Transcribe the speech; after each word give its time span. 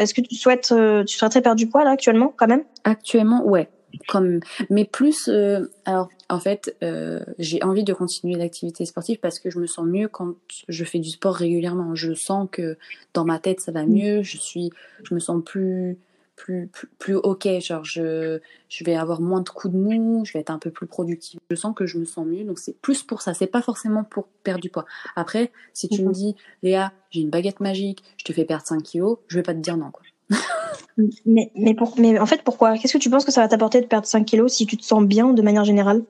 Est-ce 0.00 0.14
que 0.14 0.22
tu 0.22 0.34
souhaites, 0.34 0.72
euh, 0.72 1.04
tu 1.04 1.18
souhaiterais 1.18 1.42
perdre 1.42 1.58
du 1.58 1.68
poids 1.68 1.84
là 1.84 1.90
actuellement, 1.90 2.32
quand 2.34 2.46
même? 2.46 2.64
Actuellement, 2.84 3.44
ouais, 3.44 3.68
comme, 4.08 4.40
mais 4.70 4.86
plus. 4.86 5.28
euh, 5.28 5.66
alors, 5.84 6.08
en 6.30 6.40
fait, 6.40 6.74
euh, 6.82 7.20
j'ai 7.38 7.62
envie 7.62 7.84
de 7.84 7.92
continuer 7.92 8.36
l'activité 8.36 8.86
sportive 8.86 9.18
parce 9.20 9.38
que 9.38 9.50
je 9.50 9.58
me 9.58 9.66
sens 9.66 9.84
mieux 9.84 10.08
quand 10.08 10.34
je 10.68 10.84
fais 10.84 11.00
du 11.00 11.10
sport 11.10 11.34
régulièrement. 11.34 11.94
Je 11.94 12.14
sens 12.14 12.48
que 12.50 12.78
dans 13.12 13.26
ma 13.26 13.38
tête 13.38 13.60
ça 13.60 13.72
va 13.72 13.84
mieux. 13.84 14.22
Je 14.22 14.38
suis, 14.38 14.70
je 15.02 15.14
me 15.14 15.20
sens 15.20 15.42
plus, 15.44 15.98
plus, 16.40 16.68
plus, 16.68 16.88
plus 16.98 17.14
ok. 17.16 17.46
Genre, 17.60 17.84
je, 17.84 18.40
je 18.68 18.84
vais 18.84 18.96
avoir 18.96 19.20
moins 19.20 19.40
de 19.42 19.48
coups 19.48 19.74
de 19.74 19.78
mou. 19.78 20.24
Je 20.24 20.32
vais 20.32 20.40
être 20.40 20.50
un 20.50 20.58
peu 20.58 20.70
plus 20.70 20.86
productive. 20.86 21.38
Je 21.50 21.56
sens 21.56 21.74
que 21.74 21.86
je 21.86 21.98
me 21.98 22.04
sens 22.04 22.26
mieux. 22.26 22.44
Donc 22.44 22.58
c'est 22.58 22.76
plus 22.80 23.02
pour 23.02 23.20
ça. 23.22 23.34
C'est 23.34 23.46
pas 23.46 23.62
forcément 23.62 24.04
pour 24.04 24.26
perdre 24.42 24.60
du 24.62 24.70
poids. 24.70 24.86
Après, 25.16 25.52
si 25.74 25.88
tu 25.88 26.02
me 26.02 26.08
Mhm. 26.08 26.12
dis, 26.12 26.36
Léa, 26.62 26.92
j'ai 27.10 27.20
une 27.20 27.30
baguette 27.30 27.60
magique, 27.60 28.02
je 28.16 28.24
te 28.24 28.32
fais 28.32 28.44
perdre 28.44 28.66
5 28.66 28.82
kilos, 28.82 29.18
je 29.28 29.36
vais 29.36 29.42
pas 29.42 29.54
te 29.54 29.58
dire 29.58 29.76
non, 29.76 29.90
quoi. 29.90 30.02
mais, 31.26 31.50
mais, 31.54 31.74
pour, 31.74 31.98
mais 31.98 32.18
en 32.18 32.26
fait, 32.26 32.42
pourquoi? 32.42 32.78
Qu'est-ce 32.78 32.92
que 32.94 32.98
tu 32.98 33.10
penses 33.10 33.24
que 33.24 33.32
ça 33.32 33.42
va 33.42 33.48
t'apporter 33.48 33.80
de 33.80 33.86
perdre 33.86 34.06
5 34.06 34.24
kilos 34.24 34.52
si 34.52 34.66
tu 34.66 34.76
te 34.76 34.84
sens 34.84 35.04
bien 35.04 35.32
de 35.32 35.42
manière 35.42 35.64
générale? 35.64 36.04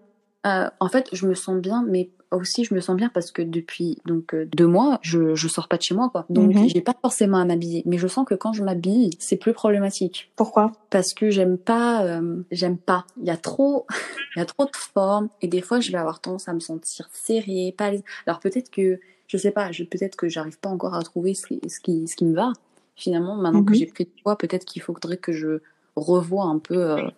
Euh, 0.47 0.71
en 0.81 0.89
fait, 0.89 1.09
je 1.13 1.27
me 1.27 1.35
sens 1.35 1.57
bien, 1.61 1.85
mais 1.87 2.11
aussi 2.31 2.63
je 2.65 2.73
me 2.75 2.81
sens 2.81 2.97
bien 2.97 3.09
parce 3.09 3.33
que 3.33 3.43
depuis 3.43 3.99
donc 4.07 4.35
euh, 4.35 4.47
deux 4.55 4.67
mois, 4.69 5.01
je 5.03 5.35
je 5.35 5.49
sors 5.49 5.67
pas 5.69 5.77
de 5.77 5.83
chez 5.83 5.95
moi 5.97 6.09
quoi. 6.11 6.27
Donc 6.31 6.55
Mhm. 6.55 6.69
j'ai 6.69 6.81
pas 6.81 6.95
forcément 7.03 7.39
à 7.39 7.45
m'habiller, 7.45 7.83
mais 7.87 7.99
je 7.99 8.07
sens 8.07 8.25
que 8.25 8.35
quand 8.37 8.53
je 8.53 8.63
m'habille, 8.63 9.11
c'est 9.19 9.37
plus 9.37 9.53
problématique 9.53 10.31
Pourquoi? 10.37 10.71
Parce 10.91 11.13
que 11.13 11.29
j'aime 11.31 11.59
pas 11.59 12.05
euh, 12.05 12.43
j'aime 12.53 12.79
pas. 12.79 13.05
Il 13.21 13.27
y 13.27 13.31
a 13.31 13.37
trop 13.37 13.85
il 14.37 14.39
y 14.39 14.43
a 14.43 14.47
trop 14.47 14.65
de 14.65 14.71
formes 14.77 15.29
et 15.43 15.49
des 15.49 15.61
fois 15.61 15.81
je 15.81 15.91
vais 15.91 15.99
avoir 15.99 16.21
tendance 16.21 16.49
à 16.49 16.53
me 16.55 16.61
sentir 16.61 17.09
serrée, 17.13 17.75
pas. 17.77 17.91
Alors 18.27 18.39
peut-être 18.39 18.71
que 18.71 19.01
je 19.27 19.37
sais 19.37 19.51
pas, 19.51 19.73
je- 19.73 19.83
peut-être 19.85 20.15
que 20.17 20.29
j'arrive 20.29 20.59
pas 20.61 20.69
encore 20.71 20.95
à 20.95 21.03
trouver 21.03 21.35
ce 21.35 21.47
qui 21.49 21.61
ce 21.69 21.81
qui, 21.81 22.07
ce 22.07 22.15
qui 22.17 22.25
me 22.25 22.35
va. 22.37 22.53
Finalement, 22.97 23.35
maintenant 23.35 23.65
que 23.65 23.73
Mhm. 23.73 23.79
j'ai 23.79 23.87
pris 23.87 24.05
de 24.05 24.11
poids, 24.23 24.39
peut-être 24.39 24.65
qu'il 24.65 24.83
faudrait 24.83 25.17
que 25.17 25.33
je 25.33 25.59
revoie 25.97 26.45
un 26.45 26.59
peu 26.61 26.77
euh, 26.93 27.09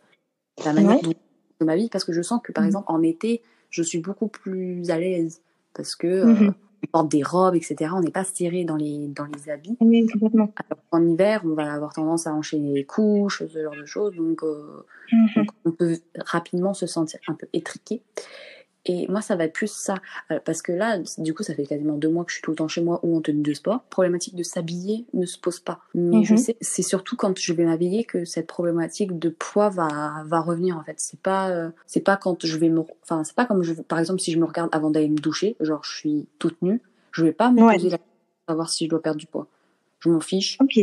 la 0.64 0.72
manière 0.72 0.92
Ouais. 0.96 1.02
dont 1.02 1.12
je 1.62 1.66
m'habille 1.66 1.88
parce 1.88 2.04
que 2.04 2.12
je 2.12 2.22
sens 2.22 2.40
que 2.42 2.50
par 2.52 2.62
Mhm. 2.64 2.68
exemple 2.68 2.86
en 2.88 3.02
été, 3.02 3.40
je 3.70 3.82
suis 3.82 4.00
beaucoup 4.00 4.26
plus 4.28 4.90
à 4.90 4.98
l'aise 4.98 5.40
parce 5.74 5.94
que 5.96 6.06
euh, 6.08 6.26
Mhm. 6.26 6.54
on 6.84 6.86
porte 6.88 7.08
des 7.10 7.22
robes, 7.22 7.54
etc. 7.54 7.92
On 7.94 8.00
n'est 8.00 8.10
pas 8.10 8.24
serré 8.24 8.64
dans 8.64 8.76
les 8.76 9.06
dans 9.08 9.24
les 9.26 9.48
habits. 9.48 9.76
Oui, 9.80 10.06
complètement. 10.12 10.52
Alors 10.68 10.82
qu'en 10.90 11.06
hiver, 11.06 11.42
on 11.44 11.54
va 11.54 11.72
avoir 11.72 11.92
tendance 11.94 12.26
à 12.26 12.32
enchaîner 12.34 12.72
les 12.74 12.84
couches, 12.84 13.42
ce 13.46 13.62
genre 13.62 13.76
de 13.76 13.86
choses, 13.86 14.14
donc, 14.16 14.42
euh, 14.42 14.84
donc 15.36 15.48
on 15.64 15.70
peut 15.70 15.96
rapidement 16.16 16.74
se 16.74 16.86
sentir 16.86 17.20
un 17.28 17.34
peu 17.34 17.46
étriqué. 17.52 18.02
Et 18.84 19.06
moi, 19.08 19.20
ça 19.22 19.36
va 19.36 19.44
être 19.44 19.52
plus 19.52 19.70
ça, 19.72 19.94
Euh, 20.30 20.40
parce 20.44 20.60
que 20.62 20.72
là, 20.72 20.98
du 21.18 21.34
coup, 21.34 21.42
ça 21.42 21.54
fait 21.54 21.64
quasiment 21.66 21.96
deux 21.96 22.08
mois 22.08 22.24
que 22.24 22.30
je 22.30 22.36
suis 22.36 22.42
tout 22.42 22.50
le 22.50 22.56
temps 22.56 22.68
chez 22.68 22.80
moi 22.82 22.98
ou 23.04 23.16
en 23.16 23.20
tenue 23.20 23.42
de 23.42 23.52
sport. 23.54 23.82
Problématique 23.90 24.34
de 24.34 24.42
s'habiller 24.42 25.06
ne 25.14 25.24
se 25.26 25.38
pose 25.38 25.60
pas. 25.60 25.80
Mais 25.94 26.24
je 26.24 26.34
Mhm. 26.34 26.38
sais, 26.38 26.56
c'est 26.60 26.82
surtout 26.82 27.16
quand 27.16 27.38
je 27.38 27.52
vais 27.52 27.64
m'habiller 27.64 28.04
que 28.04 28.24
cette 28.24 28.46
problématique 28.46 29.18
de 29.18 29.28
poids 29.28 29.68
va 29.68 30.24
va 30.26 30.40
revenir 30.40 30.76
en 30.78 30.82
fait. 30.84 30.96
C'est 30.98 31.20
pas 31.20 31.50
euh, 31.50 31.70
c'est 31.86 32.00
pas 32.00 32.16
quand 32.16 32.44
je 32.44 32.56
vais 32.58 32.68
me, 32.70 32.80
enfin 33.02 33.22
c'est 33.24 33.34
pas 33.36 33.46
comme 33.46 33.62
je, 33.62 33.74
par 33.74 33.98
exemple 34.00 34.20
si 34.20 34.32
je 34.32 34.38
me 34.38 34.44
regarde 34.44 34.70
avant 34.72 34.90
d'aller 34.90 35.08
me 35.08 35.18
doucher, 35.18 35.56
genre 35.60 35.84
je 35.84 35.94
suis 35.96 36.26
toute 36.38 36.60
nue, 36.62 36.80
je 37.12 37.24
vais 37.24 37.32
pas 37.32 37.50
me 37.52 37.62
Ouais. 37.62 37.74
poser 37.74 37.90
la 37.90 37.98
question 37.98 38.08
de 38.48 38.52
savoir 38.52 38.68
si 38.70 38.84
je 38.86 38.90
dois 38.90 39.02
perdre 39.02 39.18
du 39.20 39.26
poids. 39.26 39.46
Je 40.00 40.08
m'en 40.10 40.20
fiche 40.20 40.58
Ok. 40.60 40.78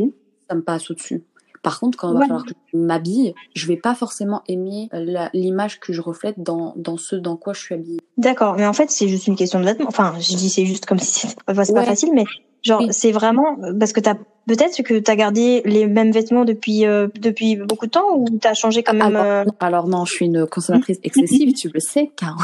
ça 0.50 0.56
me 0.56 0.62
passe 0.62 0.90
au-dessus. 0.92 1.24
Par 1.62 1.80
contre, 1.80 1.98
quand 1.98 2.10
il 2.10 2.14
va 2.14 2.20
Ouais. 2.20 2.26
falloir 2.28 2.46
que 2.46 2.54
je 2.74 2.78
m'habille, 2.78 3.34
je 3.56 3.68
vais 3.68 3.78
pas 3.78 3.96
forcément 3.96 4.42
aimer 4.48 4.90
la- 4.92 5.30
l'image 5.34 5.80
que 5.80 5.92
je 5.94 6.02
reflète 6.02 6.36
dans, 6.42 6.74
dans 6.78 6.98
ce 6.98 7.16
dans 7.16 7.36
quoi 7.38 7.54
je 7.54 7.60
suis 7.62 7.76
habillée. 7.76 8.00
D'accord, 8.18 8.56
mais 8.56 8.66
en 8.66 8.74
fait, 8.74 8.90
c'est 8.92 9.08
juste 9.08 9.28
une 9.28 9.36
question 9.36 9.60
de 9.60 9.66
vêtements. 9.66 9.88
Enfin, 9.90 10.14
je 10.20 10.36
dis 10.36 10.50
c'est 10.50 10.66
juste 10.66 10.86
comme 10.86 11.00
si 11.00 11.28
c'était 11.28 11.42
enfin, 11.48 11.64
c'est 11.66 11.74
pas 11.74 11.84
facile, 11.84 12.12
mais 12.14 12.26
genre, 12.64 12.82
Oui. 12.82 12.88
c'est 12.92 13.12
vraiment 13.12 13.58
parce 13.80 13.94
que 13.94 14.00
t'as 14.00 14.16
peut-être 14.50 14.82
que 14.84 15.00
t'as 15.00 15.16
gardé 15.16 15.62
les 15.66 15.88
mêmes 15.88 16.12
vêtements 16.12 16.44
depuis 16.44 16.86
euh, 16.86 17.08
depuis 17.16 17.56
beaucoup 17.56 17.86
de 17.86 17.92
temps 17.92 18.18
ou 18.18 18.26
t'as 18.42 18.54
changé 18.54 18.84
quand 18.84 18.94
même. 18.94 19.16
Alors, 19.16 19.24
euh, 19.26 19.44
non, 19.46 19.54
alors 19.60 19.88
non, 19.88 20.06
je 20.06 20.12
suis 20.14 20.26
une 20.26 20.46
consommatrice 20.48 21.00
excessive, 21.04 21.54
tu 21.54 21.70
le 21.74 21.80
sais, 21.80 22.12
car 22.18 22.36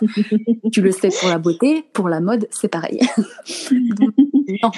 tu 0.72 0.82
le 0.82 0.90
sais 0.92 1.08
pour 1.20 1.28
la 1.28 1.38
beauté, 1.38 1.84
pour 1.92 2.08
la 2.08 2.20
mode, 2.20 2.48
c'est 2.50 2.68
pareil. 2.68 3.00
Donc, 3.70 4.10
non, 4.62 4.70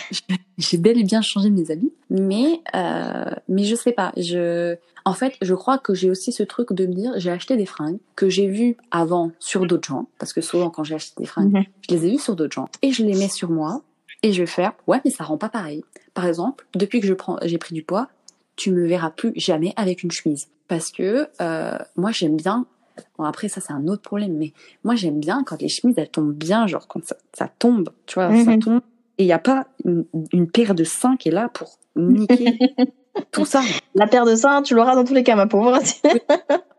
j'ai 0.59 0.77
bel 0.79 0.99
et 0.99 1.05
bien 1.05 1.23
changé 1.23 1.51
mes 1.51 1.71
habits, 1.71 1.93
mais 2.11 2.61
euh, 2.75 3.31
mais 3.49 3.65
je 3.65 3.75
sais 3.75 3.93
pas. 3.93 4.13
Je, 4.17 4.77
en 5.05 5.15
fait, 5.15 5.35
je 5.41 5.55
crois 5.55 5.79
que 5.79 5.95
j'ai 5.95 6.11
aussi 6.11 6.33
ce 6.33 6.43
truc 6.43 6.73
de 6.73 6.87
me 6.87 6.93
dire, 6.95 7.13
j'ai 7.17 7.31
acheté 7.31 7.57
des 7.57 7.67
fringues 7.67 7.99
que 8.15 8.29
j'ai 8.29 8.47
vues 8.49 8.77
avant 8.91 9.31
sur 9.39 9.67
d'autres 9.67 9.89
gens, 9.89 10.07
parce 10.19 10.33
que 10.33 10.41
souvent 10.41 10.69
quand 10.71 10.85
j'ai 10.85 10.95
acheté 10.97 11.15
des 11.19 11.27
fringues, 11.27 11.53
Mhm. 11.53 11.65
je 11.89 11.95
les 11.95 12.07
ai 12.07 12.11
vues 12.11 12.19
sur 12.19 12.37
d'autres 12.37 12.55
gens 12.55 12.69
et 12.83 12.93
je 12.93 13.05
les 13.05 13.15
mets 13.15 13.29
sur 13.29 13.51
moi 13.51 13.83
et 14.23 14.33
je 14.33 14.43
vais 14.43 14.47
faire, 14.47 14.73
ouais, 14.87 15.01
mais 15.05 15.11
ça 15.11 15.25
rend 15.25 15.37
pas 15.39 15.49
pareil. 15.49 15.85
Par 16.15 16.27
exemple, 16.27 16.67
depuis 16.75 17.01
que 17.01 17.07
je 17.07 17.15
prends, 17.15 17.39
j'ai 17.43 17.59
pris 17.59 17.75
du 17.75 17.83
poids, 17.83 18.09
tu 18.57 18.71
me 18.71 18.87
verras 18.87 19.11
plus 19.11 19.33
jamais 19.37 19.73
avec 19.77 20.03
une 20.03 20.11
chemise, 20.11 20.49
parce 20.69 20.91
que 20.91 21.29
euh, 21.41 21.79
moi 21.97 22.11
j'aime 22.13 22.37
bien. 22.37 22.67
Bon 23.19 23.25
après 23.25 23.49
ça 23.49 23.61
c'est 23.61 23.75
un 23.75 23.87
autre 23.89 24.01
problème, 24.03 24.33
mais 24.39 24.53
moi 24.83 24.95
j'aime 24.95 25.21
bien 25.21 25.45
quand 25.45 25.61
les 25.61 25.69
chemises 25.69 25.97
elles 25.99 26.09
tombent 26.09 26.33
bien, 26.33 26.67
genre 26.67 26.89
quand 26.89 27.05
ça, 27.05 27.17
ça 27.35 27.49
tombe, 27.59 27.91
tu 28.07 28.15
vois, 28.15 28.35
ça 28.35 28.53
Mhm. 28.53 28.59
tombe 28.63 28.81
et 29.19 29.25
il 29.25 29.27
y 29.27 29.33
a 29.33 29.39
pas 29.39 29.67
une, 29.85 30.05
une 30.33 30.51
paire 30.51 30.75
de 30.75 30.85
seins 30.85 31.17
qui 31.17 31.29
est 31.29 31.33
là 31.33 31.49
pour 31.51 31.79
niquer 31.97 32.59
tout 33.33 33.45
ça. 33.45 33.63
La 33.95 34.07
paire 34.07 34.25
de 34.25 34.35
seins, 34.35 34.63
tu 34.63 34.75
l'auras 34.75 34.95
dans 34.95 35.05
tous 35.05 35.15
les 35.15 35.23
cas, 35.25 35.37
ma 35.37 35.47
pauvre. 35.47 35.79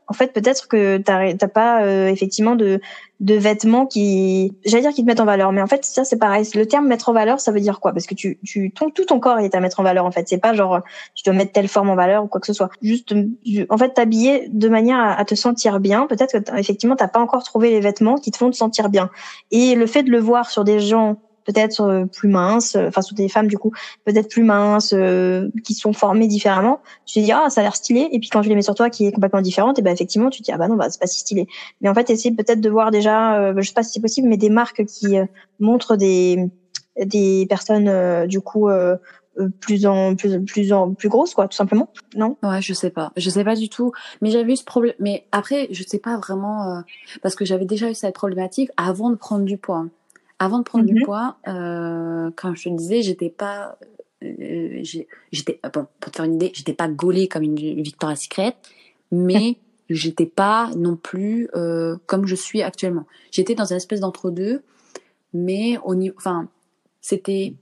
En 0.08 0.14
fait, 0.14 0.34
peut-être 0.34 0.68
que 0.68 0.98
t'as 0.98 1.48
pas 1.48 1.84
euh, 1.84 2.08
effectivement 2.08 2.56
de 2.56 2.80
de 3.20 3.34
vêtements 3.34 3.88
qui, 3.88 4.56
j'allais 4.64 4.84
dire 4.84 4.92
qui 4.92 5.02
te 5.02 5.08
mettent 5.08 5.20
en 5.20 5.26
valeur, 5.26 5.52
mais 5.52 5.62
en 5.62 5.66
fait 5.66 5.84
ça 5.84 6.04
c'est 6.04 6.20
pareil. 6.20 6.48
Le 6.54 6.68
terme 6.68 6.88
mettre 6.88 7.10
en 7.10 7.14
valeur, 7.14 7.40
ça 7.40 7.52
veut 7.52 7.60
dire 7.60 7.80
quoi? 7.80 7.92
Parce 7.92 8.06
que 8.06 8.14
tu 8.14 8.38
tu 8.46 8.72
ton, 8.72 8.92
tout 8.92 9.06
ton 9.06 9.20
corps 9.20 9.40
est 9.40 9.56
à 9.56 9.60
mettre 9.60 9.80
en 9.80 9.84
valeur 9.84 10.06
en 10.06 10.12
fait. 10.12 10.28
C'est 10.30 10.38
pas 10.38 10.54
genre 10.54 10.82
je 11.16 11.24
dois 11.24 11.34
mettre 11.34 11.52
telle 11.52 11.68
forme 11.68 11.90
en 11.90 11.96
valeur 11.96 12.24
ou 12.24 12.28
quoi 12.28 12.40
que 12.40 12.48
ce 12.48 12.54
soit. 12.54 12.70
Juste 12.82 13.14
euh, 13.14 13.66
en 13.70 13.78
fait 13.78 13.94
t'habiller 13.96 14.48
de 14.50 14.70
manière 14.70 15.00
à, 15.00 15.14
à 15.14 15.26
te 15.26 15.34
sentir 15.34 15.80
bien. 15.80 16.06
Peut-être 16.06 16.40
que 16.40 16.58
effectivement 16.58 16.96
t'as 16.96 17.08
pas 17.08 17.20
encore 17.20 17.44
trouvé 17.44 17.72
les 17.72 17.80
vêtements 17.80 18.18
qui 18.18 18.32
te 18.32 18.38
font 18.38 18.52
te 18.52 18.56
sentir 18.56 18.90
bien. 18.90 19.10
Et 19.50 19.74
le 19.74 19.88
fait 19.88 20.04
de 20.04 20.12
le 20.12 20.20
voir 20.20 20.52
sur 20.52 20.64
des 20.64 20.80
gens 20.80 21.18
peut-être 21.48 21.82
euh, 21.82 22.06
plus 22.06 22.28
minces, 22.30 22.76
euh, 22.76 22.90
enfin 22.90 23.02
sur 23.02 23.16
des 23.16 23.30
femmes 23.30 23.48
du 23.48 23.58
coup 23.58 23.72
peut-être 24.06 24.30
plus 24.30 24.44
minces, 24.44 24.94
euh, 24.94 25.50
qui 25.64 25.74
sont 25.74 25.94
formées 25.94 26.28
différemment, 26.28 26.82
tu 27.06 27.20
te 27.20 27.26
dis 27.26 27.32
ah 27.32 27.50
ça 27.50 27.62
a 27.62 27.64
l'air 27.64 27.76
stylé 27.76 28.10
et 28.12 28.20
puis 28.20 28.30
quand 28.30 28.42
tu 28.42 28.50
les 28.50 28.56
mets 28.56 28.62
sur 28.62 28.76
toi 28.76 28.90
qui 28.90 29.08
est 29.08 29.12
complètement 29.14 29.42
différente 29.42 29.80
et 29.80 29.82
ben 29.82 29.94
effectivement 29.94 30.30
tu 30.30 30.42
te 30.42 30.44
dis 30.46 30.52
ah 30.52 30.58
bah 30.58 30.68
non 30.68 30.76
bah 30.76 30.90
c'est 30.90 31.00
pas 31.00 31.08
si 31.08 31.20
stylé 31.22 31.48
mais 31.82 31.90
en 31.90 31.96
fait 31.96 32.10
essayer 32.10 32.36
peut-être 32.36 32.62
de 32.62 32.70
voir 32.70 32.92
déjà 32.92 33.40
euh, 33.40 33.54
je 33.58 33.68
sais 33.68 33.74
pas 33.74 33.84
si 33.84 33.94
c'est 33.94 34.02
possible 34.02 34.28
mais 34.28 34.38
des 34.38 34.50
marques 34.50 34.86
qui 34.86 35.18
euh, 35.18 35.26
montrent 35.60 35.96
des 35.96 36.50
des 36.98 37.46
personnes 37.48 37.88
euh, 37.88 38.28
du 38.28 38.42
coup 38.42 38.68
plus 39.62 39.86
en 39.86 40.16
plus 40.16 40.44
plus 40.44 40.74
en 40.74 40.94
plus 40.94 41.10
grosses 41.10 41.34
quoi 41.34 41.48
tout 41.48 41.56
simplement 41.56 41.90
non? 42.16 42.36
Ouais, 42.44 42.62
je 42.62 42.74
sais 42.74 42.90
pas. 42.90 43.12
Je 43.16 43.30
sais 43.30 43.44
pas 43.44 43.56
du 43.56 43.70
tout. 43.70 43.92
Mais 44.22 44.32
j'avais 44.32 44.54
eu 44.54 44.56
ce 44.56 44.64
problème. 44.64 44.96
Mais 45.00 45.28
après, 45.32 45.68
je 45.72 45.84
sais 45.84 46.00
pas 46.00 46.18
vraiment. 46.18 46.78
euh, 46.78 46.82
Parce 47.22 47.36
que 47.36 47.46
j'avais 47.46 47.66
déjà 47.66 47.90
eu 47.90 47.94
cette 47.94 48.16
problématique 48.16 48.72
avant 48.76 49.12
de 49.12 49.16
prendre 49.16 49.46
du 49.46 49.58
poids. 49.58 49.86
Avant 50.40 50.60
de 50.60 50.64
prendre 50.64 50.86
Mhm. 50.86 50.94
du 50.96 51.02
poids, 51.04 51.38
euh, 51.48 52.30
comme 52.36 52.56
je 52.56 52.70
te 52.70 52.76
disais, 52.76 53.02
j'étais 53.02 53.30
pas. 53.30 53.78
euh, 54.24 54.82
j'étais 55.32 55.60
bon 55.74 55.86
pour 56.00 56.12
te 56.12 56.16
faire 56.18 56.26
une 56.26 56.34
idée 56.36 56.50
j'étais 56.52 56.74
pas 56.74 56.88
gaulée 56.88 57.28
comme 57.28 57.44
une 57.44 57.56
Victoria's 57.56 58.24
Secret 58.24 58.56
mais 59.12 59.58
j'étais 59.92 60.26
pas 60.26 60.72
non 60.76 60.96
plus 60.96 61.50
euh, 61.56 61.98
comme 62.08 62.26
je 62.26 62.34
suis 62.34 62.64
actuellement 62.64 63.06
j'étais 63.32 63.54
dans 63.54 63.66
une 63.66 63.78
espèce 63.78 64.00
d'entre 64.00 64.32
deux 64.32 64.64
mais 65.36 65.78
au 65.84 65.94
niveau 65.94 66.16
enfin 66.18 66.48
c'était 67.00 67.54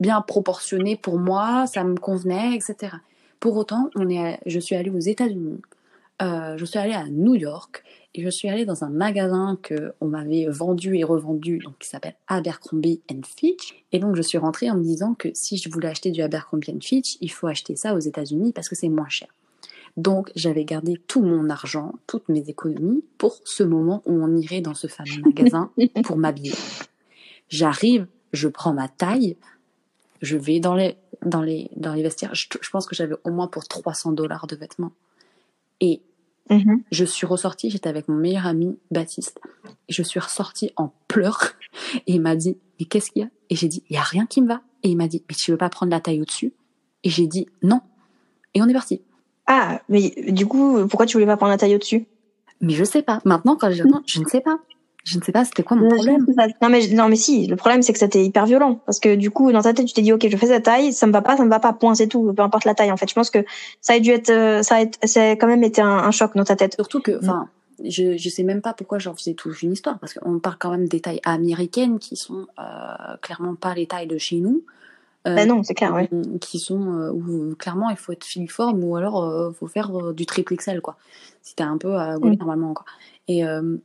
bien 0.00 0.20
proportionné 0.20 0.96
pour 0.96 1.18
moi 1.18 1.66
ça 1.66 1.82
me 1.82 1.96
convenait 1.96 2.56
etc 2.56 2.92
pour 3.40 3.56
autant 3.56 3.88
on 3.96 4.06
est 4.10 4.34
à- 4.34 4.38
je 4.44 4.58
suis 4.58 4.76
allée 4.76 4.90
aux 4.90 4.98
États-Unis 5.00 5.62
euh, 6.20 6.56
je 6.56 6.64
suis 6.64 6.78
allée 6.78 6.92
à 6.92 7.06
New 7.08 7.34
York 7.34 7.82
et 8.14 8.22
je 8.22 8.28
suis 8.28 8.48
allée 8.48 8.64
dans 8.64 8.84
un 8.84 8.90
magasin 8.90 9.58
que 9.62 9.94
on 10.00 10.08
m'avait 10.08 10.46
vendu 10.46 10.96
et 10.96 11.04
revendu, 11.04 11.58
donc 11.58 11.78
qui 11.78 11.88
s'appelle 11.88 12.14
Abercrombie 12.28 13.00
and 13.10 13.22
Fitch. 13.24 13.84
Et 13.92 13.98
donc 13.98 14.16
je 14.16 14.22
suis 14.22 14.38
rentrée 14.38 14.70
en 14.70 14.76
me 14.76 14.82
disant 14.82 15.14
que 15.14 15.28
si 15.34 15.56
je 15.56 15.70
voulais 15.70 15.88
acheter 15.88 16.10
du 16.10 16.20
Abercrombie 16.20 16.70
and 16.70 16.80
Fitch, 16.82 17.16
il 17.20 17.30
faut 17.30 17.46
acheter 17.46 17.74
ça 17.76 17.94
aux 17.94 17.98
États-Unis 17.98 18.52
parce 18.52 18.68
que 18.68 18.74
c'est 18.74 18.90
moins 18.90 19.08
cher. 19.08 19.28
Donc 19.96 20.30
j'avais 20.36 20.64
gardé 20.64 21.00
tout 21.06 21.22
mon 21.22 21.50
argent, 21.50 21.94
toutes 22.06 22.28
mes 22.28 22.48
économies 22.48 23.04
pour 23.18 23.40
ce 23.44 23.62
moment 23.62 24.02
où 24.06 24.12
on 24.12 24.36
irait 24.36 24.60
dans 24.60 24.74
ce 24.74 24.86
fameux 24.86 25.22
magasin 25.24 25.70
pour 26.04 26.16
m'habiller. 26.16 26.54
J'arrive, 27.48 28.06
je 28.32 28.48
prends 28.48 28.74
ma 28.74 28.88
taille, 28.88 29.36
je 30.20 30.36
vais 30.36 30.60
dans 30.60 30.74
les 30.74 30.96
dans 31.24 31.42
les 31.42 31.70
dans 31.76 31.94
les 31.94 32.02
vestiaires. 32.02 32.34
Je, 32.34 32.46
je 32.60 32.70
pense 32.70 32.86
que 32.86 32.94
j'avais 32.94 33.16
au 33.24 33.30
moins 33.30 33.48
pour 33.48 33.66
300 33.66 34.12
dollars 34.12 34.46
de 34.46 34.56
vêtements. 34.56 34.92
Et 35.80 36.02
Mhm. 36.50 36.82
Je 36.90 37.04
suis 37.04 37.26
ressortie, 37.26 37.70
j'étais 37.70 37.88
avec 37.88 38.08
mon 38.08 38.16
meilleur 38.16 38.46
ami 38.46 38.78
Baptiste. 38.90 39.40
Et 39.88 39.92
je 39.92 40.02
suis 40.02 40.20
ressortie 40.20 40.70
en 40.76 40.92
pleurs. 41.08 41.54
Et 42.06 42.14
il 42.14 42.20
m'a 42.20 42.36
dit, 42.36 42.58
mais 42.78 42.86
qu'est-ce 42.86 43.10
qu'il 43.10 43.22
y 43.22 43.24
a? 43.24 43.28
Et 43.50 43.56
j'ai 43.56 43.68
dit, 43.68 43.82
il 43.88 43.94
y 43.94 43.98
a 43.98 44.02
rien 44.02 44.26
qui 44.26 44.42
me 44.42 44.48
va. 44.48 44.60
Et 44.82 44.90
il 44.90 44.96
m'a 44.96 45.08
dit, 45.08 45.22
mais 45.28 45.34
tu 45.34 45.50
veux 45.50 45.56
pas 45.56 45.70
prendre 45.70 45.90
la 45.90 46.00
taille 46.00 46.20
au-dessus? 46.20 46.52
Et 47.04 47.10
j'ai 47.10 47.26
dit, 47.26 47.46
non. 47.62 47.80
Et 48.54 48.62
on 48.62 48.68
est 48.68 48.72
parti. 48.72 49.00
Ah, 49.46 49.80
mais 49.88 50.14
du 50.28 50.46
coup, 50.46 50.86
pourquoi 50.88 51.06
tu 51.06 51.14
voulais 51.14 51.26
pas 51.26 51.36
prendre 51.36 51.52
la 51.52 51.58
taille 51.58 51.74
au-dessus? 51.74 52.06
Mais 52.60 52.74
je 52.74 52.84
sais 52.84 53.02
pas. 53.02 53.20
Maintenant, 53.24 53.56
quand 53.56 53.70
je 53.70 53.82
je 54.06 54.20
ne 54.20 54.26
sais 54.26 54.40
pas. 54.40 54.58
Je 55.04 55.18
ne 55.18 55.22
sais 55.24 55.32
pas, 55.32 55.44
c'était 55.44 55.62
quoi 55.64 55.76
mon 55.76 55.88
problème? 55.88 56.24
Non 56.62 56.68
mais 56.68 56.86
non 56.88 57.08
mais 57.08 57.16
si, 57.16 57.46
le 57.48 57.56
problème 57.56 57.82
c'est 57.82 57.92
que 57.92 57.98
c'était 57.98 58.24
hyper 58.24 58.46
violent 58.46 58.80
parce 58.86 59.00
que 59.00 59.16
du 59.16 59.30
coup 59.32 59.50
dans 59.50 59.62
ta 59.62 59.72
tête 59.74 59.86
tu 59.86 59.94
t'es 59.94 60.02
dit 60.02 60.12
ok 60.12 60.28
je 60.30 60.36
fais 60.36 60.46
cette 60.46 60.64
taille, 60.64 60.92
ça 60.92 61.06
me 61.08 61.12
va 61.12 61.22
pas, 61.22 61.36
ça 61.36 61.44
me 61.44 61.50
va 61.50 61.58
pas, 61.58 61.72
point 61.72 61.94
c'est 61.96 62.06
tout, 62.06 62.32
peu 62.32 62.42
importe 62.42 62.64
la 62.64 62.74
taille 62.74 62.92
en 62.92 62.96
fait. 62.96 63.08
Je 63.08 63.14
pense 63.14 63.30
que 63.30 63.44
ça 63.80 63.94
a 63.94 63.98
dû 63.98 64.10
être, 64.10 64.30
euh, 64.30 64.62
ça 64.62 64.76
a, 64.76 64.80
été- 64.82 65.04
ça 65.06 65.30
a 65.30 65.36
quand 65.36 65.48
même 65.48 65.64
été 65.64 65.80
un, 65.82 65.88
un 65.88 66.10
choc 66.12 66.36
dans 66.36 66.44
ta 66.44 66.54
tête. 66.54 66.74
Surtout 66.74 67.00
que, 67.00 67.18
enfin, 67.18 67.48
je, 67.84 68.16
je 68.16 68.28
sais 68.28 68.44
même 68.44 68.60
pas 68.62 68.74
pourquoi 68.74 68.98
j'en 69.00 69.14
faisais 69.14 69.34
toute 69.34 69.60
une 69.62 69.72
histoire, 69.72 69.98
parce 69.98 70.14
qu'on 70.14 70.38
parle 70.38 70.56
quand 70.60 70.70
même 70.70 70.86
des 70.86 71.00
tailles 71.00 71.20
américaines 71.24 71.98
qui 71.98 72.14
sont 72.16 72.46
euh, 72.60 73.16
clairement 73.22 73.56
pas 73.56 73.74
les 73.74 73.86
tailles 73.86 74.06
de 74.06 74.18
chez 74.18 74.36
nous. 74.36 74.62
Euh, 75.26 75.36
Bah 75.36 75.46
non 75.46 75.62
c'est 75.62 75.74
clair 75.74 75.94
ouais. 75.94 76.08
Qui 76.40 76.58
sont 76.58 76.94
euh, 76.94 77.10
où 77.12 77.54
clairement 77.56 77.90
il 77.90 77.96
faut 77.96 78.12
être 78.12 78.24
filiforme 78.24 78.82
ou 78.82 78.96
alors 78.96 79.22
euh, 79.22 79.52
faut 79.52 79.68
faire 79.68 79.96
euh, 79.96 80.12
du 80.12 80.26
triple 80.26 80.54
XL 80.56 80.80
quoi. 80.80 80.96
Si 81.42 81.54
t'es 81.56 81.62
un 81.62 81.78
peu 81.78 81.96
à 81.96 82.18
gauler 82.18 82.34
Mm. 82.36 82.38
normalement 82.40 82.74
quoi. 82.74 82.84
Et, 83.28 83.44
euh, 83.44 83.76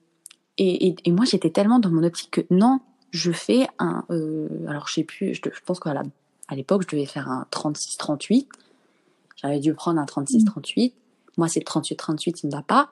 et, 0.58 0.88
et, 0.88 0.96
et 1.06 1.12
moi 1.12 1.26
j'étais 1.26 1.50
tellement 1.50 1.80
dans 1.80 1.90
mon 1.90 2.04
optique 2.04 2.32
que 2.32 2.42
non, 2.50 2.80
je 3.12 3.32
fais 3.32 3.68
un. 3.80 4.04
euh, 4.10 4.48
alors 4.68 4.88
je 4.88 4.94
sais 4.96 5.04
plus, 5.04 5.34
je, 5.34 5.42
je 5.44 5.60
pense 5.66 5.80
qu'à 5.80 5.94
la- 5.94 6.04
à 6.50 6.56
l'époque 6.56 6.84
je 6.90 6.96
devais 6.96 7.06
faire 7.06 7.30
un 7.30 7.46
36-38. 7.52 8.48
J'avais 9.42 9.60
dû 9.60 9.74
prendre 9.74 10.00
un 10.00 10.06
36-38. 10.06 10.94
Moi 11.38 11.48
c'est 11.48 11.60
le 11.60 11.66
38-38, 11.66 12.40
il 12.44 12.48
me 12.48 12.52
va 12.52 12.62
pas. 12.64 12.90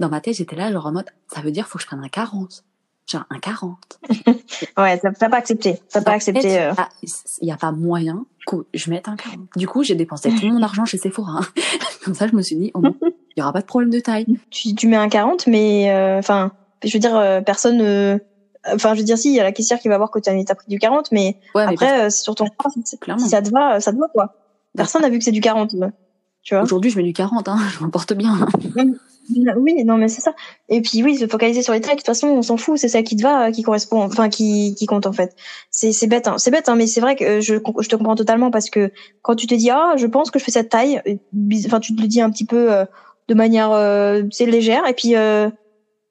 Dans 0.00 0.08
ma 0.08 0.20
tête 0.20 0.34
j'étais 0.36 0.56
là 0.56 0.72
genre 0.72 0.86
en 0.86 0.92
mode 0.92 1.06
ça 1.32 1.40
veut 1.40 1.50
dire 1.52 1.66
faut 1.68 1.78
que 1.78 1.82
je 1.82 1.86
prenne 1.86 2.02
un 2.04 2.08
40. 2.08 2.64
Genre 3.06 3.24
un 3.30 3.38
40. 3.38 4.00
Ouais 4.78 4.98
t'as 4.98 5.12
t'as 5.12 5.28
pas 5.28 5.36
accepté, 5.36 5.78
t'as 5.90 6.00
pas 6.02 6.12
accepté. 6.12 6.60
euh. 6.60 6.72
ah, 6.76 6.88
Il 7.40 7.44
n'y 7.46 7.52
a 7.52 7.56
pas 7.56 7.70
moyen 7.72 8.24
que 8.46 8.56
je 8.72 8.90
mette 8.90 9.08
un 9.08 9.16
40. 9.16 9.40
Du 9.56 9.66
coup, 9.66 9.82
j'ai 9.82 9.94
dépensé 9.94 10.30
tout 10.34 10.46
mon 10.46 10.62
argent 10.62 10.84
chez 10.84 10.96
Sephora. 10.98 11.40
hein. 11.40 11.46
Comme 12.04 12.14
ça, 12.14 12.26
je 12.28 12.34
me 12.34 12.42
suis 12.42 12.56
dit, 12.56 12.72
il 12.74 12.92
n'y 13.36 13.42
aura 13.42 13.52
pas 13.52 13.60
de 13.60 13.66
problème 13.66 13.90
de 13.90 14.00
taille. 14.00 14.26
Tu, 14.50 14.74
tu 14.74 14.86
mets 14.88 14.96
un 14.96 15.08
40 15.08 15.46
mais 15.48 15.90
euh, 15.92 16.18
enfin 16.18 16.52
je 16.84 16.92
veux 16.92 16.98
dire 17.00 17.16
euh, 17.16 17.40
personne. 17.40 17.80
euh, 17.80 18.18
Enfin, 18.72 18.94
je 18.94 19.00
veux 19.00 19.04
dire, 19.04 19.18
si, 19.18 19.28
il 19.28 19.34
y 19.34 19.40
a 19.40 19.42
la 19.42 19.52
caissière 19.52 19.78
qui 19.78 19.88
va 19.88 19.98
voir 19.98 20.10
que 20.10 20.18
tu 20.18 20.30
as 20.30 20.54
pris 20.54 20.66
du 20.68 20.78
40, 20.78 21.12
mais 21.12 21.36
Ouais, 21.54 21.64
après, 21.68 22.06
euh, 22.06 22.08
c'est 22.08 22.22
sur 22.22 22.34
ton 22.34 22.46
corps, 22.46 22.72
si, 22.72 23.28
ça 23.28 23.42
te 23.42 23.50
va, 23.50 23.78
ça 23.78 23.92
te 23.92 23.98
va, 23.98 24.06
quoi. 24.08 24.32
Personne 24.74 25.02
n'a 25.02 25.10
vu 25.10 25.18
que 25.18 25.24
c'est 25.24 25.32
du 25.32 25.42
40, 25.42 25.74
euh, 25.74 25.88
tu 26.42 26.54
vois. 26.54 26.62
aujourd'hui, 26.64 26.90
je 26.90 26.96
mets 26.96 27.02
du 27.02 27.12
40, 27.12 27.46
hein, 27.46 27.58
je 27.78 27.84
m'en 27.84 27.90
porte 27.90 28.14
bien. 28.14 28.46
Oui, 29.56 29.84
non, 29.84 29.96
mais 29.98 30.08
c'est 30.08 30.22
ça. 30.22 30.34
Et 30.70 30.80
puis, 30.80 31.02
oui, 31.02 31.16
se 31.16 31.26
focaliser 31.26 31.60
sur 31.62 31.72
les 31.74 31.80
tailles, 31.82 31.96
de 31.96 32.00
toute 32.00 32.06
façon, 32.06 32.28
on 32.28 32.40
s'en 32.42 32.56
fout, 32.56 32.78
c'est 32.78 32.88
ça 32.88 33.02
qui 33.02 33.16
te 33.16 33.22
va, 33.22 33.48
euh, 33.48 33.50
qui 33.50 33.62
correspond, 33.62 34.02
enfin, 34.02 34.30
qui, 34.30 34.74
qui 34.74 34.86
compte, 34.86 35.06
en 35.06 35.12
fait. 35.12 35.34
C'est, 35.70 35.92
c'est 35.92 36.06
bête, 36.06 36.26
hein. 36.28 36.36
C'est 36.38 36.50
bête, 36.50 36.68
hein, 36.70 36.74
mais 36.76 36.86
c'est 36.86 37.00
vrai 37.02 37.16
que 37.16 37.24
euh, 37.24 37.40
je, 37.42 37.56
je 37.80 37.88
te 37.90 37.96
comprends 37.96 38.16
totalement 38.16 38.50
parce 38.50 38.70
que 38.70 38.92
quand 39.22 39.34
tu 39.34 39.46
te 39.46 39.54
dis, 39.54 39.70
ah, 39.70 39.94
je 39.96 40.06
pense 40.06 40.30
que 40.30 40.38
je 40.38 40.44
fais 40.44 40.50
cette 40.52 40.70
taille, 40.70 41.02
euh, 41.06 41.16
enfin, 41.66 41.80
tu 41.80 41.94
te 41.94 42.00
le 42.00 42.08
dis 42.08 42.22
un 42.22 42.30
petit 42.30 42.46
peu 42.46 42.72
euh, 42.72 42.84
de 43.28 43.34
manière, 43.34 43.72
euh, 43.72 44.22
c'est 44.30 44.46
légère, 44.46 44.86
et 44.88 44.94
puis, 44.94 45.16
euh, 45.16 45.50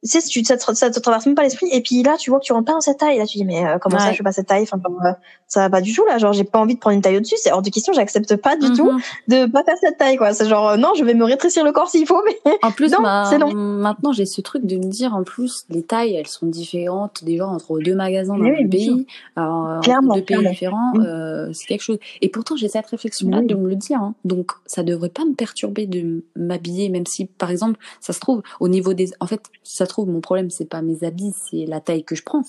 tu 0.04 0.10
sais, 0.10 0.22
tu, 0.22 0.44
ça, 0.44 0.58
te, 0.58 0.74
ça 0.74 0.90
te 0.92 1.00
traverse 1.00 1.26
même 1.26 1.36
pas 1.36 1.44
l'esprit, 1.44 1.68
et 1.72 1.82
puis 1.82 2.04
là, 2.04 2.18
tu 2.18 2.30
vois 2.30 2.40
que 2.40 2.46
tu 2.46 2.54
rentres 2.54 2.66
pas 2.66 2.74
dans 2.74 2.82
cette 2.82 2.98
taille, 3.00 3.18
là, 3.18 3.26
tu 3.26 3.38
dis, 3.38 3.46
mais 3.46 3.66
euh, 3.66 3.78
comment 3.80 3.98
ça, 4.00 4.12
je 4.12 4.18
fais 4.18 4.24
pas 4.24 4.32
cette 4.34 4.48
taille, 4.48 4.64
enfin, 4.64 4.78
euh, 5.06 5.12
ça 5.48 5.62
va 5.62 5.70
pas 5.70 5.82
du 5.82 5.94
tout, 5.94 6.04
là, 6.06 6.18
genre, 6.18 6.34
j'ai 6.34 6.44
pas 6.44 6.60
envie 6.60 6.76
de 6.76 6.80
prendre 6.80 6.96
une 6.96 7.02
taille 7.02 7.18
au-dessus, 7.18 7.36
c'est 7.38 7.52
hors 7.52 7.62
de 7.62 7.70
question, 7.70 7.94
j'accepte 7.94 8.36
pas 8.36 8.56
du 8.58 8.72
tout 8.74 8.92
Mhm. 8.92 9.00
de 9.30 9.46
pas 9.52 9.64
faire 9.64 9.78
cette 9.80 9.98
taille, 9.98 10.18
quoi. 10.18 10.34
C'est 10.34 10.48
genre, 10.48 10.70
euh, 10.72 10.78
non, 10.78 10.94
je 10.96 11.04
vais 11.06 11.14
me 11.14 11.24
rétrécir 11.24 11.64
le 11.64 11.72
corps 11.72 11.90
s'il 11.90 12.06
faut, 12.06 12.22
mais 12.26 12.38
En 12.64 12.72
plus, 12.72 12.92
Non, 12.92 13.02
ma- 13.02 13.26
c'est 13.30 13.38
non. 13.38 13.54
maintenant, 13.54 14.12
j'ai 14.12 14.26
ce 14.26 14.42
truc 14.42 14.66
de 14.66 14.76
me 14.78 14.84
dire, 14.90 15.16
en 15.16 15.24
plus, 15.24 15.66
les 15.70 15.84
tailles, 15.84 16.16
elles 16.16 16.28
sont 16.28 16.48
différentes 16.48 17.24
déjà 17.24 17.48
entre 17.48 17.80
deux 17.80 17.96
magasins 17.96 18.38
dans 18.38 18.44
le 18.44 18.58
oui, 18.58 18.68
pays, 18.68 19.08
alors, 19.36 19.54
entre 19.54 19.82
Clairement, 19.82 20.16
deux 20.16 20.22
pays 20.22 20.38
clairement. 20.38 20.50
différents, 20.52 20.94
Mm. 20.96 21.06
euh, 21.06 21.54
c'est 21.54 21.66
quelque 21.68 21.82
chose. 21.82 22.00
Et 22.22 22.30
pourtant, 22.30 22.56
j'ai 22.56 22.68
cette 22.68 22.88
réflexion-là 22.88 23.40
Oui. 23.40 23.48
de 23.48 23.56
me 23.56 23.70
le 23.70 23.76
dire. 23.76 24.00
hein. 24.02 24.16
Donc, 24.26 24.52
ça 24.66 24.84
devrait 24.84 25.10
pas 25.10 25.24
me 25.26 25.34
perturber 25.34 25.86
de 25.86 26.24
m'habiller, 26.36 26.90
même 26.90 27.06
si, 27.06 27.26
par 27.26 27.52
exemple, 27.52 27.80
ça 28.02 28.12
se 28.14 28.20
trouve, 28.20 28.42
au 28.60 28.68
niveau 28.68 28.94
des... 28.94 29.12
En 29.20 29.28
fait, 29.28 29.42
ça 29.64 29.86
se 29.86 29.93
trouve, 29.94 30.10
mon 30.10 30.20
problème, 30.22 30.50
c'est 30.50 30.66
pas 30.66 30.82
mes 30.82 31.04
habits, 31.04 31.34
c'est 31.50 31.66
la 31.68 31.80
taille 31.80 32.04
que 32.04 32.16
je 32.16 32.24
prends. 32.24 32.42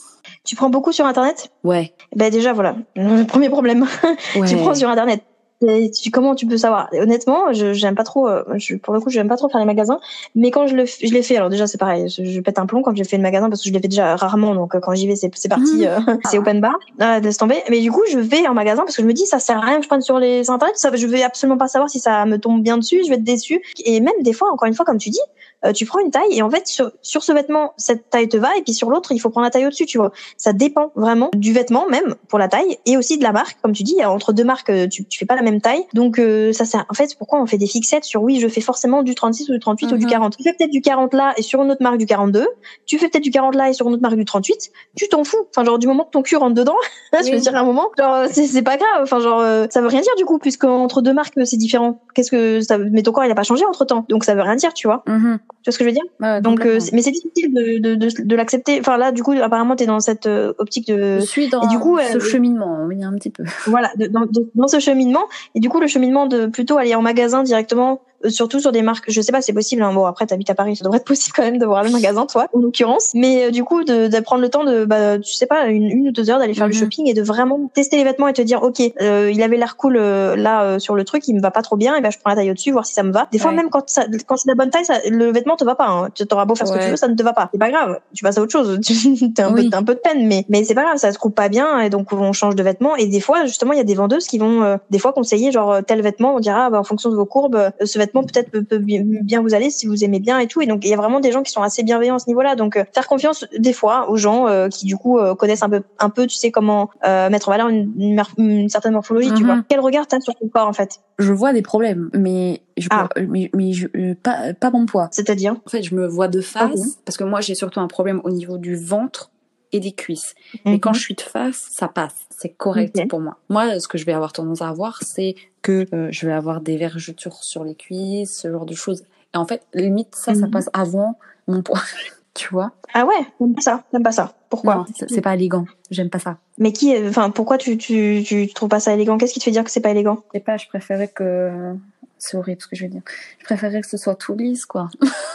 tu 0.45 0.57
prends 0.57 0.71
beaucoup 0.71 0.93
sur 0.93 1.07
Internet? 1.07 1.51
Ouais. 1.63 1.95
Ben 2.17 2.31
déjà 2.31 2.53
voilà, 2.53 2.77
le 2.97 3.25
premier 3.25 3.49
problème. 3.51 3.87
ouais. 4.37 4.49
tu 4.49 4.57
prends 4.57 4.75
sur 4.75 4.89
internet. 4.89 5.23
Et 5.67 5.91
tu, 5.91 6.11
comment 6.11 6.35
tu 6.35 6.47
peux 6.47 6.59
savoir? 6.59 6.89
Honnêtement, 6.93 7.53
je 7.53 7.73
j'aime 7.73 7.95
pas 7.95 8.03
trop. 8.03 8.29
euh, 8.29 8.43
Je, 8.57 8.75
pour 8.75 8.93
le 8.93 9.01
coup, 9.01 9.09
j'aime 9.09 9.29
pas 9.29 9.37
trop 9.37 9.49
faire 9.49 9.61
les 9.61 9.65
magasins. 9.67 9.99
Mais 10.35 10.51
quand 10.51 10.67
je 10.67 10.75
le, 10.75 10.85
je 10.85 11.11
l'ai 11.15 11.23
fait. 11.23 11.37
Alors 11.37 11.49
déjà, 11.49 11.67
c'est 11.67 11.79
pareil. 11.79 12.09
Je, 12.11 12.23
je 12.25 12.41
pète 12.41 12.59
un 12.59 12.67
plomb 12.67 12.83
quand 12.83 12.95
je 12.95 13.03
fais 13.05 13.17
le 13.17 13.23
magasin 13.23 13.49
parce 13.49 13.63
que 13.63 13.69
je 13.69 13.73
l'ai 13.73 13.81
fait 13.81 13.89
déjà 13.89 14.15
rarement. 14.17 14.55
Donc 14.55 14.75
euh, 14.75 14.81
quand 14.81 14.95
j'y 14.95 15.07
vais, 15.07 15.17
c'est 15.17 15.31
c'est 15.35 15.49
parti. 15.49 15.87
euh, 15.87 16.01
c'est 16.31 16.37
open 16.39 16.61
bar. 16.61 16.75
Ah, 16.99 17.21
laisse 17.21 17.39
tomber. 17.39 17.63
Mais 17.71 17.81
du 17.81 17.91
coup, 17.91 18.03
je 18.11 18.19
vais 18.19 18.47
en 18.47 18.53
magasin 18.53 18.83
parce 18.83 18.97
que 18.97 19.03
je 19.03 19.07
me 19.07 19.15
dis 19.15 19.25
ça 19.27 19.39
sert 19.39 19.57
à 19.57 19.61
rien 19.63 19.77
que 19.79 19.85
je 19.85 19.89
prenne 19.89 20.03
sur 20.03 20.19
les 20.19 20.51
internet. 20.51 20.77
Ça, 20.77 20.91
je 20.95 21.07
vais 21.07 21.23
absolument 21.23 21.57
pas 21.57 21.69
savoir 21.69 21.89
si 21.89 21.99
ça 22.01 22.27
me 22.27 22.39
tombe 22.39 22.63
bien 22.63 22.77
dessus. 22.77 23.01
Je 23.05 23.09
vais 23.09 23.15
être 23.17 23.25
déçue. 23.25 23.63
Et 23.87 24.01
même 24.01 24.13
des 24.21 24.35
fois, 24.35 24.53
encore 24.53 24.67
une 24.69 24.75
fois, 24.75 24.85
comme 24.85 24.99
tu 24.99 25.09
dis, 25.11 25.21
euh, 25.65 25.73
tu 25.73 25.87
prends 25.87 25.99
une 26.01 26.11
taille 26.11 26.33
et 26.37 26.43
en 26.43 26.51
fait 26.51 26.67
sur, 26.67 26.91
sur 27.03 27.23
ce 27.23 27.33
vêtement 27.33 27.73
cette 27.77 28.11
taille 28.11 28.29
te 28.29 28.37
va 28.37 28.57
et 28.57 28.63
puis 28.63 28.75
sur 28.75 28.91
l'autre 28.91 29.13
il 29.13 29.19
faut 29.19 29.31
prendre 29.31 29.45
la 29.45 29.51
taille 29.51 29.67
au-dessus 29.67 29.87
tu 29.87 29.99
vois. 29.99 30.13
Ça 30.37 30.53
dépend 30.53 30.93
vraiment 30.95 31.31
du 31.35 31.53
vêtement 31.53 31.87
même 31.89 32.15
pour 32.29 32.39
la 32.39 32.49
taille 32.49 32.79
et 32.87 32.97
aussi 32.97 33.19
de 33.19 33.23
la 33.23 33.33
marque. 33.33 33.57
Comme 33.63 33.73
tu 33.73 33.83
dis 33.83 34.05
entre 34.05 34.33
deux 34.33 34.45
marques 34.45 34.71
euh, 34.71 34.87
tu, 34.89 35.05
tu 35.07 35.19
fais 35.19 35.27
pas 35.27 35.37
la 35.37 35.43
même 35.43 35.61
taille. 35.61 35.85
Donc 35.95 36.19
euh, 36.19 36.53
ça 36.53 36.65
c'est 36.65 36.79
en 36.79 36.95
fait 36.95 37.17
pourquoi 37.17 37.41
on 37.41 37.47
fait 37.47 37.59
des 37.59 37.67
fixettes 37.67 38.05
sur 38.05 38.23
oui 38.23 38.41
je 38.41 38.49
fais 38.49 38.61
forcément 38.61 39.03
du 39.03 39.15
36 39.15 39.49
ou 39.49 39.53
du 39.53 39.59
38 39.59 39.93
ou 39.93 39.97
du 39.97 40.05
Mhm. 40.05 40.11
40 40.11 40.37
tu 40.37 40.43
fais 40.43 40.53
peut-être 40.53 40.71
du 40.71 40.81
40 40.81 41.15
là 41.15 41.33
et 41.37 41.43
sur 41.43 41.63
une 41.63 41.71
autre 41.71 41.83
marque 41.83 41.99
du 41.99 42.07
42 42.07 42.47
tu 42.87 42.99
fais 42.99 43.09
peut-être 43.09 43.23
du 43.25 43.31
40 43.31 43.55
là 43.55 43.71
et 43.71 43.73
sur 43.73 43.87
une 43.89 43.95
autre 43.95 44.03
marque 44.03 44.17
du 44.17 44.25
38 44.25 44.71
tu 44.97 45.09
t'en 45.09 45.25
fous. 45.25 45.37
Enfin 45.51 45.65
genre 45.65 45.79
du 45.79 45.87
moment 45.87 46.05
que 46.05 46.11
ton 46.11 46.23
cul 46.23 46.37
rentre 46.37 46.55
dedans 46.55 46.77
je 47.13 47.31
veux 47.31 47.39
dire 47.39 47.55
à 47.57 47.61
un 47.61 47.65
moment 47.65 47.89
genre 47.99 48.27
c'est 48.31 48.47
c'est 48.47 48.63
pas 48.63 48.77
grave. 48.77 49.01
Enfin 49.03 49.21
genre 49.21 49.41
euh, 49.41 49.67
ça 49.71 49.81
veut 49.81 49.89
rien 49.89 50.01
dire 50.01 50.15
du 50.17 50.25
coup 50.25 50.39
puisque 50.39 50.65
entre 50.65 51.01
deux 51.03 51.13
marques 51.13 51.39
c'est 51.45 51.57
différent. 51.57 52.01
Qu'est-ce 52.15 52.31
que 52.31 52.61
ça 52.61 52.79
mais 52.79 53.03
ton 53.03 53.13
corps 53.13 53.25
il 53.25 53.31
a 53.31 53.35
pas 53.35 53.43
changé 53.45 53.65
entre 53.65 53.85
temps 53.85 54.05
donc 54.09 54.25
ça 54.25 54.35
veut 54.35 54.43
rien 54.43 54.57
dire 54.57 54.75
tu 54.75 54.87
vois. 54.87 55.03
Mhm. 55.07 55.39
Tu 55.63 55.71
vois 55.71 55.73
ce 55.73 55.79
que 55.79 55.85
je 55.85 55.89
veux 55.89 55.95
dire 55.95 56.05
Ouais, 56.21 56.41
donc, 56.43 56.65
euh, 56.67 56.79
mais 56.93 57.01
c'est 57.01 57.11
difficile 57.11 57.55
de, 57.55 57.79
de, 57.79 57.95
de, 57.95 58.09
de 58.23 58.37
l'accepter. 58.37 58.79
Enfin 58.81 58.99
là, 58.99 59.13
du 59.13 59.23
coup, 59.23 59.33
apparemment, 59.33 59.77
t'es 59.77 59.87
dans 59.87 60.01
cette 60.01 60.27
euh, 60.27 60.53
optique 60.59 60.89
de, 60.89 61.21
je 61.21 61.25
suis 61.25 61.49
dans 61.49 61.63
et 61.63 61.69
du 61.69 61.79
coup, 61.79 61.99
ce 61.99 62.19
euh, 62.19 62.21
cheminement, 62.21 62.85
oui, 62.87 63.03
un 63.03 63.15
petit 63.15 63.31
peu. 63.31 63.45
voilà, 63.67 63.91
dans, 64.11 64.69
ce 64.69 64.79
cheminement. 64.79 65.25
Et 65.55 65.61
du 65.61 65.69
coup, 65.71 65.81
le 65.81 65.87
cheminement 65.87 66.27
de 66.27 66.47
plutôt 66.47 66.77
aller 66.77 66.95
en 66.95 67.03
magasin 67.03 67.43
directement, 67.43 68.03
surtout 68.29 68.61
sur 68.61 68.73
des 68.73 68.83
marques. 68.83 69.05
Je 69.11 69.21
sais 69.21 69.33
pas, 69.33 69.43
c'est 69.43 69.53
possible. 69.53 69.83
Hein. 69.83 69.93
Bon, 69.93 70.05
après, 70.07 70.27
t'habites 70.27 70.51
à 70.51 70.55
Paris, 70.55 70.77
ça 70.77 70.85
devrait 70.85 70.99
être 70.99 71.05
possible 71.05 71.35
quand 71.37 71.43
même 71.43 71.59
de 71.59 71.67
voir 71.67 71.83
le 71.85 71.91
magasin, 71.91 72.27
toi, 72.27 72.47
en 72.53 72.59
l'occurrence. 72.61 73.13
Mais 73.15 73.45
euh, 73.47 73.51
du 73.51 73.65
coup, 73.65 73.85
de, 73.85 74.09
de 74.09 74.21
prendre 74.21 74.43
le 74.43 74.49
temps 74.49 74.65
de, 74.65 74.85
bah, 74.85 75.19
tu 75.19 75.35
sais 75.35 75.47
pas, 75.47 75.67
une, 75.67 75.85
une 75.91 76.09
ou 76.09 76.13
deux 76.13 76.31
heures 76.31 76.39
d'aller 76.39 76.55
faire 76.55 76.67
Mhm. 76.67 76.73
le 76.73 76.79
shopping 76.79 77.09
et 77.09 77.15
de 77.15 77.23
vraiment 77.23 77.71
tester 77.75 77.97
les 77.97 78.05
vêtements 78.05 78.29
et 78.29 78.33
te 78.33 78.43
dire, 78.43 78.63
ok, 78.63 78.81
euh, 79.01 79.31
il 79.33 79.43
avait 79.43 79.57
l'air 79.57 79.77
cool 79.77 79.97
euh, 79.97 80.37
là 80.37 80.63
euh, 80.63 80.79
sur 80.79 80.95
le 80.95 81.05
truc, 81.05 81.27
il 81.29 81.35
me 81.35 81.41
va 81.41 81.51
pas 81.51 81.63
trop 81.63 81.77
bien, 81.77 81.95
et 81.97 82.01
ben 82.01 82.11
je 82.11 82.19
prends 82.19 82.31
la 82.31 82.37
taille 82.37 82.51
au-dessus, 82.51 82.71
voir 82.73 82.87
si 82.87 82.95
ça 82.95 83.03
me 83.03 83.13
va. 83.13 83.29
Des 83.33 83.39
fois, 83.39 83.51
Ouais. 83.51 83.57
même 83.57 83.71
quand 83.71 83.89
ça, 83.89 84.05
quand 84.27 84.37
c'est 84.37 84.49
la 84.49 84.55
bonne 84.55 84.71
taille, 84.71 84.85
ça, 84.85 84.99
le 85.11 85.31
vêtement 85.31 85.57
te 85.57 85.65
va 85.65 85.75
pas. 85.75 85.87
Hein. 85.89 86.09
Tu 86.15 86.25
auras 86.33 86.45
beau 86.47 86.55
faire 86.55 86.67
ce 86.67 86.73
que 86.73 86.83
tu 86.83 86.91
veux, 86.91 86.97
ça 86.97 87.09
ne 87.09 87.15
te 87.15 87.23
va 87.23 87.33
pas. 87.33 87.49
C'est 87.53 87.59
pas 87.59 87.71
grave. 87.71 87.99
Tu 88.15 88.23
passes 88.25 88.39
à 88.39 88.43
autre 88.43 88.53
chose. 88.53 88.79
T'as 89.35 89.47
un, 89.49 89.53
Oui. 89.55 89.65
peu, 89.65 89.71
t'as 89.71 89.79
un 89.79 89.83
peu 89.83 89.95
de 89.95 90.01
peine, 90.01 90.27
mais 90.27 90.45
mais 90.49 90.65
c'est 90.65 90.75
pas 90.75 90.83
grave. 90.85 90.97
Ça 90.97 91.13
se 91.13 91.19
trouve 91.19 91.33
pas 91.33 91.49
bien 91.49 91.81
et 91.81 91.91
donc 91.91 92.13
on 92.13 92.33
change 92.33 92.55
de 92.57 92.63
vêtements. 92.63 92.97
Et 92.97 93.07
des 93.07 93.21
fois, 93.21 93.45
justement, 93.47 93.73
il 93.73 93.77
y 93.77 93.81
a 93.81 93.85
des 93.85 93.95
vendeuses 93.95 94.27
qui 94.27 94.39
vont 94.39 94.63
euh, 94.63 94.77
des 94.91 94.99
fois 94.99 95.13
conseiller 95.13 95.53
genre 95.53 95.73
euh, 95.73 95.81
tel 95.83 96.01
vêtement. 96.03 96.35
On 96.37 96.41
dira 96.41 96.67
ah, 96.67 96.71
bah, 96.71 96.79
en 96.79 96.85
fonction 96.85 97.11
de 97.11 97.17
vos 97.17 97.27
courbes, 97.27 97.71
ce 97.85 97.99
vêtement 97.99 98.14
peut-être 98.23 98.51
peut, 98.51 98.63
peut 98.63 98.79
bien 98.79 99.43
vous 99.43 99.55
aller 99.55 99.71
si 99.71 99.87
vous 99.87 100.05
aimez 100.05 100.21
bien 100.21 100.39
et 100.39 100.47
tout. 100.47 100.61
Et 100.63 100.67
donc 100.67 100.85
il 100.85 100.91
y 100.91 100.95
a 100.95 100.97
vraiment 100.97 101.21
des 101.21 101.33
gens 101.33 101.43
qui 101.43 101.51
sont 101.53 101.63
assez 101.63 101.83
bienveillants 101.83 102.17
à 102.17 102.19
ce 102.19 102.29
niveau-là. 102.29 102.55
Donc 102.55 102.77
euh, 102.77 102.85
faire 102.95 103.09
confiance 103.09 103.45
des 103.59 103.73
fois 103.73 104.09
aux 104.11 104.17
gens 104.17 104.47
euh, 104.49 104.69
qui 104.69 104.87
du 104.87 104.97
coup 104.97 105.19
euh, 105.19 105.35
connaissent 105.35 105.63
un 105.63 105.69
peu 105.71 105.83
un 105.99 106.11
peu, 106.11 106.27
tu 106.27 106.37
sais 106.37 106.51
comment 106.51 106.91
euh, 107.05 107.29
mettre 107.31 107.49
en 107.49 107.53
valeur 107.53 107.69
une, 107.69 107.93
une, 107.99 108.15
mar- 108.15 108.31
une 108.39 108.69
certaine 108.69 108.93
morphologie. 108.93 109.33
Tu 109.35 109.43
Mhm. 109.43 109.47
vois 109.55 109.63
quel 109.69 109.81
regard 109.81 110.07
t'as 110.07 110.21
sur 110.21 110.35
ton 110.35 110.49
corps 110.49 110.69
en 110.69 110.73
fait? 110.73 111.01
Je 111.19 111.33
vois 111.33 111.53
des 111.53 111.63
problèmes, 111.63 112.11
mais 112.15 112.63
je, 112.77 112.89
Ah. 112.91 113.09
mais, 113.29 113.51
mais 113.55 113.73
je, 113.73 113.87
euh, 113.97 114.15
pas, 114.21 114.53
pas 114.55 114.71
mon 114.71 114.85
poids. 114.87 115.09
C'est-à-dire? 115.13 115.55
En 115.67 115.71
fait, 115.71 115.83
je 115.83 115.95
me 115.95 116.07
vois 116.07 116.29
de 116.29 116.41
face 116.41 116.99
parce 117.05 117.17
que 117.17 117.25
moi, 117.25 117.41
j'ai 117.41 117.55
surtout 117.55 117.81
un 117.81 117.87
problème 117.89 118.21
au 118.25 118.31
niveau 118.31 118.59
du 118.59 118.77
ventre 118.77 119.31
et 119.75 119.81
des 119.81 119.93
cuisses. 119.93 120.35
Et 120.65 120.79
quand 120.81 120.93
je 120.95 121.01
suis 121.01 121.15
de 121.15 121.21
face, 121.21 121.69
ça 121.71 121.89
passe. 121.89 122.15
C'est 122.31 122.49
correct 122.51 122.99
pour 123.09 123.21
moi. 123.21 123.37
Moi, 123.49 123.81
ce 123.81 123.89
que 123.89 123.99
je 123.99 124.07
vais 124.07 124.13
avoir 124.13 124.33
tendance 124.33 124.63
à 124.63 124.69
avoir, 124.69 125.03
c'est 125.03 125.35
que 125.63 125.87
euh, 125.93 126.09
je 126.11 126.27
vais 126.27 126.33
avoir 126.33 126.61
des 126.61 126.77
vergetures 126.77 127.43
sur 127.43 127.65
les 127.65 127.75
cuisses, 127.75 128.41
ce 128.41 128.51
genre 128.51 128.67
de 128.67 128.75
choses. 128.75 129.05
Et 129.35 129.37
en 129.37 129.47
fait, 129.47 129.63
limite, 129.75 130.15
ça, 130.15 130.35
ça 130.35 130.47
Mhm. 130.47 130.51
passe 130.51 130.71
avant 130.73 131.19
mon 131.49 131.63
poids. 131.63 131.81
tu 132.35 132.49
vois 132.51 132.73
ah 132.97 133.05
ouais, 133.07 133.27
t'aimes 133.39 133.55
pas 133.55 133.61
ça, 133.61 133.83
t'aimes 133.91 134.03
pas 134.05 134.13
ça. 134.13 134.35
Pourquoi? 134.51 134.87
C'est 135.09 135.21
pas 135.21 135.35
élégant. 135.35 135.65
J'aime 135.91 136.11
pas 136.11 136.21
ça. 136.21 136.37
Mais 136.59 136.73
qui, 136.73 136.97
enfin, 137.09 137.31
pourquoi 137.31 137.59
tu, 137.59 137.77
tu, 137.77 138.23
tu 138.25 138.47
trouves 138.55 138.69
pas 138.69 138.79
ça 138.79 138.93
élégant? 138.95 139.19
Qu'est-ce 139.19 139.33
qui 139.33 139.41
te 139.41 139.45
fait 139.45 139.51
dire 139.51 139.65
que 139.65 139.71
c'est 139.73 139.81
pas 139.81 139.91
élégant? 139.91 140.23
Je 140.33 140.39
sais 140.39 140.45
pas, 140.45 140.57
je 140.57 140.69
préférais 140.69 141.09
que... 141.09 141.75
C'est 142.19 142.37
horrible 142.37 142.63
ce 142.63 142.69
que 142.69 142.77
je 142.77 142.85
veux 142.85 142.91
dire. 142.91 143.03
Je 143.41 143.45
préférais 143.45 143.81
que 143.81 143.89
ce 143.89 143.97
soit 143.97 144.15
tout 144.15 144.35
lisse, 144.37 144.65
quoi. 144.65 144.89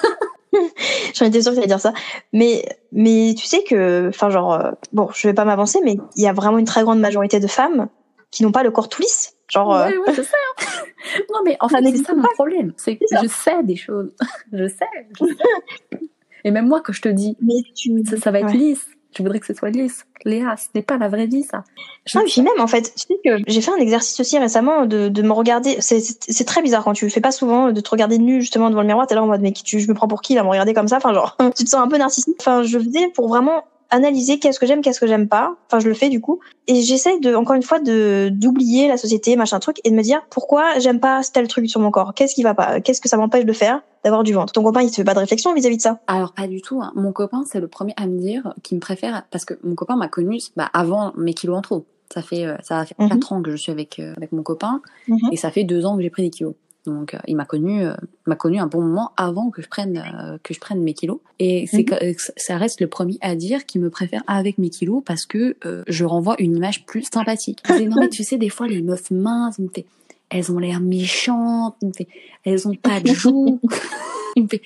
J'en 1.20 1.26
étais 1.26 1.42
sûre 1.42 1.52
que 1.52 1.56
t'allais 1.58 1.68
dire 1.68 1.80
ça. 1.82 1.94
Mais, 2.34 2.66
mais 2.92 3.36
tu 3.38 3.46
sais 3.46 3.64
que, 3.64 4.08
enfin, 4.10 4.30
genre, 4.30 4.54
euh, 4.54 4.72
bon, 4.94 5.10
je 5.14 5.28
vais 5.28 5.34
pas 5.34 5.46
m'avancer, 5.46 5.80
mais 5.84 5.98
il 6.16 6.24
y 6.24 6.28
a 6.28 6.34
vraiment 6.34 6.58
une 6.58 6.66
très 6.66 6.82
grande 6.84 7.00
majorité 7.00 7.40
de 7.40 7.48
femmes 7.48 7.88
qui 8.32 8.44
n'ont 8.44 8.52
pas 8.52 8.64
le 8.64 8.72
corps 8.72 8.90
tout 8.90 9.02
lisse. 9.02 9.36
Genre, 9.50 9.74
euh, 9.76 9.88
Ouais, 9.90 9.98
ouais, 9.98 10.14
je 10.16 10.22
sais. 10.22 10.32
Non, 11.34 11.40
mais 11.44 11.58
en 11.60 11.68
Ça 11.70 11.80
fait, 11.80 11.92
c'est 11.92 12.04
ça 12.04 12.14
mon 12.14 12.24
problème. 12.36 12.74
C'est 12.78 12.96
que 12.98 13.04
C'est 13.08 13.16
ça. 13.16 13.22
je 13.24 13.28
sais 13.28 13.64
des 13.64 13.76
choses. 13.76 14.12
je 14.54 14.68
sais. 14.68 14.86
je 15.20 15.26
sais. 15.26 16.00
Et 16.46 16.52
même 16.52 16.68
moi, 16.68 16.82
quand 16.86 16.94
je 16.94 17.02
te 17.02 17.10
dis, 17.10 17.36
Mais 17.42 17.56
tu. 17.76 17.92
ça, 18.06 18.18
ça 18.18 18.32
va 18.32 18.40
être 18.40 18.48
Ouais. 18.48 18.54
lisse, 18.54 18.86
je 19.18 19.24
voudrais 19.24 19.40
que 19.40 19.46
ce 19.46 19.54
soit 19.54 19.70
lisse. 19.70 20.06
Léa, 20.26 20.56
ce 20.58 20.68
n'est 20.76 20.82
pas 20.82 20.98
la 20.98 21.08
vraie 21.08 21.26
vie, 21.28 21.44
ça. 21.44 21.64
Je- 22.06 22.20
puis 22.20 22.42
même, 22.42 22.60
en 22.60 22.68
fait, 22.68 22.94
tu 22.96 23.00
sais 23.08 23.20
que 23.24 23.42
j'ai 23.48 23.62
fait 23.62 23.72
un 23.72 23.78
exercice 23.78 24.20
aussi 24.20 24.38
récemment 24.38 24.86
de, 24.86 25.08
de 25.08 25.22
me 25.22 25.32
regarder. 25.32 25.78
C'est- 25.80 26.44
très 26.46 26.62
bizarre 26.62 26.84
quand 26.84 26.94
tu 26.94 27.06
le 27.06 27.12
fais 27.12 27.22
pas 27.22 27.32
souvent 27.32 27.72
de 27.72 27.80
te 27.82 27.90
regarder 27.90 28.18
nu 28.18 28.42
justement 28.42 28.70
devant 28.70 28.82
le 28.82 28.88
miroir. 28.88 29.08
T'es 29.08 29.16
là 29.16 29.24
en 29.24 29.28
mode, 29.28 29.42
mais 29.42 29.52
qui 29.54 29.64
tu, 29.64 29.80
je 29.80 29.88
me 29.88 29.94
prends 29.94 30.08
pour 30.08 30.22
qui 30.22 30.36
là, 30.36 30.42
à 30.42 30.44
me 30.44 30.50
regarder 30.50 30.74
comme 30.74 30.88
ça? 30.88 30.98
Enfin, 30.98 31.14
genre, 31.14 31.38
tu 31.58 31.64
te 31.64 31.70
sens 31.70 31.82
un 31.82 31.88
peu 31.88 31.98
narcissique. 31.98 32.36
Enfin, 32.40 32.64
je 32.64 32.78
faisais 32.80 33.08
pour 33.16 33.28
vraiment 33.30 33.64
analyser 33.90 34.40
qu'est-ce 34.40 34.60
que 34.60 34.66
j'aime, 34.66 34.82
qu'est-ce 34.82 35.00
que 35.00 35.08
j'aime 35.08 35.28
pas. 35.28 35.56
Enfin, 35.68 35.80
je 35.80 35.88
le 35.88 35.94
fais 35.94 36.10
du 36.10 36.22
coup. 36.22 36.40
Et 36.68 36.82
j'essaye 36.82 37.20
de, 37.20 37.34
encore 37.36 37.56
une 37.56 37.64
fois, 37.64 37.80
de 37.80 38.30
d'oublier 38.32 38.88
la 38.88 38.98
société, 38.98 39.36
machin 39.36 39.60
truc, 39.60 39.80
et 39.84 39.90
de 39.90 39.96
me 39.96 40.02
dire 40.04 40.22
pourquoi 40.30 40.78
j'aime 40.80 41.00
pas 41.00 41.22
tel 41.34 41.48
truc 41.48 41.70
sur 41.70 41.80
mon 41.80 41.92
corps? 41.92 42.14
Qu'est-ce 42.14 42.36
qui 42.36 42.44
va 42.44 42.54
pas? 42.54 42.80
Qu'est-ce 42.82 43.02
que 43.02 43.10
ça 43.10 43.18
m'empêche 43.18 43.46
de 43.46 43.54
faire 43.54 43.82
d'avoir 44.04 44.24
du 44.24 44.34
ventre? 44.34 44.54
Ton 44.54 44.64
copain, 44.64 44.82
il 44.82 44.90
se 44.90 44.96
fait 44.96 45.04
pas 45.04 45.14
de 45.16 45.20
réflexion 45.20 45.54
vis-à-vis 45.54 45.78
de 45.78 45.82
ça 45.82 46.00
Alors 46.08 46.34
pas 46.34 46.48
du 46.48 46.62
tout. 46.62 46.82
hein. 46.82 46.92
Mon 46.96 47.12
copain, 47.12 47.44
c'est 47.50 47.60
le 47.60 47.68
premier 47.68 47.94
à 47.98 48.06
me 48.08 48.20
dire 48.20 48.54
qu'il 48.64 48.76
me 48.76 48.82
préfère 48.82 49.24
parce 49.32 49.46
que 49.46 49.56
mon 49.64 49.76
copain 49.76 49.96
m'a 49.96 50.08
connu 50.08 50.40
bah, 50.56 50.70
avant 50.74 51.12
mes 51.18 51.34
kilos 51.34 51.58
en 51.58 51.62
trop. 51.62 51.86
Ça 52.14 52.22
fait 52.22 52.46
euh, 52.46 52.56
ça 52.64 52.86
fait 52.86 52.96
Mhm. 53.00 53.10
quatre 53.10 53.34
ans 53.34 53.42
que 53.42 53.52
je 53.52 53.56
suis 53.56 53.72
avec 53.72 54.00
euh, 54.00 54.14
avec 54.18 54.32
mon 54.32 54.42
copain 54.44 54.82
Mhm. 55.08 55.30
et 55.32 55.38
ça 55.38 55.52
fait 55.52 55.64
deux 55.64 55.86
ans 55.86 55.96
que 55.96 56.02
j'ai 56.04 56.10
pris 56.10 56.24
des 56.24 56.30
kilos. 56.32 56.54
Donc 56.86 57.14
euh, 57.14 57.20
il 57.28 57.36
m'a 57.36 57.46
connu 57.46 57.86
euh, 57.86 57.94
m'a 58.26 58.36
connu 58.36 58.58
un 58.58 58.68
bon 58.68 58.82
moment 58.82 59.12
avant 59.18 59.50
que 59.50 59.62
je 59.62 59.68
prenne 59.68 59.98
euh, 59.98 60.38
que 60.44 60.54
je 60.54 60.60
prenne 60.60 60.82
mes 60.82 60.94
kilos 60.94 61.20
et 61.38 61.68
c'est 61.68 61.84
que 61.84 61.94
euh, 61.96 62.14
ça 62.38 62.58
reste 62.58 62.80
le 62.80 62.88
premier 62.88 63.18
à 63.22 63.36
dire 63.36 63.66
qu'il 63.66 63.82
me 63.82 63.90
préfère 63.90 64.24
avec 64.28 64.58
mes 64.58 64.70
kilos 64.70 65.04
parce 65.06 65.26
que 65.26 65.58
euh, 65.66 65.84
je 65.88 66.06
renvoie 66.06 66.36
une 66.40 66.56
image 66.56 66.86
plus 66.86 67.06
sympathique. 67.12 67.62
Il 67.70 67.90
non 67.90 67.98
mais 68.00 68.10
tu 68.10 68.24
sais 68.24 68.38
des 68.38 68.50
fois 68.50 68.68
les 68.68 68.82
meufs 68.82 69.12
minces, 69.12 69.60
me 69.60 69.68
fait 69.68 69.86
elles 70.30 70.52
ont 70.52 70.60
l'air 70.60 70.80
méchantes, 70.80 71.76
me 71.82 71.92
fait 71.92 72.08
elles 72.46 72.68
ont 72.68 72.76
pas 72.76 73.02
de 73.02 73.14
joues. 73.14 73.60
il 74.36 74.44
me 74.44 74.48
fait 74.48 74.62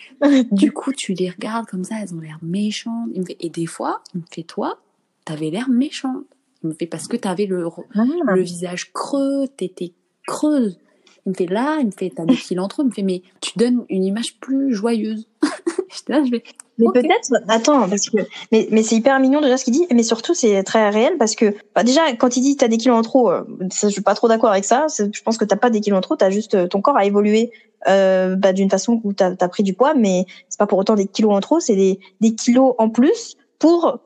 du 0.52 0.72
coup, 0.72 0.94
tu 0.94 1.14
les 1.14 1.30
regardes 1.30 1.66
comme 1.66 1.84
ça, 1.84 1.96
elles 2.02 2.14
ont 2.14 2.20
l'air 2.20 2.38
méchantes. 2.42 3.10
Il 3.14 3.22
me 3.22 3.26
fait, 3.26 3.38
et 3.40 3.50
des 3.50 3.66
fois, 3.66 4.02
il 4.14 4.22
me 4.22 4.26
fait, 4.32 4.44
toi, 4.44 4.80
t'avais 5.26 5.50
l'air 5.50 5.70
méchante. 5.70 6.26
Il 6.64 6.70
me 6.70 6.74
fait, 6.74 6.86
parce 6.86 7.08
que 7.08 7.18
t'avais 7.18 7.46
le, 7.46 7.68
le 7.94 8.42
visage 8.42 8.92
creux, 8.94 9.48
t'étais 9.48 9.92
creuse. 10.28 10.78
Il 11.26 11.30
me 11.30 11.36
fait, 11.36 11.46
là, 11.46 11.78
il 11.80 11.88
me 11.88 11.92
fait, 11.92 12.12
t'as 12.16 12.26
des 12.26 12.36
kilos 12.36 12.66
en 12.66 12.68
trop. 12.68 12.84
Il 12.84 12.88
me 12.88 12.92
fait, 12.92 13.02
mais 13.02 13.22
tu 13.42 13.58
donnes 13.58 13.86
une 13.90 14.04
image 14.04 14.40
plus 14.40 14.74
joyeuse. 14.74 15.28
Là, 16.08 16.24
je 16.26 16.32
vais, 16.32 16.44
Mais 16.80 16.88
peut-être, 16.92 17.34
attends, 17.48 17.88
parce 17.88 18.10
que, 18.10 18.18
mais, 18.52 18.68
mais 18.72 18.82
c'est 18.82 18.96
hyper 18.96 19.20
mignon 19.20 19.42
déjà 19.42 19.58
ce 19.58 19.64
qu'il 19.64 19.74
dit, 19.74 19.86
mais 19.94 20.02
surtout 20.02 20.34
c'est 20.34 20.64
très 20.64 20.90
réel 20.90 21.18
parce 21.18 21.36
que, 21.36 21.56
bah, 21.76 21.84
déjà, 21.84 22.14
quand 22.16 22.36
il 22.36 22.42
dit 22.42 22.58
t'as 22.58 22.68
des 22.68 22.78
kilos 22.78 22.98
en 22.98 23.04
trop, 23.04 23.30
euh, 23.32 23.44
ça, 23.70 23.88
je 23.88 23.94
suis 23.94 24.02
pas 24.02 24.16
trop 24.16 24.28
d'accord 24.28 24.50
avec 24.50 24.66
ça. 24.66 24.88
Je 24.98 25.22
pense 25.22 25.38
que 25.38 25.46
t'as 25.46 25.56
pas 25.56 25.70
des 25.70 25.82
kilos 25.82 26.00
en 26.00 26.02
trop, 26.02 26.16
t'as 26.16 26.32
juste, 26.32 26.56
euh, 26.56 26.68
ton 26.68 26.82
corps 26.82 26.98
a 26.98 27.06
évolué, 27.06 27.52
euh, 27.88 28.36
bah, 28.36 28.54
d'une 28.54 28.70
façon 28.70 29.02
où 29.04 29.14
t'as 29.14 29.34
as 29.40 29.48
pris 29.50 29.64
du 29.64 29.74
poids, 29.74 29.94
mais 29.94 30.26
c'est 30.50 30.58
pas 30.58 30.68
pour 30.68 30.78
autant 30.80 30.96
des 30.96 31.08
kilos 31.08 31.34
en 31.34 31.40
trop, 31.42 31.60
c'est 31.60 31.76
des, 31.76 32.00
des 32.22 32.34
kilos 32.34 32.76
en 32.78 32.90
plus 32.90 33.36
pour, 33.60 34.00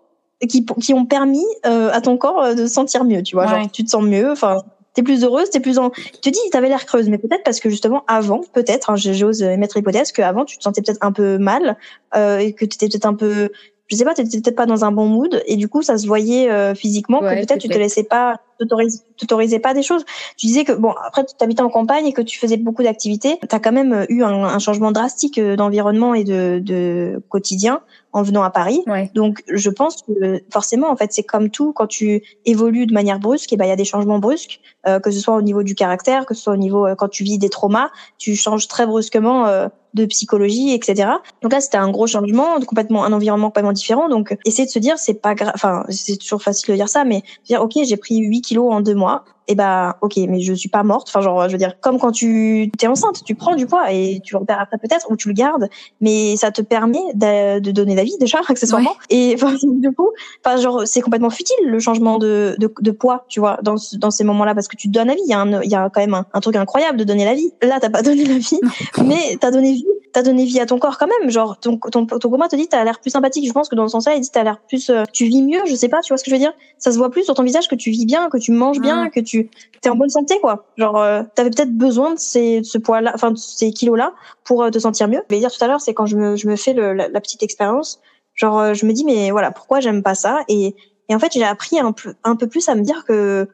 qui, 0.47 0.65
qui 0.65 0.93
ont 0.93 1.05
permis, 1.05 1.45
euh, 1.65 1.91
à 1.91 2.01
ton 2.01 2.17
corps 2.17 2.41
euh, 2.41 2.53
de 2.53 2.65
se 2.65 2.73
sentir 2.73 3.03
mieux, 3.03 3.21
tu 3.21 3.35
vois. 3.35 3.45
Ouais. 3.45 3.61
Genre, 3.61 3.71
tu 3.71 3.83
te 3.83 3.89
sens 3.89 4.03
mieux, 4.03 4.31
enfin, 4.31 4.63
t'es 4.97 5.03
plus 5.03 5.23
heureuse, 5.23 5.51
t'es 5.51 5.59
plus 5.59 5.77
en, 5.77 5.91
tu 5.91 6.19
te 6.21 6.29
dis, 6.29 6.39
t'avais 6.51 6.69
l'air 6.69 6.87
creuse, 6.87 7.07
mais 7.07 7.19
peut-être 7.19 7.43
parce 7.43 7.59
que 7.59 7.69
justement, 7.69 8.03
avant, 8.07 8.41
peut-être, 8.53 8.89
hein, 8.89 8.95
j'ose 8.95 9.43
émettre 9.43 9.77
l'hypothèse 9.77 10.11
qu'avant, 10.11 10.43
tu 10.43 10.57
te 10.57 10.63
sentais 10.63 10.81
peut-être 10.81 10.97
un 11.01 11.11
peu 11.11 11.37
mal, 11.37 11.77
euh, 12.15 12.39
et 12.39 12.53
que 12.53 12.65
tu 12.65 12.75
étais 12.75 12.87
peut-être 12.87 13.05
un 13.05 13.13
peu 13.13 13.51
je 13.87 13.95
sais 13.95 14.03
pas 14.03 14.13
t'étais 14.13 14.41
peut-être 14.41 14.55
pas 14.55 14.65
dans 14.65 14.85
un 14.85 14.91
bon 14.91 15.07
mood 15.07 15.41
et 15.45 15.55
du 15.55 15.67
coup 15.67 15.81
ça 15.81 15.97
se 15.97 16.07
voyait 16.07 16.49
euh, 16.49 16.75
physiquement 16.75 17.21
Ouais, 17.21 17.41
que 17.41 17.45
peut-être 17.45 17.61
tu 17.61 17.69
te 17.69 17.77
laissais 17.77 18.03
pas 18.03 18.39
t'autorisais 18.57 19.59
pas 19.59 19.73
des 19.73 19.83
choses. 19.83 20.03
Tu 20.35 20.47
disais 20.47 20.63
que 20.63 20.73
bon 20.73 20.93
après 21.05 21.25
tu 21.25 21.31
habitais 21.43 21.61
en 21.61 21.69
campagne 21.69 22.07
et 22.07 22.13
que 22.13 22.21
tu 22.21 22.39
faisais 22.39 22.57
beaucoup 22.57 22.83
d'activités. 22.83 23.39
T'as 23.47 23.59
quand 23.59 23.71
même 23.71 24.05
eu 24.09 24.23
un, 24.23 24.43
un 24.43 24.59
changement 24.59 24.91
drastique 24.91 25.37
euh, 25.37 25.55
d'environnement 25.55 26.13
et 26.13 26.23
de, 26.23 26.59
de 26.61 27.21
quotidien 27.29 27.81
en 28.13 28.23
venant 28.23 28.43
à 28.43 28.49
Paris. 28.49 28.81
Ouais. 28.87 29.11
donc 29.13 29.43
je 29.47 29.69
pense 29.69 30.01
que 30.01 30.41
forcément 30.51 30.89
en 30.89 30.95
fait 30.95 31.11
c'est 31.13 31.23
comme 31.23 31.49
tout. 31.49 31.73
Quand 31.73 31.87
tu 31.87 32.23
évolues 32.45 32.87
de 32.87 32.93
manière 32.93 33.19
brusque 33.19 33.53
et 33.53 33.57
ben 33.57 33.65
il 33.65 33.69
y 33.69 33.71
a 33.71 33.75
des 33.75 33.85
changements 33.85 34.19
brusques 34.19 34.59
euh, 34.87 34.99
que 34.99 35.11
ce 35.11 35.19
soit 35.19 35.35
au 35.35 35.41
niveau 35.41 35.63
du 35.63 35.75
caractère 35.75 36.25
que 36.25 36.33
ce 36.33 36.41
soit 36.41 36.53
au 36.53 36.57
niveau 36.57 36.87
euh, 36.87 36.95
quand 36.95 37.09
tu 37.09 37.23
vis 37.23 37.37
des 37.37 37.49
traumas 37.49 37.89
tu 38.17 38.35
changes 38.35 38.67
très 38.67 38.85
brusquement 38.85 39.45
euh, 39.47 39.67
de 39.93 40.05
psychologie 40.05 40.73
etc 40.73 41.09
donc 41.41 41.51
là 41.51 41.61
c'était 41.61 41.77
un 41.77 41.89
gros 41.89 42.07
changement 42.07 42.59
complètement 42.61 43.03
un 43.03 43.13
environnement 43.13 43.47
complètement 43.47 43.73
différent. 43.73 44.09
Donc 44.09 44.35
essayer 44.45 44.65
de 44.65 44.71
se 44.71 44.79
dire 44.79 44.97
c'est 44.97 45.21
pas 45.21 45.35
grave 45.35 45.51
enfin 45.55 45.83
c'est 45.89 46.17
toujours 46.17 46.41
facile 46.41 46.69
de 46.71 46.75
dire 46.75 46.89
ça 46.89 47.03
mais 47.03 47.23
dire 47.45 47.61
ok 47.61 47.73
j'ai 47.83 47.97
pris 47.97 48.17
8 48.17 48.41
kilos 48.41 48.71
en 48.71 48.81
deux 48.81 48.95
mois 48.95 49.23
et 49.47 49.55
bah 49.55 49.97
ok 50.01 50.17
mais 50.27 50.41
je 50.41 50.53
suis 50.53 50.69
pas 50.69 50.83
morte. 50.83 51.07
Enfin 51.09 51.21
genre 51.21 51.47
je 51.47 51.51
veux 51.53 51.57
dire 51.57 51.79
comme 51.79 51.99
quand 51.99 52.11
tu 52.11 52.71
t'es 52.77 52.87
enceinte 52.87 53.23
tu 53.25 53.35
prends 53.35 53.55
du 53.55 53.65
poids 53.65 53.91
et 53.91 54.19
tu 54.23 54.33
le 54.33 54.39
repères 54.39 54.59
après 54.59 54.77
peut-être 54.77 55.09
ou 55.09 55.15
tu 55.15 55.27
le 55.29 55.33
gardes. 55.33 55.69
Mais 56.01 56.35
ça 56.37 56.51
te 56.51 56.61
permet 56.61 56.99
de, 57.13 57.59
de 57.59 57.71
donner 57.71 57.95
la 57.95 58.03
vie 58.03 58.17
déjà 58.19 58.39
accessoirement. 58.47 58.95
Et 59.09 59.35
enfin 59.35 59.55
du 59.63 59.91
coup 59.91 60.09
enfin 60.45 60.57
genre 60.57 60.83
c'est 60.85 61.01
complètement 61.01 61.29
futile 61.29 61.55
le 61.65 61.79
changement 61.79 62.17
de, 62.17 62.55
de, 62.59 62.71
de 62.81 62.91
poids 62.91 63.25
tu 63.29 63.39
vois 63.39 63.57
dans 63.63 63.75
dans 63.97 64.11
ces 64.11 64.23
moments 64.23 64.45
là 64.45 64.53
parce 64.53 64.67
que 64.67 64.75
tu 64.75 64.87
donnes 64.87 65.07
la 65.07 65.15
vie. 65.15 65.21
Il 65.25 65.31
y 65.31 65.33
a 65.33 65.39
un 65.39 65.61
il 65.61 65.71
y 65.71 65.75
a 65.75 65.89
quand 65.89 66.01
même 66.01 66.13
un, 66.13 66.25
un 66.33 66.39
truc 66.39 66.55
incroyable 66.55 66.97
de 66.97 67.03
donner 67.03 67.25
la 67.25 67.33
vie. 67.33 67.51
Là 67.61 67.79
t'as 67.79 67.89
pas 67.89 68.01
donné 68.03 68.25
la 68.25 68.37
vie 68.37 68.59
mais 69.03 69.37
t'as 69.39 69.51
donné 69.51 69.73
vie 69.73 69.85
t'as 70.13 70.23
donné 70.23 70.45
vie 70.45 70.59
à 70.59 70.65
ton 70.65 70.79
corps 70.79 70.97
quand 70.97 71.07
même. 71.19 71.29
Genre 71.29 71.57
ton 71.59 71.77
ton 71.77 72.05
ton 72.05 72.29
copain 72.29 72.47
te 72.47 72.55
dit 72.55 72.67
t'as 72.67 72.83
l'air 72.83 72.99
plus 72.99 73.11
sympathique 73.11 73.45
je 73.47 73.51
pense 73.53 73.69
que 73.69 73.75
dans 73.75 73.83
le 73.83 73.89
sens 73.89 74.05
là 74.05 74.15
il 74.15 74.21
dit 74.21 74.29
t'as 74.31 74.43
l'air 74.43 74.59
plus 74.67 74.89
euh, 74.89 75.03
tu 75.13 75.25
vis 75.25 75.43
mieux 75.43 75.61
je 75.67 75.75
sais 75.75 75.89
pas 75.89 76.01
tu 76.01 76.11
vois 76.11 76.17
ce 76.17 76.23
que 76.23 76.31
je 76.31 76.35
veux 76.35 76.39
dire? 76.39 76.53
Ça 76.79 76.91
se 76.91 76.97
voit 76.97 77.09
plus 77.11 77.23
sur 77.23 77.33
ton 77.35 77.43
visage 77.43 77.67
que 77.67 77.75
tu 77.75 77.91
vis 77.91 78.05
bien 78.05 78.29
que 78.29 78.37
tu 78.37 78.51
manges 78.51 78.79
bien 78.79 78.97
Mm. 78.97 79.09
que 79.11 79.19
tu 79.19 79.36
t'es 79.81 79.89
en 79.89 79.95
bonne 79.95 80.09
santé 80.09 80.39
quoi. 80.39 80.65
Genre 80.77 80.97
euh, 80.97 81.23
t'avais 81.35 81.49
peut-être 81.49 81.75
besoin 81.77 82.13
de 82.13 82.19
ces 82.19 82.59
de 82.61 82.65
ce 82.65 82.77
poids 82.77 83.01
là 83.01 83.11
enfin 83.15 83.31
de 83.31 83.37
ces 83.37 83.71
kilos 83.71 83.97
là 83.97 84.13
pour 84.43 84.63
euh, 84.63 84.69
te 84.69 84.79
sentir 84.79 85.07
mieux. 85.07 85.21
Je 85.29 85.35
vais 85.35 85.39
dire 85.39 85.51
tout 85.51 85.63
à 85.63 85.67
l'heure 85.67 85.81
c'est 85.81 85.93
quand 85.93 86.05
je 86.05 86.17
me 86.17 86.35
je 86.35 86.47
me 86.47 86.55
fais 86.55 86.73
le, 86.73 86.93
la, 86.93 87.21
petite 87.21 87.43
expérience. 87.43 87.99
Genre 88.35 88.59
euh, 88.59 88.73
je 88.73 88.85
me 88.85 88.93
dis 88.93 89.05
mais 89.05 89.31
voilà 89.31 89.51
pourquoi 89.51 89.79
j'aime 89.79 90.03
pas 90.03 90.15
ça? 90.15 90.39
Et 90.47 90.75
et 91.09 91.15
en 91.15 91.19
fait 91.19 91.31
j'ai 91.33 91.43
appris 91.43 91.79
un 91.79 91.91
peu 91.91 92.13
un 92.23 92.35
peu 92.35 92.47
plus 92.47 92.67
à 92.69 92.75
me 92.75 92.81
dire 92.81 93.05
que 93.05 93.47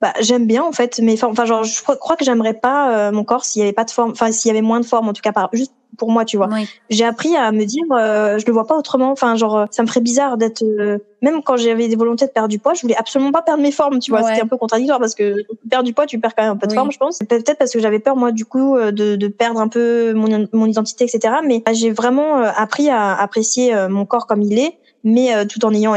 bah 0.00 0.12
j'aime 0.20 0.46
bien 0.46 0.62
en 0.62 0.72
fait. 0.72 0.98
Mais 1.02 1.22
enfin 1.24 1.44
genre 1.44 1.64
je 1.64 1.82
crois- 1.82 1.96
crois 1.96 2.16
que 2.16 2.24
j'aimerais 2.24 2.54
pas 2.54 3.08
euh, 3.08 3.12
mon 3.12 3.24
corps 3.24 3.44
s'il 3.44 3.60
y 3.60 3.62
avait 3.62 3.72
pas 3.72 3.84
de 3.84 3.90
forme 3.90 4.10
enfin 4.12 4.32
s'il 4.32 4.48
y 4.48 4.52
avait 4.52 4.62
moins 4.62 4.80
de 4.80 4.86
forme 4.86 5.08
en 5.08 5.12
tout 5.12 5.22
cas 5.22 5.32
par 5.32 5.50
juste 5.52 5.72
pour 5.98 6.10
moi 6.10 6.24
tu 6.24 6.36
vois 6.36 6.48
Oui. 6.52 6.68
j'ai 6.90 7.04
appris 7.04 7.34
à 7.36 7.52
me 7.52 7.64
dire 7.64 7.84
euh, 7.92 8.38
je 8.38 8.46
le 8.46 8.52
vois 8.52 8.66
pas 8.66 8.76
autrement 8.76 9.10
enfin 9.12 9.34
genre 9.36 9.56
euh, 9.56 9.64
ça 9.70 9.82
me 9.82 9.88
ferait 9.88 10.00
bizarre 10.00 10.36
d'être 10.36 10.62
euh, 10.62 10.98
même 11.22 11.42
quand 11.42 11.56
j'avais 11.56 11.88
des 11.88 11.96
volontés 11.96 12.26
de 12.26 12.30
perdre 12.32 12.48
du 12.48 12.58
poids 12.58 12.74
je 12.74 12.82
voulais 12.82 12.96
absolument 12.96 13.32
pas 13.32 13.42
perdre 13.42 13.62
mes 13.62 13.72
formes 13.72 13.98
tu 13.98 14.10
vois 14.10 14.20
Ouais. 14.22 14.30
c'était 14.30 14.42
un 14.42 14.46
peu 14.46 14.56
contradictoire 14.58 14.98
parce 15.00 15.14
que 15.14 15.44
perdre 15.70 15.84
du 15.84 15.94
poids 15.94 16.06
tu 16.06 16.18
perds 16.18 16.34
quand 16.34 16.42
même 16.42 16.52
un 16.52 16.56
peu 16.56 16.66
de 16.66 16.72
Oui. 16.72 16.76
forme 16.76 16.92
je 16.92 16.98
pense 16.98 17.18
peut-être 17.18 17.56
parce 17.58 17.72
que 17.72 17.78
j'avais 17.80 17.98
peur 17.98 18.14
moi 18.16 18.30
du 18.32 18.44
coup 18.44 18.76
euh, 18.76 18.90
de, 18.92 19.16
de 19.16 19.28
perdre 19.28 19.60
un 19.60 19.68
peu 19.68 20.12
mon, 20.12 20.46
mon 20.52 20.66
identité 20.66 21.04
etc 21.04 21.36
mais 21.44 21.62
bah, 21.64 21.72
j'ai 21.72 21.90
vraiment 21.90 22.40
euh, 22.40 22.50
appris 22.56 22.90
à 22.90 23.14
apprécier 23.14 23.74
mon 23.88 24.04
corps 24.04 24.26
comme 24.26 24.42
il 24.42 24.58
est 24.58 24.78
mais 25.06 25.32
euh, 25.32 25.44
tout 25.44 25.64
en 25.64 25.72
ayant 25.72 25.94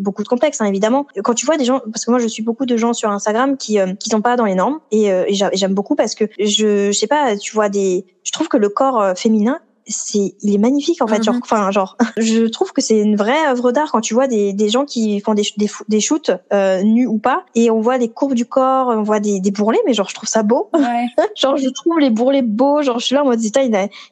beaucoup 0.00 0.24
de 0.24 0.28
complexes 0.28 0.60
hein, 0.60 0.66
évidemment. 0.66 1.06
Quand 1.22 1.34
tu 1.34 1.46
vois 1.46 1.56
des 1.56 1.64
gens 1.64 1.80
parce 1.92 2.04
que 2.04 2.10
moi 2.10 2.18
je 2.18 2.26
suis 2.26 2.42
beaucoup 2.42 2.66
de 2.66 2.76
gens 2.76 2.92
sur 2.92 3.08
Instagram 3.08 3.56
qui 3.56 3.78
euh, 3.78 3.94
qui 3.94 4.10
sont 4.10 4.20
pas 4.20 4.36
dans 4.36 4.44
les 4.44 4.56
normes 4.56 4.80
et, 4.90 5.12
euh, 5.12 5.24
et 5.28 5.34
j'aime 5.34 5.72
beaucoup 5.72 5.94
parce 5.94 6.16
que 6.16 6.24
je 6.38 6.90
je 6.90 6.98
sais 6.98 7.06
pas 7.06 7.36
tu 7.36 7.54
vois 7.54 7.68
des 7.68 8.04
je 8.24 8.32
trouve 8.32 8.48
que 8.48 8.56
le 8.56 8.68
corps 8.68 9.00
euh, 9.00 9.14
féminin 9.14 9.60
c'est 9.86 10.34
il 10.42 10.54
est 10.54 10.58
magnifique 10.58 11.02
en 11.02 11.06
fait 11.06 11.18
Mhm. 11.18 11.24
genre 11.24 11.34
enfin 11.42 11.70
genre 11.70 11.96
je 12.16 12.46
trouve 12.46 12.72
que 12.72 12.80
c'est 12.80 12.98
une 12.98 13.16
vraie 13.16 13.46
œuvre 13.48 13.72
d'art 13.72 13.90
quand 13.92 14.00
tu 14.00 14.14
vois 14.14 14.26
des, 14.26 14.52
des 14.52 14.68
gens 14.68 14.84
qui 14.84 15.20
font 15.20 15.34
des 15.34 15.42
des, 15.56 15.68
des 15.88 16.00
shoots 16.00 16.30
euh, 16.52 16.82
nus 16.82 17.06
ou 17.06 17.18
pas 17.18 17.44
et 17.54 17.70
on 17.70 17.80
voit 17.80 17.98
des 17.98 18.08
courbes 18.08 18.34
du 18.34 18.44
corps 18.46 18.88
on 18.88 19.02
voit 19.02 19.20
des, 19.20 19.40
des 19.40 19.50
bourrelets 19.50 19.80
mais 19.86 19.94
genre 19.94 20.08
je 20.08 20.14
trouve 20.14 20.28
ça 20.28 20.42
beau 20.42 20.68
Ouais. 20.74 21.06
genre 21.36 21.56
je 21.56 21.68
trouve 21.68 21.98
les 21.98 22.10
bourrelets 22.10 22.42
beaux 22.42 22.82
genre 22.82 22.98
je 22.98 23.06
suis 23.06 23.14
là 23.14 23.22
en 23.22 23.26
mode 23.26 23.40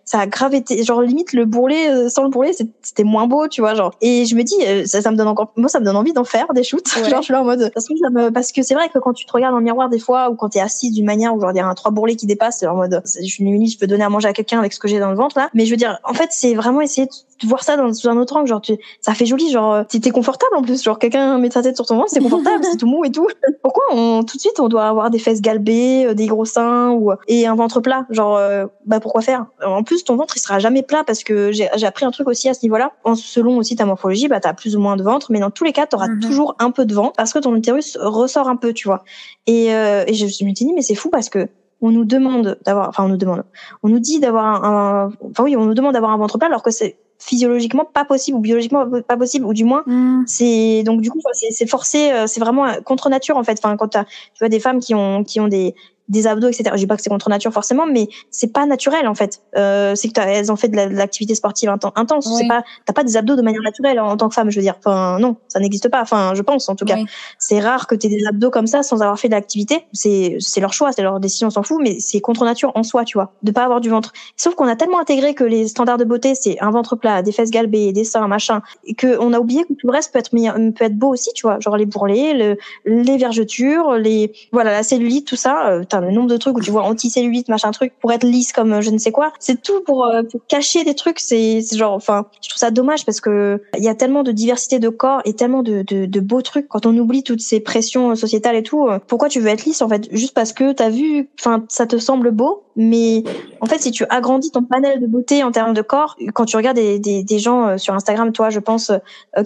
ça 0.05 0.21
a 0.21 0.27
grave 0.27 0.55
été 0.55 0.83
genre 0.83 1.03
limite 1.03 1.33
le 1.33 1.45
bourrelet 1.45 1.91
euh, 1.91 2.09
sans 2.09 2.25
le 2.25 2.31
bourrelet 2.31 2.53
c'était 2.83 3.05
moins 3.05 3.27
beau 3.27 3.49
tu 3.49 3.61
vois 3.61 3.75
genre 3.75 3.93
et 4.01 4.25
je 4.27 4.35
me 4.35 4.43
dis 4.43 4.57
euh, 4.67 4.85
ça, 4.87 5.03
ça 5.03 5.11
me 5.11 5.17
donne 5.17 5.29
encore 5.29 5.53
moi 5.57 5.69
ça 5.69 5.81
me 5.81 5.85
donne 5.85 5.97
envie 5.97 6.13
d'en 6.13 6.25
faire 6.25 6.47
des 6.55 6.65
shoots 6.65 6.87
Ouais. 6.97 7.09
genre 7.11 7.21
je 7.21 7.25
suis 7.25 7.33
là 7.33 7.43
en 7.43 7.45
mode 7.45 7.71
parce 7.75 7.87
que, 7.89 7.95
ça 7.97 8.11
me- 8.11 8.31
parce 8.31 8.53
que 8.53 8.63
c'est 8.63 8.75
vrai 8.75 8.89
que 8.89 8.99
quand 8.99 9.13
tu 9.13 9.25
te 9.27 9.33
regardes 9.33 9.53
dans 9.53 9.59
le 9.59 9.65
miroir 9.65 9.89
des 9.89 9.99
fois 9.99 10.31
ou 10.31 10.35
quand 10.35 10.49
t'es 10.51 10.61
assis 10.61 10.91
d'une 10.91 11.05
manière 11.07 11.35
où 11.35 11.41
genre 11.41 11.51
il 11.53 11.57
y 11.57 11.61
a 11.61 11.67
un 11.67 11.75
trois 11.75 11.91
bourrelets 11.93 12.17
qui 12.17 12.27
dépassent 12.27 12.63
en 12.65 12.75
mode 12.75 13.03
je 13.05 13.21
je 13.29 13.79
peux 13.79 13.87
donner 13.87 14.05
à 14.05 14.09
manger 14.09 14.29
à 14.29 14.33
quelqu'un 14.33 14.59
avec 14.59 14.73
ce 14.73 14.79
que 14.79 14.89
j'ai 14.89 14.99
dans 14.99 15.11
le 15.11 15.17
ventre 15.17 15.39
là 15.39 15.51
mais 15.59 15.67
je 15.67 15.71
veux 15.73 15.77
dire 15.77 15.99
en 16.05 16.15
fait 16.15 16.29
c'est 16.31 16.55
vraiment 16.55 16.81
essayer 16.81 17.07
de 17.09 17.47
voir 17.49 17.65
ça 17.65 17.77
dans 17.77 17.93
sous 17.93 18.09
un 18.09 18.17
autre 18.17 18.37
angle. 18.37 18.47
Genre 18.47 18.61
tu 18.61 18.75
ça 19.01 19.13
fait 19.13 19.27
joli 19.27 19.51
genre 19.51 19.75
euh, 19.75 19.83
t'es 19.83 20.11
confortable 20.11 20.55
en 20.57 20.63
plus. 20.63 20.83
Genre 20.85 20.99
quelqu'un 21.01 21.37
met 21.39 21.51
sa 21.51 21.63
tête 21.63 21.75
sur 21.75 21.85
ton 21.85 21.97
ventre 21.97 22.11
c'est 22.11 22.21
confortable 22.21 22.63
c'est 22.71 22.77
tout 22.77 22.87
mou 22.87 23.05
et 23.05 23.11
tout. 23.11 23.27
Pourquoi 23.63 23.85
on 23.93 24.23
tout 24.23 24.37
de 24.37 24.41
suite 24.41 24.61
on 24.61 24.69
doit 24.69 24.85
avoir 24.87 25.11
des 25.11 25.19
fesses 25.19 25.41
galbées 25.41 26.07
euh, 26.07 26.15
des 26.15 26.27
gros 26.27 26.45
seins 26.45 26.91
ou 26.93 27.11
et 27.27 27.47
un 27.49 27.57
ventre 27.57 27.81
plat? 27.81 28.07
Genre 28.11 28.37
euh, 28.37 28.67
bah 28.87 29.01
pourquoi 29.01 29.21
faire? 29.21 29.47
En 29.67 29.83
plus 29.83 30.05
ton 30.05 30.15
ventre 30.15 30.35
il 30.37 30.41
sera 30.41 30.61
jamais 30.61 30.83
plat 30.85 31.03
parce 31.05 31.25
que 31.25 31.51
j'ai 31.53 31.69
appris 31.87 32.05
un 32.05 32.13
truc 32.13 32.29
aussi 32.29 32.49
à 32.49 32.55
ce 32.55 32.61
niveau-là. 32.63 32.93
En 33.03 33.17
selon 33.17 33.57
aussi 33.57 33.75
ta 33.75 33.85
morphologie 33.85 34.29
bah 34.29 34.39
t'as 34.39 34.53
plus 34.53 34.77
ou 34.77 34.81
moins 34.81 34.97
de 34.97 35.03
ventre 35.03 35.33
mais 35.33 35.41
dans 35.41 35.51
tous 35.51 35.65
les 35.65 35.73
cas 35.73 35.87
t'auras 35.87 36.07
Mhm. 36.09 36.21
toujours 36.21 36.55
un 36.61 36.71
peu 36.71 36.85
de 36.87 36.95
ventre 36.95 37.15
parce 37.17 37.33
que 37.33 37.41
ton 37.41 37.55
utérus 37.57 37.99
ressort 38.01 38.49
un 38.49 38.57
peu 38.57 38.73
tu 38.73 38.87
vois. 38.87 39.03
Et, 39.49 39.75
euh, 39.75 40.05
et 40.07 40.15
je 40.15 40.25
me 40.25 40.31
suis 40.31 40.53
dit 40.53 40.73
mais 40.75 40.83
c'est 40.83 40.95
fou 40.95 41.11
parce 41.11 41.29
que 41.29 41.49
on 41.81 41.91
nous 41.91 42.05
demande 42.05 42.59
d'avoir 42.65 42.89
enfin 42.89 43.05
on 43.05 43.09
nous 43.09 43.17
demande 43.17 43.45
on 43.83 43.89
nous 43.89 43.99
dit 44.01 44.21
d'avoir 44.21 44.65
un, 44.65 45.07
un- 45.07 45.13
enfin 45.31 45.45
oui 45.45 45.57
on 45.57 45.65
nous 45.65 45.75
demande 45.75 45.93
d'avoir 45.95 46.13
un 46.13 46.17
ventre 46.17 46.39
plat 46.39 46.49
alors 46.49 46.63
que 46.63 46.71
c'est 46.71 46.97
physiologiquement 47.21 47.85
pas 47.85 48.05
possible 48.05 48.37
ou 48.39 48.41
biologiquement 48.41 48.87
pas 49.07 49.17
possible 49.17 49.45
ou 49.45 49.53
du 49.53 49.65
moins 49.65 49.83
Mm. 49.87 50.23
c'est 50.27 50.83
donc 50.85 51.01
du 51.01 51.11
coup 51.11 51.21
c'est 51.51 51.67
forcé 51.69 52.13
euh, 52.13 52.27
c'est 52.27 52.41
vraiment 52.41 52.67
contre 52.85 53.09
nature 53.11 53.37
en 53.37 53.43
fait 53.45 53.59
enfin 53.63 53.77
quand 53.77 53.89
tu 53.89 53.99
vois 54.41 54.49
des 54.49 54.61
femmes 54.61 54.79
qui 54.81 54.95
ont 54.95 55.25
qui 55.25 55.41
ont 55.41 55.49
des 55.49 55.75
des 56.09 56.27
abdos, 56.27 56.49
etc. 56.49 56.71
Je 56.73 56.79
dis 56.79 56.87
pas 56.87 56.97
que 56.97 57.03
c'est 57.03 57.11
contre 57.11 57.29
nature 57.29 57.53
forcément, 57.53 57.87
mais 57.87 58.09
c'est 58.31 58.53
pas 58.53 58.67
naturel 58.67 59.07
en 59.07 59.15
fait. 59.15 59.41
Euh, 59.57 59.95
c'est 59.95 60.09
que 60.09 60.21
elles 60.21 60.51
ont 60.51 60.57
fait 60.57 60.69
de 60.69 60.77
l'activité 60.77 61.35
sportive 61.35 61.69
intense. 61.69 62.29
C'est 62.39 62.49
pas, 62.49 62.63
t'as 62.85 62.93
pas 62.93 63.05
des 63.05 63.17
abdos 63.17 63.37
de 63.37 63.43
manière 63.43 63.63
naturelle 63.63 64.01
en, 64.01 64.17
tant 64.17 64.29
que 64.29 64.35
femme, 64.35 64.51
je 64.51 64.57
veux 64.57 64.63
dire. 64.63 64.75
Enfin 64.79 65.19
non, 65.19 65.37
ça 65.49 65.61
n'existe 65.61 65.89
pas. 65.89 66.03
Enfin, 66.03 66.33
je 66.35 66.43
pense 66.43 66.69
en 66.69 66.77
tout 66.77 66.85
cas. 66.85 66.97
C'est 67.39 67.61
rare 67.61 67.87
que 67.87 67.95
t'aies 67.95 68.09
des 68.09 68.27
abdos 68.27 68.51
comme 68.51 68.67
ça 68.67 68.83
sans 68.83 69.03
avoir 69.03 69.19
fait 69.19 69.29
de 69.29 69.35
l'activité. 69.35 69.87
C'est 69.93 70.37
c'est 70.41 70.61
leur 70.61 70.73
choix, 70.73 70.93
c'est 70.93 71.03
leur 71.03 71.21
décision, 71.21 71.49
on 71.49 71.51
s'en 71.51 71.63
fout, 71.63 71.81
mais 71.83 72.01
c'est 72.01 72.21
contre 72.21 72.45
nature 72.45 72.73
en 72.75 72.83
soi, 72.83 73.05
tu 73.05 73.19
vois, 73.19 73.33
de 73.43 73.53
pas 73.53 73.65
avoir 73.65 73.81
du 73.81 73.91
ventre. 73.91 74.13
Sauf 74.37 74.55
qu'on 74.55 74.67
a 74.67 74.77
tellement 74.77 75.01
intégré 75.01 75.35
que 75.35 75.45
les 75.45 75.69
standards 75.69 75.99
de 75.99 76.05
beauté, 76.05 76.35
c'est 76.35 76.59
un 76.61 76.71
ventre 76.71 76.97
plat, 76.97 77.23
des 77.23 77.33
fesses 77.33 77.51
galbées, 77.51 77.93
des 77.93 78.05
seins, 78.05 78.27
machin, 78.29 78.63
et 78.85 78.95
que 78.95 79.19
on 79.21 79.33
a 79.33 79.39
oublié 79.39 79.65
que 79.65 79.73
tout 79.75 79.87
le 79.87 79.93
reste 79.93 80.13
peut 80.13 80.19
être 80.19 80.31
peut 80.31 80.85
être 80.85 80.97
beau 80.97 81.09
aussi, 81.09 81.31
tu 81.35 81.47
vois, 81.47 81.61
genre 81.61 81.77
les 81.77 81.87
bourrelets, 81.87 82.35
le, 82.35 82.57
les 82.85 83.17
vergetures, 83.17 83.95
les 83.95 84.33
voilà 84.53 84.73
la 84.73 84.83
cellulite, 84.83 85.27
tout 85.27 85.37
ça. 85.37 85.69
Euh, 85.69 85.85
le 86.01 86.11
nombre 86.11 86.29
de 86.29 86.37
trucs 86.37 86.57
où 86.57 86.61
tu 86.61 86.71
vois 86.71 86.83
anti-cellulite, 86.83 87.49
machin 87.49 87.71
truc, 87.71 87.93
pour 88.01 88.13
être 88.13 88.25
lisse 88.25 88.53
comme 88.53 88.73
euh, 88.73 88.81
je 88.81 88.91
ne 88.91 88.99
sais 88.99 89.13
quoi. 89.13 89.33
C'est 89.39 89.63
tout 89.63 89.81
pour, 89.85 90.07
euh, 90.07 90.23
pour 90.23 90.41
cacher 90.47 90.85
des 90.85 90.95
trucs. 90.95 91.19
C'est 91.19 91.61
genre, 91.75 91.93
enfin, 91.93 92.27
je 92.43 92.49
trouve 92.49 92.59
ça 92.59 92.71
dommage 92.71 93.05
parce 93.05 93.21
que 93.21 93.63
il 93.77 93.85
y 93.85 93.89
a 93.89 93.95
tellement 93.95 94.23
de 94.23 94.33
diversité 94.33 94.79
de 94.79 94.89
corps 94.89 95.21
et 95.25 95.35
tellement 95.35 95.63
de, 95.63 95.83
de, 95.83 96.07
de 96.07 96.21
beaux 96.21 96.43
trucs 96.43 96.69
quand 96.69 96.87
on 96.87 96.97
oublie 96.97 97.23
toutes 97.23 97.41
ces 97.41 97.61
pressions 97.61 98.15
sociétales 98.15 98.57
et 98.57 98.63
tout. 98.63 98.89
Pourquoi 99.07 99.29
tu 99.29 99.41
veux 99.41 99.49
être 99.49 99.65
lisse 99.65 99.83
en 99.83 99.89
fait? 99.89 100.09
Juste 100.13 100.35
parce 100.35 100.53
que 100.53 100.73
t'as 100.73 100.91
vu, 100.91 101.29
enfin, 101.41 101.65
ça 101.69 101.87
te 101.87 101.99
semble 101.99 102.31
beau, 102.31 102.65
mais 102.77 103.25
en 103.61 103.67
fait, 103.67 103.81
si 103.81 103.91
tu 103.91 104.05
agrandis 104.09 104.51
ton 104.51 104.63
panel 104.63 105.01
de 105.01 105.07
beauté 105.07 105.43
en 105.43 105.51
termes 105.51 105.75
de 105.75 105.83
corps, 105.83 106.17
quand 106.35 106.45
tu 106.45 106.57
regardes 106.57 106.77
des, 106.77 106.99
des, 106.99 107.23
des 107.23 107.39
gens 107.39 107.77
sur 107.77 107.95
Instagram, 107.95 108.33
toi, 108.33 108.51
je 108.51 108.61
pense, 108.61 108.93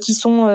qui 0.00 0.14
sont 0.14 0.48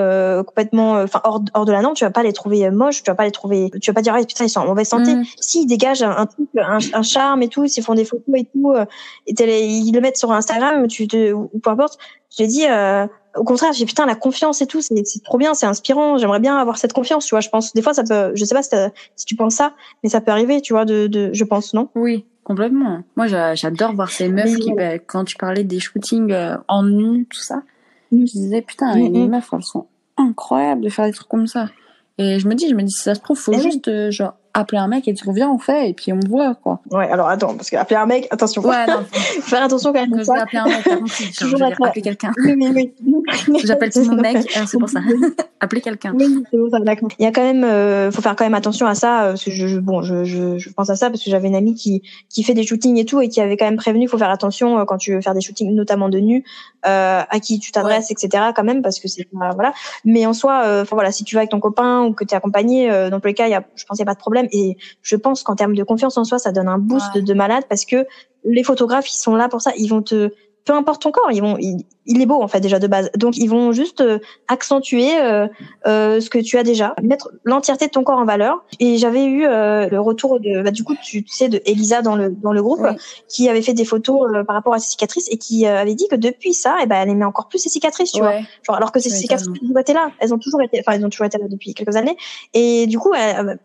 complètement, 0.46 0.94
enfin, 1.02 1.22
hors, 1.24 1.42
hors 1.54 1.66
de 1.66 1.72
la 1.72 1.82
norme, 1.82 1.96
tu 1.96 2.04
vas 2.04 2.12
pas 2.12 2.24
les 2.24 2.34
trouver 2.34 2.70
moches, 2.70 3.04
tu 3.04 3.10
vas 3.10 3.16
pas 3.16 3.26
les 3.26 3.32
trouver, 3.32 3.72
tu 3.82 3.92
vas 3.92 3.96
pas 3.96 4.02
dire 4.02 4.14
ah, 4.16 4.24
putain 4.24 4.46
ils 4.46 4.50
sont 4.50 4.60
en 4.60 4.68
mauvaise 4.68 4.88
santé. 4.88 5.16
Mm. 5.16 5.24
Si 5.40 5.62
ils 5.64 5.66
dégagent 5.66 5.87
un, 5.88 6.26
truc, 6.26 6.50
un, 6.56 7.02
charme 7.02 7.42
et 7.42 7.48
tout, 7.48 7.68
s'ils 7.68 7.84
font 7.84 7.96
des 7.96 8.06
photos 8.06 8.36
et 8.36 8.46
tout, 8.46 8.72
euh, 8.72 8.86
et 9.26 9.68
ils 9.68 9.92
le 9.92 10.02
mettent 10.02 10.18
sur 10.18 10.32
Instagram, 10.32 10.88
tu 10.88 11.08
te, 11.08 11.32
ou 11.32 11.50
peu 11.62 11.70
importe, 11.70 11.98
je 12.38 12.46
dis, 12.46 12.66
euh, 12.68 13.08
au 13.36 13.44
contraire, 13.44 13.74
j'ai 13.74 13.86
putain 13.86 14.06
la 14.06 14.16
confiance 14.16 14.62
et 14.62 14.68
tout, 14.68 14.82
c'est 14.82 14.96
trop 15.24 15.38
bien, 15.38 15.54
c'est 15.54 15.66
inspirant. 15.66 16.18
J'aimerais 16.18 16.40
bien 16.40 16.58
avoir 16.58 16.78
cette 16.78 16.94
confiance, 16.94 17.26
tu 17.26 17.32
vois. 17.32 17.40
Je 17.40 17.50
pense 17.50 17.74
des 17.74 17.82
fois 17.82 17.94
ça 17.94 18.04
peut, 18.04 18.32
je 18.36 18.44
sais 18.46 18.56
pas 18.56 18.64
si, 18.64 19.26
tu 19.26 19.36
penses 19.36 19.56
ça, 19.56 19.74
mais 20.04 20.10
ça 20.10 20.22
peut 20.22 20.32
arriver, 20.32 20.62
tu 20.62 20.74
vois, 20.74 20.86
de, 20.86 21.08
de 21.08 21.30
je 21.34 21.44
pense 21.44 21.74
non? 21.74 21.90
Oui, 21.96 22.26
complètement. 22.44 23.04
Moi, 23.16 23.28
j'adore 23.28 23.94
voir 23.94 24.10
ces 24.10 24.30
meufs 24.30 24.56
qui, 24.58 24.74
bah, 24.74 25.00
quand 25.00 25.24
tu 25.24 25.38
parlais 25.38 25.64
des 25.64 25.80
shootings 25.80 26.32
euh, 26.32 26.58
en 26.68 26.84
nu, 26.84 27.26
tout 27.26 27.42
ça, 27.42 27.64
mm. 28.12 28.26
je 28.26 28.32
disais 28.32 28.62
putain, 28.62 28.96
mm, 28.96 29.14
les 29.14 29.28
meufs 29.28 29.50
elles 29.54 29.64
sont 29.64 29.88
incroyables 30.18 30.82
de 30.82 30.90
faire 30.90 31.06
des 31.06 31.14
trucs 31.14 31.30
comme 31.30 31.48
ça. 31.48 31.70
Et 32.18 32.40
je 32.40 32.48
me 32.48 32.56
dis, 32.56 32.68
je 32.68 32.76
me 32.76 32.82
dis, 32.82 32.92
si 32.92 33.04
ça 33.04 33.14
se 33.14 33.20
trouve, 33.20 33.38
faut 33.38 33.54
juste 33.54 34.10
genre 34.10 34.34
appeler 34.60 34.80
un 34.80 34.88
mec 34.88 35.08
et 35.08 35.14
dire 35.14 35.32
viens 35.32 35.50
on 35.50 35.60
fait 35.60 35.90
et 35.90 35.94
puis 35.94 36.12
on 36.12 36.20
voit 36.28 36.56
quoi. 36.56 36.80
Ouais 36.90 37.10
alors 37.10 37.30
attends 37.30 37.56
parce 37.56 37.70
qu'appeler 37.70 37.98
un 37.98 38.06
mec 38.06 38.28
attention. 38.32 38.66
Ouais 38.66 38.88
non. 38.88 39.04
faire 39.12 39.64
attention 39.64 39.94
quand 39.94 40.02
même. 40.02 40.20
Je 40.20 40.32
vais 40.32 40.40
appeler 40.40 40.58
un 40.58 40.66
mec 40.66 41.36
Toujours 41.38 41.62
appeler 41.64 42.02
quelqu'un. 42.02 42.32
Oui 42.44 42.56
oui 42.58 42.94
oui. 43.06 43.60
J'appelle 43.64 43.92
tout 43.92 44.04
mon 44.04 44.16
mec 44.16 44.50
c'est 44.50 44.80
pour 44.80 44.90
ça. 44.90 45.00
appeler 45.60 45.82
quelqu'un. 45.82 46.14
Oui 46.18 46.44
c'est 46.52 46.58
bon 46.58 46.70
ça 46.70 46.80
d'accord. 46.80 47.10
Il 47.20 47.24
y 47.24 47.28
a 47.28 47.32
quand 47.32 47.44
même 47.44 47.64
euh, 47.64 48.12
faut 48.12 48.22
faire 48.22 48.36
quand 48.36 48.46
même 48.46 48.56
attention 48.56 48.88
à 48.88 48.96
ça 48.96 49.24
euh, 49.24 49.30
parce 49.32 49.44
que 49.44 49.52
je, 49.52 49.80
bon 49.80 50.02
je, 50.02 50.24
je, 50.24 50.58
je 50.58 50.70
pense 50.72 50.90
à 50.90 50.96
ça 50.96 51.10
parce 51.10 51.24
que 51.24 51.30
j'avais 51.30 51.48
une 51.48 51.56
amie 51.56 51.76
qui 51.76 52.02
qui 52.30 52.44
fait 52.44 52.54
des 52.54 52.64
shootings 52.64 52.98
et 52.98 53.06
tout 53.06 53.22
et 53.22 53.30
qui 53.30 53.42
avait 53.42 53.58
quand 53.58 53.66
même 53.66 53.78
prévenu 53.78 54.08
faut 54.08 54.18
faire 54.18 54.32
attention 54.32 54.80
euh, 54.80 54.86
quand 54.86 54.98
tu 54.98 55.14
veux 55.14 55.22
faire 55.22 55.34
des 55.36 55.42
shootings 55.42 55.74
notamment 55.74 56.10
de 56.10 56.18
nu 56.20 56.44
euh, 56.88 57.22
à 57.30 57.40
qui 57.40 57.60
tu 57.60 57.72
t'adresses 57.72 58.10
etc 58.10 58.46
quand 58.56 58.64
même 58.64 58.82
parce 58.82 59.00
que 59.00 59.08
c'est 59.08 59.28
voilà 59.32 59.74
mais 60.04 60.26
en 60.26 60.34
soi 60.34 60.64
enfin 60.82 60.96
voilà 60.96 61.12
si 61.12 61.24
tu 61.24 61.36
vas 61.36 61.42
avec 61.42 61.52
ton 61.52 61.60
copain 61.60 62.02
ou 62.04 62.14
que 62.14 62.24
tu 62.24 62.34
es 62.34 62.38
accompagné 62.38 62.90
dans 63.10 63.20
tous 63.20 63.28
les 63.28 63.34
cas 63.34 63.48
il 63.48 63.52
y 63.52 63.56
a 63.56 63.64
je 63.76 63.86
pense 63.86 63.98
il 63.98 64.02
y 64.02 64.04
a 64.04 64.06
pas 64.06 64.14
de 64.14 64.20
problème 64.20 64.47
et 64.52 64.78
je 65.02 65.16
pense 65.16 65.44
qu'en 65.44 65.56
termes 65.56 65.76
de 65.76 65.84
confiance 65.84 66.18
en 66.18 66.24
soi, 66.24 66.40
ça 66.40 66.52
donne 66.52 66.68
un 66.68 66.78
boost 66.78 67.18
de 67.18 67.34
malade 67.34 67.64
parce 67.70 67.86
que 67.86 68.06
les 68.44 68.64
photographes, 68.64 69.10
ils 69.10 69.18
sont 69.18 69.36
là 69.36 69.50
pour 69.50 69.62
ça. 69.62 69.72
Ils 69.78 69.88
vont 69.88 70.02
te, 70.02 70.32
peu 70.68 70.74
importe 70.74 71.02
ton 71.02 71.12
corps, 71.12 71.32
ils 71.32 71.42
vont, 71.42 71.58
il, 71.58 72.22
est 72.22 72.26
beau 72.26 72.42
en 72.44 72.50
fait 72.50 72.60
déjà 72.60 72.78
de 72.78 72.88
base. 72.88 73.10
Donc 73.16 73.38
ils 73.38 73.50
vont 73.50 73.72
juste 73.72 74.02
euh, 74.02 74.20
accentuer 74.50 75.18
euh, 75.18 75.48
euh, 75.88 76.20
ce 76.20 76.30
que 76.30 76.40
tu 76.40 76.58
as 76.58 76.64
déjà, 76.64 76.94
mettre 77.02 77.32
l'entièreté 77.46 77.88
de 77.88 77.92
ton 77.92 78.04
corps 78.04 78.20
en 78.20 78.26
valeur. 78.26 78.66
Et 78.82 78.98
j'avais 78.98 79.24
eu 79.26 79.46
euh, 79.46 79.88
le 79.88 80.00
retour 80.02 80.42
de, 80.42 80.62
bah, 80.62 80.72
du 80.72 80.84
coup, 80.84 80.96
tu, 81.02 81.24
sais, 81.26 81.48
de 81.48 81.62
Elisa 81.66 82.02
dans 82.02 82.18
le 82.18 82.32
dans 82.32 82.52
le 82.52 82.62
groupe, 82.62 82.86
qui 83.30 83.48
avait 83.48 83.62
fait 83.62 83.74
des 83.74 83.86
photos 83.86 84.30
euh, 84.30 84.44
par 84.44 84.58
rapport 84.58 84.74
à 84.74 84.80
ses 84.80 84.90
cicatrices 84.90 85.30
et 85.32 85.38
qui 85.38 85.66
avait 85.66 85.96
dit 85.96 86.10
que 86.10 86.18
depuis 86.18 86.54
ça, 86.54 86.76
et 86.80 86.84
eh 86.84 86.86
ben 86.86 86.98
elle 86.98 87.10
aimait 87.10 87.26
encore 87.26 87.48
plus 87.48 87.60
ses 87.60 87.70
cicatrices, 87.70 88.12
tu 88.12 88.20
vois. 88.20 88.34
Genre 88.64 88.76
alors 88.76 88.92
que 88.92 89.00
ses 89.00 89.10
cicatrices 89.10 89.48
étaient 89.80 89.94
là, 89.94 90.12
elles 90.20 90.34
ont 90.34 90.40
toujours 90.40 90.62
été, 90.62 90.82
enfin 90.82 90.98
elles 90.98 91.06
ont 91.06 91.10
toujours 91.10 91.28
été 91.28 91.38
là 91.38 91.48
depuis 91.48 91.74
quelques 91.74 91.96
années. 91.96 92.18
Et 92.54 92.88
du 92.88 93.00
coup, 93.00 93.14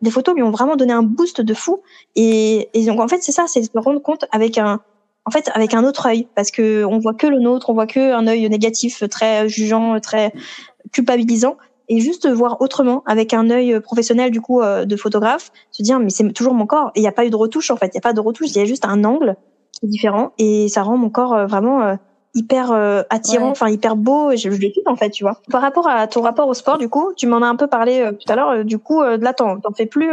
les 0.03 0.11
photos 0.11 0.37
lui 0.37 0.45
ont 0.45 0.53
vraiment 0.53 0.77
donné 0.77 0.93
un 0.93 1.03
boost 1.03 1.41
de 1.41 1.55
fou. 1.55 1.83
Et, 2.15 2.69
et 2.75 2.87
donc 2.87 3.01
en 3.01 3.09
fait 3.09 3.23
c'est 3.23 3.33
ça, 3.33 3.47
c'est 3.49 3.65
se 3.65 3.71
rendre 3.75 4.01
compte 4.01 4.25
avec 4.31 4.57
un 4.59 4.81
en 5.25 5.31
fait 5.31 5.51
avec 5.55 5.75
un 5.75 5.85
autre 5.85 6.07
œil 6.07 6.29
parce 6.35 6.51
que 6.51 6.85
on 6.85 6.99
voit 6.99 7.15
que 7.15 7.27
le 7.27 7.39
nôtre, 7.39 7.71
on 7.71 7.75
voit 7.75 7.87
que 7.87 8.13
un 8.13 8.27
œil 8.27 8.49
négatif, 8.49 9.03
très 9.09 9.49
jugeant, 9.49 10.01
très 10.01 10.33
culpabilisant. 10.93 11.57
Et 11.89 12.01
juste 12.01 12.29
voir 12.29 12.61
autrement 12.61 13.03
avec 13.07 13.35
un 13.35 13.51
œil 13.51 13.79
professionnel 13.81 14.31
du 14.31 14.41
coup 14.41 14.63
euh, 14.63 14.85
de 14.85 14.97
photographe, 14.97 15.51
se 15.73 15.83
dire 15.83 15.99
mais 15.99 16.11
c'est 16.11 16.33
toujours 16.33 16.55
mon 16.55 16.65
corps 16.65 16.91
et 16.95 17.01
il 17.01 17.03
n'y 17.03 17.09
a 17.09 17.13
pas 17.13 17.27
eu 17.27 17.31
de 17.31 17.37
retouche 17.37 17.71
en 17.71 17.77
fait, 17.77 17.89
il 17.89 17.97
y 17.97 17.99
a 17.99 18.01
pas 18.01 18.13
de 18.13 18.21
retouche, 18.21 18.49
il 18.51 18.57
y 18.57 18.61
a 18.61 18.65
juste 18.65 18.85
un 18.85 19.05
angle 19.05 19.37
différent 19.83 20.33
et 20.39 20.69
ça 20.69 20.83
rend 20.83 20.97
mon 20.97 21.11
corps 21.11 21.35
euh, 21.35 21.97
vraiment 22.35 22.73
euh, 22.73 23.01
hyper 23.03 23.07
attirant, 23.11 23.51
enfin 23.51 23.69
hyper 23.69 23.97
beau. 23.97 24.31
Et 24.31 24.37
je, 24.37 24.51
je 24.51 24.61
le 24.61 24.69
en 24.87 24.97
fait, 24.97 25.11
tu 25.11 25.25
vois. 25.25 25.41
Par 25.51 25.63
rapport 25.63 25.89
à 25.89 26.07
ton 26.07 26.23
rapport 26.23 26.49
au 26.49 26.55
sport, 26.55 26.79
du 26.79 26.89
coup, 26.89 27.13
tu 27.17 27.27
m'en 27.27 27.43
as 27.43 27.47
un 27.47 27.57
peu 27.57 27.67
parlé 27.67 28.11
tout 28.19 28.33
à 28.33 28.37
l'heure. 28.37 28.65
du 28.65 28.79
coup, 28.79 29.03
là, 29.03 29.33
t'en, 29.33 29.59
t'en 29.59 29.73
fais 29.73 29.87
plus 29.87 30.13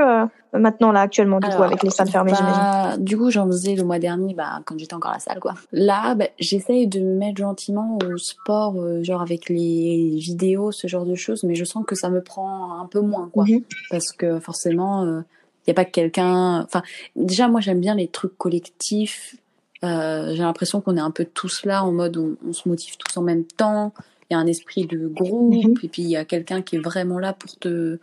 maintenant 0.53 0.91
là 0.91 1.01
actuellement 1.01 1.39
du 1.39 1.47
coup 1.47 1.61
avec 1.61 1.83
les 1.83 1.89
salles 1.89 2.09
fermées 2.09 2.31
bah, 2.31 2.97
Du 2.97 3.17
coup 3.17 3.29
j'en 3.29 3.45
faisais 3.47 3.75
le 3.75 3.83
mois 3.83 3.99
dernier 3.99 4.33
bah, 4.33 4.61
quand 4.65 4.77
j'étais 4.79 4.93
encore 4.93 5.11
à 5.11 5.15
la 5.15 5.19
salle 5.19 5.39
quoi. 5.39 5.53
Là 5.71 6.15
bah, 6.15 6.25
j'essaye 6.39 6.87
de 6.87 6.99
me 6.99 7.15
mettre 7.15 7.37
gentiment 7.37 7.99
au 8.03 8.17
sport 8.17 8.75
euh, 8.77 9.03
genre 9.03 9.21
avec 9.21 9.49
les 9.49 10.15
vidéos 10.17 10.71
ce 10.71 10.87
genre 10.87 11.05
de 11.05 11.15
choses 11.15 11.43
mais 11.43 11.55
je 11.55 11.65
sens 11.65 11.85
que 11.85 11.95
ça 11.95 12.09
me 12.09 12.21
prend 12.21 12.79
un 12.79 12.85
peu 12.85 13.01
moins 13.01 13.29
quoi 13.31 13.45
mhm. 13.45 13.61
parce 13.91 14.11
que 14.11 14.39
forcément 14.39 15.03
il 15.03 15.09
euh, 15.09 15.21
y 15.67 15.71
a 15.71 15.73
pas 15.73 15.85
que 15.85 15.91
quelqu'un 15.91 16.63
enfin 16.63 16.81
déjà 17.15 17.47
moi 17.47 17.61
j'aime 17.61 17.79
bien 17.79 17.95
les 17.95 18.07
trucs 18.07 18.37
collectifs 18.37 19.35
euh, 19.83 20.35
j'ai 20.35 20.43
l'impression 20.43 20.81
qu'on 20.81 20.97
est 20.97 21.01
un 21.01 21.11
peu 21.11 21.25
tous 21.25 21.65
là 21.65 21.83
en 21.83 21.91
mode 21.91 22.17
on, 22.17 22.35
on, 22.47 22.53
se 22.53 22.67
motive 22.67 22.97
tous 22.97 23.17
en 23.17 23.21
même 23.21 23.45
temps 23.45 23.93
il 24.29 24.33
y 24.33 24.37
a 24.37 24.39
un 24.39 24.45
esprit 24.45 24.85
de 24.85 25.07
groupe 25.07 25.53
mhm. 25.53 25.75
et 25.81 25.87
puis 25.87 26.01
il 26.01 26.09
y 26.09 26.17
a 26.17 26.25
quelqu'un 26.25 26.61
qui 26.61 26.75
est 26.75 26.79
vraiment 26.79 27.17
là 27.17 27.33
pour 27.33 27.57
te 27.57 27.99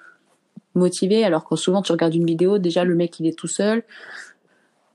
motivé, 0.77 1.25
alors 1.25 1.45
que 1.45 1.57
souvent 1.57 1.83
tu 1.83 1.91
regardes 1.91 2.15
une 2.15 2.27
vidéo, 2.27 2.59
déjà 2.59 2.85
le 2.85 2.95
mec 2.95 3.19
il 3.19 3.27
est 3.27 3.37
tout 3.37 3.49
seul, 3.49 3.83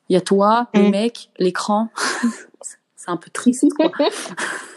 il 0.09 0.13
y 0.13 0.17
a 0.17 0.21
toi, 0.21 0.67
le 0.73 0.83
mm. 0.83 0.91
mec, 0.91 1.29
l'écran, 1.39 1.89
c'est 2.95 3.09
un 3.09 3.17
peu 3.17 3.29
triste. 3.31 3.65
Quoi. 3.75 3.91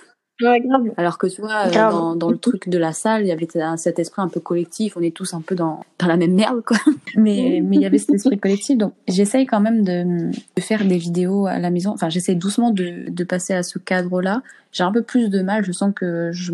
Alors 0.96 1.18
que 1.18 1.26
tu 1.26 1.40
vois, 1.40 1.66
euh, 1.66 2.14
dans, 2.14 2.30
le 2.30 2.38
truc 2.38 2.68
de 2.68 2.78
la 2.78 2.92
salle, 2.92 3.22
il 3.22 3.28
y 3.28 3.32
avait 3.32 3.48
cet 3.76 3.98
esprit 3.98 4.22
un 4.22 4.28
peu 4.28 4.40
collectif, 4.40 4.96
on 4.96 5.00
est 5.00 5.14
tous 5.14 5.34
un 5.34 5.40
peu 5.40 5.54
dans, 5.54 5.84
dans 5.98 6.06
la 6.06 6.16
même 6.16 6.34
merde, 6.34 6.62
quoi. 6.64 6.76
Mais 7.16 7.60
mais 7.62 7.76
il 7.76 7.82
y 7.82 7.86
avait 7.86 7.98
cet 7.98 8.14
esprit 8.16 8.38
collectif, 8.38 8.76
donc 8.76 8.92
j'essaye 9.06 9.46
quand 9.46 9.60
même 9.60 9.84
de, 9.84 10.30
de, 10.56 10.60
faire 10.60 10.84
des 10.84 10.98
vidéos 10.98 11.46
à 11.46 11.58
la 11.58 11.70
maison. 11.70 11.92
Enfin, 11.92 12.08
j'essaie 12.08 12.34
doucement 12.34 12.70
de, 12.70 13.08
de 13.08 13.24
passer 13.24 13.54
à 13.54 13.62
ce 13.62 13.78
cadre-là. 13.78 14.42
J'ai 14.72 14.82
un 14.82 14.90
peu 14.90 15.02
plus 15.02 15.28
de 15.28 15.40
mal, 15.40 15.64
je 15.64 15.70
sens 15.70 15.92
que 15.94 16.30
je, 16.32 16.52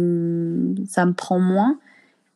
ça 0.87 1.07
me 1.07 1.15
prend 1.15 1.39
moins. 1.39 1.79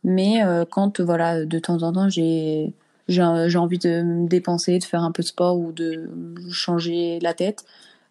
Mais 0.05 0.43
euh, 0.43 0.65
quand 0.69 1.01
voilà, 1.01 1.45
de 1.45 1.59
temps 1.59 1.83
en 1.83 1.93
temps, 1.93 2.09
j'ai 2.09 2.73
j'ai 3.09 3.23
envie 3.59 3.79
de 3.79 4.03
me 4.03 4.29
dépenser, 4.29 4.79
de 4.79 4.85
faire 4.85 5.03
un 5.03 5.13
peu 5.13 5.23
de 5.23 5.29
sport 5.29 5.59
ou 5.59 5.73
de 5.73 6.09
changer 6.51 7.19
la 7.21 7.35
tête, 7.35 7.65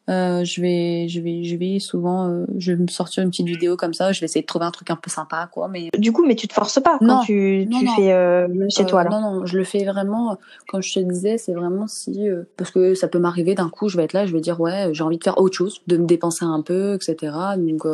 euh, 0.10 0.44
je 0.44 0.62
vais 0.62 1.08
je 1.08 1.22
vais 1.22 1.44
je 1.44 1.56
vais 1.56 1.80
souvent 1.80 2.28
euh, 2.28 2.46
je 2.58 2.74
vais 2.74 2.78
me 2.78 2.88
sortir 2.88 3.24
une 3.24 3.30
petite 3.30 3.48
vidéo 3.48 3.78
comme 3.78 3.94
ça 3.94 4.12
je 4.12 4.20
vais 4.20 4.26
essayer 4.26 4.42
de 4.42 4.46
trouver 4.46 4.66
un 4.66 4.72
truc 4.72 4.90
un 4.90 4.96
peu 4.96 5.10
sympa 5.10 5.50
quoi 5.52 5.68
mais 5.68 5.90
du 5.98 6.12
coup 6.12 6.26
mais 6.26 6.36
tu 6.36 6.48
te 6.48 6.54
forces 6.54 6.80
pas 6.82 6.98
quand 7.00 7.22
tu, 7.22 7.68
tu 7.72 7.88
fais 7.96 8.12
euh, 8.12 8.48
chez 8.70 8.86
toi 8.86 9.04
là 9.04 9.10
non 9.10 9.22
non 9.22 9.46
je 9.46 9.58
le 9.58 9.64
fais 9.64 9.86
vraiment 9.86 10.38
quand 10.68 10.82
je 10.82 10.94
te 10.94 11.00
disais 11.00 11.38
c'est 11.38 11.54
vraiment 11.54 11.88
si 11.88 12.28
parce 12.58 12.72
que 12.72 12.96
ça 12.96 13.08
peut 13.08 13.20
m'arriver 13.20 13.56
d'un 13.56 13.70
coup 13.70 13.88
je 13.88 13.96
vais 13.96 14.04
être 14.04 14.14
là 14.14 14.26
je 14.26 14.34
vais 14.34 14.42
dire 14.42 14.60
ouais 14.60 14.90
j'ai 14.92 15.04
envie 15.04 15.18
de 15.18 15.24
faire 15.24 15.38
autre 15.38 15.56
chose 15.56 15.82
de 15.88 15.98
me 15.98 16.06
dépenser 16.06 16.46
un 16.46 16.62
peu 16.62 16.96
etc 16.96 17.34
donc 17.58 17.86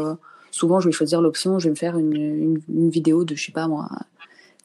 souvent 0.52 0.80
je 0.80 0.88
vais 0.88 0.92
choisir 0.92 1.22
l'option, 1.22 1.60
je 1.60 1.66
vais 1.66 1.72
me 1.72 1.76
faire 1.76 1.98
une, 1.98 2.16
une, 2.16 2.62
une, 2.74 2.90
vidéo 2.90 3.24
de, 3.24 3.36
je 3.36 3.46
sais 3.46 3.52
pas 3.52 3.68
moi, 3.68 3.88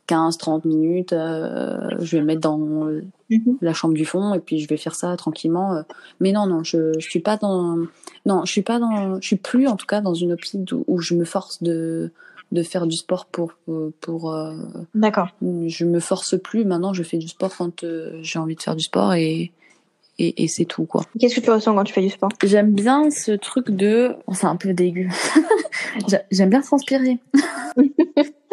15, 0.07 0.39
30 0.39 0.65
minutes, 0.65 1.13
euh, 1.13 1.89
je 2.01 2.17
vais 2.17 2.23
me 2.23 2.27
mettre 2.27 2.43
dans 2.43 2.59
mhm. 2.59 3.59
la 3.61 3.73
chambre 3.73 3.95
du 3.95 4.05
fond 4.05 4.35
et 4.35 4.41
puis 4.41 4.59
je 4.59 4.69
vais 4.69 4.77
faire 4.77 4.95
ça 4.95 5.17
tranquillement. 5.17 5.75
Euh. 5.75 5.83
Mais 6.21 6.33
non, 6.33 6.47
non, 6.47 6.63
je, 6.63 6.99
je 6.99 7.09
suis 7.09 7.21
pas 7.21 7.37
dans, 7.37 7.79
non, 8.27 8.45
je 8.45 8.53
suis 8.53 8.63
pas 8.63 8.79
dans, 8.79 9.21
je 9.21 9.27
suis 9.27 9.37
plus 9.37 9.67
en 9.67 9.77
tout 9.77 9.87
cas 9.87 10.01
dans 10.01 10.15
une 10.15 10.33
optique 10.33 10.71
où, 10.87 11.01
je 11.01 11.15
me 11.15 11.25
force 11.25 11.63
de, 11.63 12.13
de 12.53 12.63
faire 12.63 12.87
du 12.87 12.97
sport 12.97 13.27
pour, 13.27 13.55
pour, 14.01 14.33
euh, 14.33 14.55
D'accord. 14.95 15.29
Je 15.43 15.85
me 15.85 16.01
force 16.01 16.39
plus. 16.41 16.65
Maintenant, 16.65 16.93
je 16.93 17.03
fais 17.03 17.19
du 17.19 17.29
sport 17.29 17.55
quand 17.57 17.85
j'ai 18.21 18.39
envie 18.39 18.57
de 18.57 18.63
faire 18.63 18.77
du 18.77 18.85
sport 18.85 19.15
et, 19.15 19.53
et, 20.19 20.45
et 20.45 20.49
c'est 20.49 20.65
tout 20.65 20.85
quoi. 20.85 21.05
Qu'est-ce 21.19 21.37
que 21.37 21.41
tu 21.41 21.51
ressens 21.51 21.75
quand 21.75 21.85
tu 21.85 21.93
fais 21.93 22.03
du 22.03 22.11
sport? 22.11 22.31
J'aime 22.43 22.73
bien 22.73 23.11
ce 23.11 23.33
truc 23.33 23.71
de, 23.71 24.15
oh, 24.27 24.35
c'est 24.35 24.47
un 24.47 24.57
peu 24.57 24.73
dégueu. 24.73 25.09
J'aime 26.31 26.51
bien 26.51 26.61
transpirer. 26.61 27.19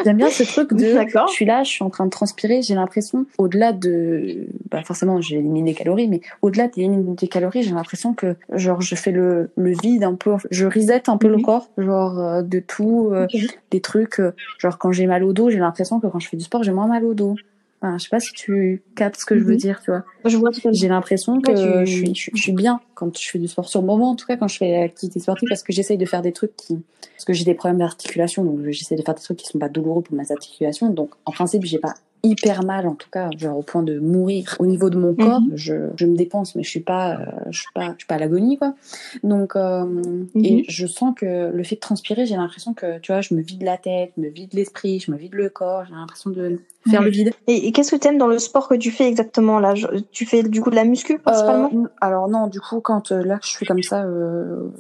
J'aime 0.04 0.18
bien 0.18 0.30
ce 0.30 0.44
truc 0.44 0.74
de, 0.74 0.98
je 1.28 1.32
suis 1.32 1.46
là, 1.46 1.64
je 1.64 1.70
suis 1.70 1.84
en 1.84 1.90
train 1.90 2.06
de 2.06 2.10
transpirer, 2.10 2.62
j'ai 2.62 2.76
l'impression, 2.76 3.26
au-delà 3.38 3.72
de, 3.72 4.48
bah 4.70 4.82
forcément, 4.84 5.22
j'élimine 5.22 5.66
des 5.66 5.74
calories, 5.74 6.08
mais 6.08 6.22
au-delà 6.42 6.68
d'éliminer 6.68 7.16
des 7.16 7.28
calories, 7.28 7.64
j'ai 7.64 7.72
l'impression 7.72 8.14
que, 8.14 8.36
genre, 8.54 8.82
je 8.82 8.96
fais 8.96 9.12
le, 9.12 9.52
le 9.56 9.74
vide 9.82 10.04
un 10.04 10.16
peu, 10.16 10.36
je 10.50 10.66
reset 10.66 11.10
un 11.10 11.18
peu 11.18 11.28
le 11.28 11.38
mhm. 11.38 11.44
corps, 11.44 11.70
genre, 11.78 12.20
euh, 12.20 12.42
de 12.42 12.60
tout, 12.60 13.10
euh, 13.12 13.28
des 13.70 13.82
trucs, 13.82 14.20
euh, 14.20 14.34
genre, 14.58 14.78
quand 14.78 14.92
j'ai 14.92 15.06
mal 15.06 15.24
au 15.24 15.34
dos, 15.34 15.50
j'ai 15.50 15.60
l'impression 15.60 16.00
que 16.00 16.08
quand 16.08 16.20
je 16.20 16.28
fais 16.28 16.38
du 16.38 16.44
sport, 16.44 16.64
j'ai 16.64 16.72
moins 16.72 16.88
mal 16.88 17.06
au 17.06 17.14
dos. 17.14 17.36
Enfin, 17.82 17.98
je 17.98 18.04
sais 18.04 18.10
pas 18.10 18.20
si 18.20 18.32
tu 18.34 18.84
captes 18.96 19.20
ce 19.20 19.26
que 19.26 19.36
je 19.38 19.44
veux 19.44 19.54
mhm. 19.54 19.58
dire, 19.58 19.82
tu 19.84 19.90
vois. 19.90 20.04
Je 20.24 20.38
vois 20.38 20.52
J'ai 20.72 20.88
l'impression 20.88 21.42
que 21.42 21.56
je, 21.56 21.86
suis, 21.86 22.14
je, 22.14 22.40
suis 22.40 22.52
bien 22.52 22.80
quand 22.94 23.18
je 23.18 23.30
fais 23.30 23.40
du 23.40 23.48
sport 23.48 23.68
sur 23.68 23.82
le 23.82 23.88
moment, 23.88 24.12
en 24.12 24.16
tout 24.16 24.28
cas 24.28 24.38
quand 24.38 24.48
je 24.48 24.58
fais 24.58 24.72
l'activité 24.72 25.20
sportive, 25.20 25.50
parce 25.50 25.64
que 25.64 25.74
j'essaye 25.74 25.98
de 25.98 26.06
faire 26.06 26.22
des 26.22 26.32
trucs 26.32 26.56
qui, 26.56 26.80
parce 27.16 27.26
que 27.26 27.34
j'ai 27.34 27.44
des 27.44 27.56
problèmes 27.56 27.80
d'articulation, 27.80 28.46
donc 28.46 28.70
j'essaie 28.70 28.96
de 28.96 29.02
faire 29.02 29.16
des 29.16 29.22
trucs 29.22 29.38
qui 29.38 29.48
sont 29.48 29.58
pas 29.58 29.70
douloureux 29.70 30.04
pour 30.04 30.16
mes 30.16 30.32
articulations. 30.32 30.90
Donc 30.90 31.12
en 31.26 31.32
principe, 31.32 31.66
j'ai 31.66 31.80
pas 31.80 31.96
hyper 32.24 32.64
mal 32.64 32.88
en 32.88 32.96
tout 32.96 33.10
cas 33.10 33.30
genre 33.38 33.58
au 33.58 33.64
point 33.64 33.84
de 33.84 33.98
mourir 34.00 34.56
au 34.60 34.68
niveau 34.68 34.90
de 34.90 34.98
mon 34.98 35.16
corps 35.16 35.42
mhm. 35.42 35.56
je, 35.56 35.74
je 35.96 36.06
me 36.06 36.16
dépense 36.16 36.56
mais 36.56 36.64
je 36.64 36.70
suis 36.70 36.80
pas 36.82 37.20
euh, 37.20 37.26
je 37.50 37.62
suis 37.62 37.72
pas 37.74 37.94
je 37.94 37.98
suis 37.98 38.06
pas 38.06 38.16
à 38.16 38.20
l'agonie 38.20 38.58
quoi 38.58 38.76
donc 39.24 39.56
euh, 39.56 40.24
et 40.36 40.58
mhm. 40.58 40.64
je 40.68 40.86
sens 40.86 41.16
que 41.16 41.52
le 41.52 41.64
fait 41.64 41.76
de 41.76 41.80
transpirer 41.80 42.26
j'ai 42.26 42.36
l'impression 42.36 42.74
que 42.74 43.00
tu 43.00 43.12
vois 43.12 43.22
je 43.22 43.34
me 43.34 43.42
vide 43.42 43.64
la 43.64 43.78
tête 43.78 44.12
je 44.18 44.22
me 44.22 44.30
vide 44.30 44.54
l'esprit 44.54 45.00
je 45.00 45.12
me 45.12 45.18
vide 45.18 45.34
le 45.34 45.50
corps 45.50 45.86
j'ai 45.86 45.94
l'impression 45.94 46.30
de 46.30 46.60
faire 46.90 47.02
le 47.02 47.10
vide 47.10 47.32
et, 47.48 47.72
qu'est-ce 47.72 47.92
que 47.92 47.96
tu 47.96 48.08
aimes 48.08 48.18
dans 48.18 48.28
le 48.28 48.40
sport 48.40 48.68
que 48.68 48.76
tu 48.76 48.92
fais 48.92 49.08
exactement 49.08 49.60
là? 49.60 49.74
Tu 50.12 50.26
fais 50.26 50.44
du 50.44 50.62
coup 50.62 50.70
de 50.70 50.76
la 50.76 50.86
muscu 50.86 51.20
principalement? 51.20 51.70
Euh, 51.74 51.88
alors 52.02 52.28
non 52.28 52.48
du 52.48 52.60
coup 52.60 52.82
quand 52.82 53.12
là 53.12 53.40
je 53.44 53.50
suis 53.50 53.66
comme 53.66 53.84
ça 53.84 54.06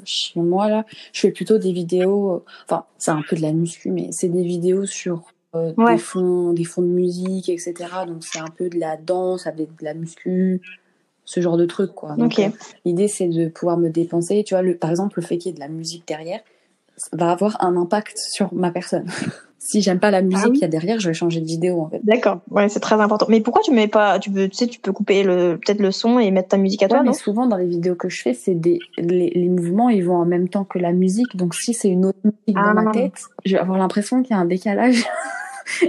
chez 0.04 0.40
moi 0.40 0.70
là 0.70 0.86
je 1.14 1.22
fais 1.22 1.32
plutôt 1.32 1.58
des 1.58 1.72
vidéos 1.72 2.44
enfin 2.66 2.86
c'est 2.98 3.12
un 3.12 3.22
peu 3.28 3.36
de 3.36 3.42
la 3.42 3.54
muscu 3.54 3.92
mais 3.92 4.10
c'est 4.12 4.30
des 4.30 4.44
vidéos 4.44 4.86
sur 4.86 5.24
euh, 5.54 5.74
des 5.86 5.98
fonds, 5.98 6.54
des 6.54 6.64
fonds 6.64 6.82
de 6.82 6.88
musique, 6.88 7.50
etc. 7.50 7.74
Donc 8.08 8.24
c'est 8.24 8.40
un 8.40 8.48
peu 8.48 8.70
de 8.70 8.80
la 8.80 8.96
danse 8.96 9.48
avec 9.48 9.78
de 9.78 9.84
la 9.84 9.94
muscu, 9.94 10.62
ce 11.26 11.42
genre 11.42 11.58
de 11.58 11.66
truc 11.66 11.92
quoi. 11.94 12.16
Donc 12.16 12.40
euh, 12.40 12.48
l'idée 12.86 13.10
c'est 13.10 13.28
de 13.28 13.50
pouvoir 13.50 13.78
me 13.78 13.90
dépenser. 13.90 14.46
Tu 14.46 14.54
vois, 14.54 14.62
le, 14.62 14.78
par 14.78 14.90
exemple 14.90 15.20
le 15.20 15.26
fait 15.26 15.38
qu'il 15.38 15.50
y 15.50 15.52
ait 15.52 15.56
de 15.56 15.60
la 15.60 15.68
musique 15.68 16.08
derrière 16.08 16.40
va 17.12 17.32
avoir 17.32 17.64
un 17.64 17.78
impact 17.78 18.18
sur 18.18 18.54
ma 18.54 18.72
personne. 18.72 19.06
si 19.64 19.82
j'aime 19.82 20.00
pas 20.00 20.10
la 20.10 20.24
musique 20.24 20.44
ah 20.44 20.50
qu'il 20.50 20.62
y 20.62 20.66
a 20.66 20.68
derrière, 20.68 21.00
je 21.00 21.08
vais 21.08 21.14
changer 21.14 21.40
de 21.40 21.46
vidéo 21.46 21.82
en 21.82 21.90
fait. 21.90 22.02
D'accord, 22.04 22.40
ouais, 22.50 22.68
c'est 22.68 22.80
très 22.80 23.00
important. 23.00 23.28
Mais 23.30 23.42
pourquoi 23.42 23.62
tu 23.62 23.72
mets 23.72 23.88
pas, 23.88 24.18
tu 24.18 24.32
peux, 24.32 24.50
tu 24.50 24.58
sais, 24.58 24.68
tu 24.68 24.80
peux 24.80 24.92
couper 24.92 25.22
le 25.24 25.60
peut-être 25.64 25.80
le 25.80 25.92
son 25.92 26.18
et 26.18 26.32
mettre 26.32 26.50
ta 26.50 26.58
musique 26.58 26.82
à 26.82 26.88
toi, 26.88 27.04
mais 27.04 27.14
souvent 27.14 27.46
dans 27.46 27.58
les 27.58 27.68
vidéos 27.68 27.96
que 27.96 28.10
je 28.10 28.22
fais, 28.22 28.34
c'est 28.34 28.56
des 28.56 28.80
les, 28.98 29.30
les, 29.30 29.50
mouvements 29.50 29.90
ils 29.90 30.04
vont 30.04 30.16
en 30.16 30.26
même 30.26 30.50
temps 30.50 30.64
que 30.64 30.80
la 30.80 30.92
musique. 30.92 31.36
Donc 31.36 31.54
si 31.54 31.76
c'est 31.76 31.90
une 31.90 32.08
autre 32.08 32.18
musique 32.24 32.56
dans 32.56 32.74
ma 32.74 32.90
ah. 32.90 32.92
tête, 32.92 33.14
je 33.46 33.54
vais 33.54 33.62
avoir 33.62 33.78
l'impression 33.78 34.24
qu'il 34.24 34.36
y 34.36 34.40
a 34.40 34.42
un 34.42 34.46
décalage. 34.46 35.06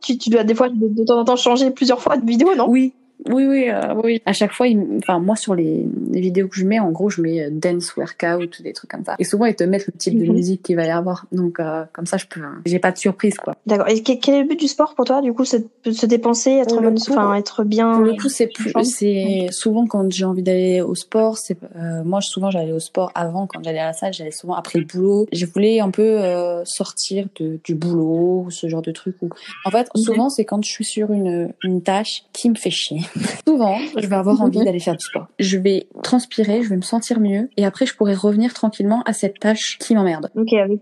tu, 0.00 0.18
tu 0.18 0.30
dois 0.30 0.44
des 0.44 0.54
fois 0.54 0.68
de, 0.70 1.04
temps 1.04 1.20
en 1.20 1.24
temps 1.24 1.36
changer 1.36 1.70
plusieurs 1.70 2.00
fois 2.00 2.16
de 2.16 2.26
vidéo, 2.26 2.54
non? 2.56 2.68
Oui, 2.68 2.94
oui, 3.28 3.46
oui, 3.46 3.68
euh, 3.68 3.94
oui. 4.02 4.22
À 4.24 4.32
chaque 4.32 4.52
fois, 4.52 4.66
enfin 4.98 5.18
moi 5.18 5.36
sur 5.36 5.54
les, 5.54 5.86
vidéos 6.10 6.48
que 6.48 6.56
je 6.56 6.64
mets, 6.64 6.80
en 6.80 6.90
gros, 6.90 7.10
je 7.10 7.20
mets 7.20 7.44
euh, 7.44 7.50
dance 7.50 7.94
workout, 7.96 8.62
des 8.62 8.72
trucs 8.72 8.90
comme 8.90 9.04
ça. 9.04 9.16
Et 9.18 9.24
souvent, 9.24 9.44
ils 9.46 9.54
te 9.54 9.64
mettent 9.64 9.86
le 9.86 9.92
type 9.92 10.18
de 10.18 10.24
mhm. 10.24 10.32
musique 10.32 10.62
qu'il 10.62 10.76
va 10.76 10.86
y 10.86 10.90
avoir. 10.90 11.26
Donc 11.32 11.60
euh, 11.60 11.84
comme 11.92 12.06
ça, 12.06 12.16
je 12.16 12.26
peux, 12.26 12.40
j'ai 12.64 12.78
pas 12.78 12.92
de 12.92 12.98
surprise 12.98 13.36
quoi. 13.36 13.54
D'accord. 13.66 13.88
Et 13.88 14.02
quel 14.02 14.34
est 14.34 14.42
le 14.42 14.48
but 14.48 14.58
du 14.58 14.68
sport 14.68 14.94
pour 14.94 15.04
toi 15.04 15.20
Du 15.20 15.32
coup, 15.32 15.44
c'est 15.44 15.66
de 15.84 15.92
se 15.92 16.06
dépenser, 16.06 16.50
être, 16.52 16.80
enfin, 17.10 17.34
être 17.34 17.64
bien. 17.64 17.92
Pour 17.94 18.04
le 18.04 18.14
coup, 18.14 18.28
c'est 18.28 18.46
plus, 18.46 18.72
c'est 18.84 19.48
souvent 19.50 19.86
quand 19.86 20.10
j'ai 20.10 20.24
envie 20.24 20.42
d'aller 20.42 20.80
au 20.80 20.94
sport. 20.94 21.38
C'est 21.38 21.58
moi, 22.04 22.20
souvent, 22.20 22.50
j'allais 22.50 22.72
au 22.72 22.80
sport 22.80 23.12
avant 23.14 23.46
quand 23.46 23.62
j'allais 23.62 23.78
à 23.78 23.86
la 23.86 23.92
salle. 23.92 24.12
J'allais 24.12 24.30
souvent 24.30 24.54
après 24.54 24.78
le 24.78 24.84
boulot. 24.84 25.26
Je 25.32 25.46
voulais 25.46 25.80
un 25.80 25.90
peu 25.90 26.20
sortir 26.64 27.26
de, 27.38 27.58
du 27.64 27.74
boulot, 27.74 28.46
ce 28.50 28.68
genre 28.68 28.82
de 28.82 28.92
truc. 28.92 29.16
Où... 29.22 29.28
En 29.64 29.70
fait, 29.70 29.88
souvent, 29.94 30.30
c'est 30.30 30.44
quand 30.44 30.64
je 30.64 30.70
suis 30.70 30.84
sur 30.84 31.12
une 31.12 31.50
une 31.62 31.82
tâche 31.82 32.24
qui 32.32 32.50
me 32.50 32.54
fait 32.54 32.70
chier. 32.70 33.00
Souvent, 33.46 33.78
je 33.96 34.06
vais 34.06 34.16
avoir 34.16 34.40
envie 34.40 34.64
d'aller 34.64 34.80
faire 34.80 34.96
du 34.96 35.04
sport. 35.04 35.26
Je 35.38 35.58
vais 35.58 35.88
transpirer, 36.02 36.62
je 36.62 36.68
vais 36.68 36.76
me 36.76 36.82
sentir 36.82 37.20
mieux, 37.20 37.48
et 37.56 37.64
après, 37.64 37.86
je 37.86 37.94
pourrai 37.94 38.14
revenir 38.14 38.54
tranquillement 38.54 39.02
à 39.04 39.12
cette 39.12 39.38
tâche 39.38 39.78
qui 39.78 39.94
m'emmerde. 39.94 40.30
Ok, 40.34 40.52
avec, 40.52 40.80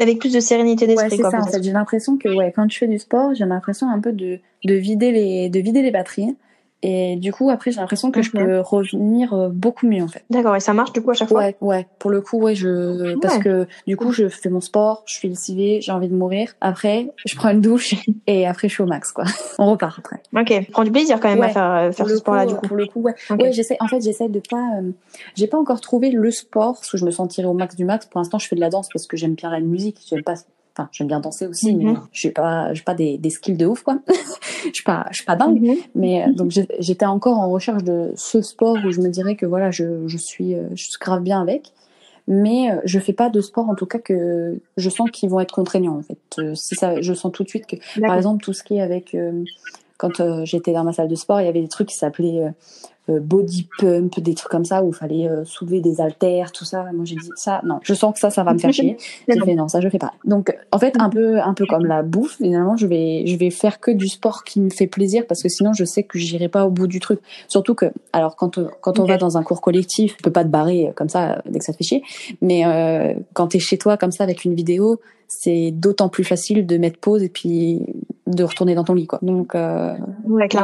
avec, 0.00 0.18
plus 0.18 0.32
de 0.32 0.40
sérénité 0.40 0.86
d'esprit. 0.86 1.08
Ouais, 1.10 1.16
c'est 1.16 1.30
ça. 1.30 1.40
En 1.40 1.46
fait, 1.46 1.62
j'ai 1.62 1.72
l'impression 1.72 2.16
que 2.16 2.28
ouais, 2.28 2.52
quand 2.54 2.66
tu 2.66 2.78
fais 2.78 2.88
du 2.88 2.98
sport, 2.98 3.34
j'ai 3.34 3.44
l'impression 3.44 3.88
un 3.90 4.00
peu 4.00 4.12
de 4.12 4.38
de 4.64 4.74
vider 4.74 5.12
les 5.12 5.48
de 5.48 5.60
vider 5.60 5.82
les 5.82 5.90
batteries 5.90 6.36
et 6.88 7.16
du 7.16 7.32
coup, 7.32 7.50
après, 7.50 7.72
j'ai 7.72 7.80
l'impression 7.80 8.12
que 8.12 8.22
je 8.22 8.30
peux 8.30 8.60
revenir 8.60 9.34
euh, 9.34 9.48
beaucoup 9.48 9.88
mieux, 9.88 10.04
en 10.04 10.06
fait. 10.06 10.24
D'accord. 10.30 10.54
Et 10.54 10.60
ça 10.60 10.72
marche, 10.72 10.92
du 10.92 11.02
coup, 11.02 11.10
à 11.10 11.14
chaque 11.14 11.28
fois? 11.28 11.40
Ouais, 11.40 11.56
ouais. 11.60 11.88
Pour 11.98 12.12
le 12.12 12.20
coup, 12.20 12.38
ouais, 12.38 12.54
je, 12.54 13.18
parce 13.18 13.38
que, 13.38 13.66
du 13.88 13.96
coup, 13.96 14.12
je 14.12 14.28
fais 14.28 14.50
mon 14.50 14.60
sport, 14.60 15.02
je 15.04 15.14
suis 15.14 15.28
lessivée, 15.28 15.80
j'ai 15.82 15.90
envie 15.90 16.06
de 16.06 16.14
mourir. 16.14 16.54
Après, 16.60 17.12
je 17.24 17.34
prends 17.34 17.48
une 17.48 17.60
douche 17.60 17.96
et 18.28 18.46
après, 18.46 18.68
je 18.68 18.74
suis 18.74 18.84
au 18.84 18.86
max, 18.86 19.10
quoi. 19.10 19.24
On 19.58 19.68
repart 19.68 19.98
après. 19.98 20.22
Ok. 20.32 20.70
Prends 20.70 20.84
du 20.84 20.92
plaisir 20.92 21.18
quand 21.18 21.28
même 21.28 21.42
à 21.42 21.48
faire, 21.48 21.72
euh, 21.72 21.90
faire 21.90 22.08
ce 22.08 22.18
sport-là, 22.18 22.46
du 22.46 22.54
coup. 22.54 22.68
Pour 22.68 22.76
le 22.76 22.86
coup, 22.86 23.00
ouais. 23.00 23.16
Ouais, 23.30 23.52
j'essaie, 23.52 23.76
en 23.80 23.88
fait, 23.88 24.00
j'essaie 24.00 24.28
de 24.28 24.40
pas, 24.48 24.78
euh, 24.78 24.92
j'ai 25.34 25.48
pas 25.48 25.58
encore 25.58 25.80
trouvé 25.80 26.12
le 26.12 26.30
sport, 26.30 26.74
parce 26.74 26.92
que 26.92 26.98
je 26.98 27.04
me 27.04 27.10
sentirais 27.10 27.48
au 27.48 27.54
max 27.54 27.74
du 27.74 27.84
max. 27.84 28.06
Pour 28.06 28.20
l'instant, 28.20 28.38
je 28.38 28.46
fais 28.46 28.54
de 28.54 28.60
la 28.60 28.70
danse 28.70 28.88
parce 28.92 29.08
que 29.08 29.16
j'aime 29.16 29.34
bien 29.34 29.50
la 29.50 29.58
musique. 29.58 29.98
J'aime 30.08 30.22
pas 30.22 30.36
enfin 30.76 30.88
j'aime 30.92 31.06
bien 31.06 31.20
danser 31.20 31.46
aussi 31.46 31.74
mais 31.74 31.84
mhm. 31.84 32.00
je 32.12 32.20
suis 32.20 32.30
pas 32.30 32.72
j'ai 32.74 32.82
pas 32.82 32.94
des, 32.94 33.18
des 33.18 33.30
skills 33.30 33.56
de 33.56 33.66
ouf 33.66 33.82
quoi. 33.82 33.98
Je 34.64 34.72
suis 34.72 34.84
pas 34.84 35.06
je 35.10 35.16
suis 35.16 35.24
pas 35.24 35.36
dingue. 35.36 35.60
Mhm. 35.60 35.76
mais 35.94 36.24
euh, 36.24 36.32
donc 36.32 36.50
j'étais 36.80 37.06
encore 37.06 37.38
en 37.38 37.48
recherche 37.48 37.84
de 37.84 38.10
ce 38.16 38.42
sport 38.42 38.76
où 38.84 38.90
je 38.90 39.00
me 39.00 39.08
dirais 39.08 39.36
que 39.36 39.46
voilà 39.46 39.70
je, 39.70 40.08
je 40.08 40.16
suis 40.16 40.54
euh, 40.54 40.64
je 40.74 40.84
suis 40.84 40.98
grave 41.00 41.22
bien 41.22 41.40
avec. 41.40 41.72
Mais 42.28 42.72
euh, 42.72 42.80
je 42.84 42.98
fais 42.98 43.12
pas 43.12 43.30
de 43.30 43.40
sport 43.40 43.68
en 43.68 43.76
tout 43.76 43.86
cas 43.86 43.98
que 43.98 44.58
je 44.76 44.90
sens 44.90 45.08
qu'ils 45.12 45.30
vont 45.30 45.38
être 45.38 45.54
contraignants 45.54 45.96
en 45.96 46.02
fait. 46.02 46.56
Si 46.56 46.74
ça 46.74 47.00
je 47.00 47.14
sens 47.14 47.30
tout 47.30 47.44
de 47.44 47.48
suite 47.48 47.66
que 47.66 47.76
par 48.00 48.16
exemple 48.16 48.42
tout 48.42 48.52
ce 48.52 48.64
qui 48.64 48.78
est 48.78 48.80
avec 48.80 49.16
quand 49.96 50.44
j'étais 50.44 50.72
dans 50.72 50.84
ma 50.84 50.92
salle 50.92 51.08
de 51.08 51.14
sport 51.14 51.40
il 51.40 51.46
y 51.46 51.48
avait 51.48 51.62
des 51.62 51.68
trucs 51.68 51.88
qui 51.88 51.96
s'appelaient 51.96 52.44
euh, 52.44 52.50
body 53.08 53.68
pump, 53.78 54.20
des 54.20 54.34
trucs 54.34 54.50
comme 54.50 54.64
ça 54.64 54.82
où 54.82 54.88
il 54.88 54.94
fallait 54.94 55.28
euh, 55.28 55.44
soulever 55.44 55.80
des 55.80 56.00
haltères, 56.00 56.52
tout 56.52 56.64
ça. 56.64 56.84
Moi 56.92 57.04
j'ai 57.04 57.16
dit 57.16 57.30
ça, 57.36 57.60
non, 57.64 57.78
je 57.82 57.94
sens 57.94 58.14
que 58.14 58.20
ça, 58.20 58.30
ça 58.30 58.42
va 58.42 58.52
me 58.52 58.58
faire 58.58 58.72
chier. 58.72 58.96
J'ai 59.28 59.40
fait 59.40 59.54
non, 59.54 59.68
ça 59.68 59.80
je 59.80 59.88
fais 59.88 59.98
pas. 59.98 60.12
Donc 60.24 60.56
en 60.72 60.78
fait 60.78 60.94
un 60.98 61.08
peu, 61.08 61.40
un 61.40 61.54
peu 61.54 61.66
comme 61.66 61.86
la 61.86 62.02
bouffe, 62.02 62.36
finalement 62.36 62.76
je 62.76 62.86
vais, 62.86 63.24
je 63.26 63.36
vais 63.36 63.50
faire 63.50 63.80
que 63.80 63.90
du 63.90 64.08
sport 64.08 64.44
qui 64.44 64.60
me 64.60 64.70
fait 64.70 64.86
plaisir 64.86 65.26
parce 65.26 65.42
que 65.42 65.48
sinon 65.48 65.72
je 65.72 65.84
sais 65.84 66.02
que 66.02 66.18
j'irai 66.18 66.48
pas 66.48 66.66
au 66.66 66.70
bout 66.70 66.86
du 66.86 67.00
truc. 67.00 67.20
Surtout 67.48 67.74
que, 67.74 67.86
alors 68.12 68.36
quand 68.36 68.58
on, 68.58 68.68
quand 68.80 68.98
on 68.98 69.04
va 69.04 69.16
dans 69.16 69.36
un 69.36 69.42
cours 69.42 69.60
collectif, 69.60 70.16
tu 70.16 70.22
peux 70.22 70.32
pas 70.32 70.44
te 70.44 70.48
barrer 70.48 70.92
comme 70.96 71.08
ça 71.08 71.42
dès 71.46 71.58
que 71.58 71.64
ça 71.64 71.72
te 71.72 71.78
fait 71.78 71.84
chier. 71.84 72.02
Mais 72.40 72.64
euh, 72.66 73.14
quand 73.32 73.48
t'es 73.48 73.58
chez 73.58 73.78
toi 73.78 73.96
comme 73.96 74.12
ça 74.12 74.24
avec 74.24 74.44
une 74.44 74.54
vidéo, 74.54 75.00
c'est 75.28 75.70
d'autant 75.72 76.08
plus 76.08 76.24
facile 76.24 76.66
de 76.66 76.76
mettre 76.76 76.98
pause 76.98 77.22
et 77.22 77.28
puis 77.28 77.82
de 78.26 78.44
retourner 78.44 78.74
dans 78.74 78.84
ton 78.84 78.94
lit 78.94 79.06
quoi. 79.06 79.18
Donc 79.22 79.54
euh, 79.54 79.94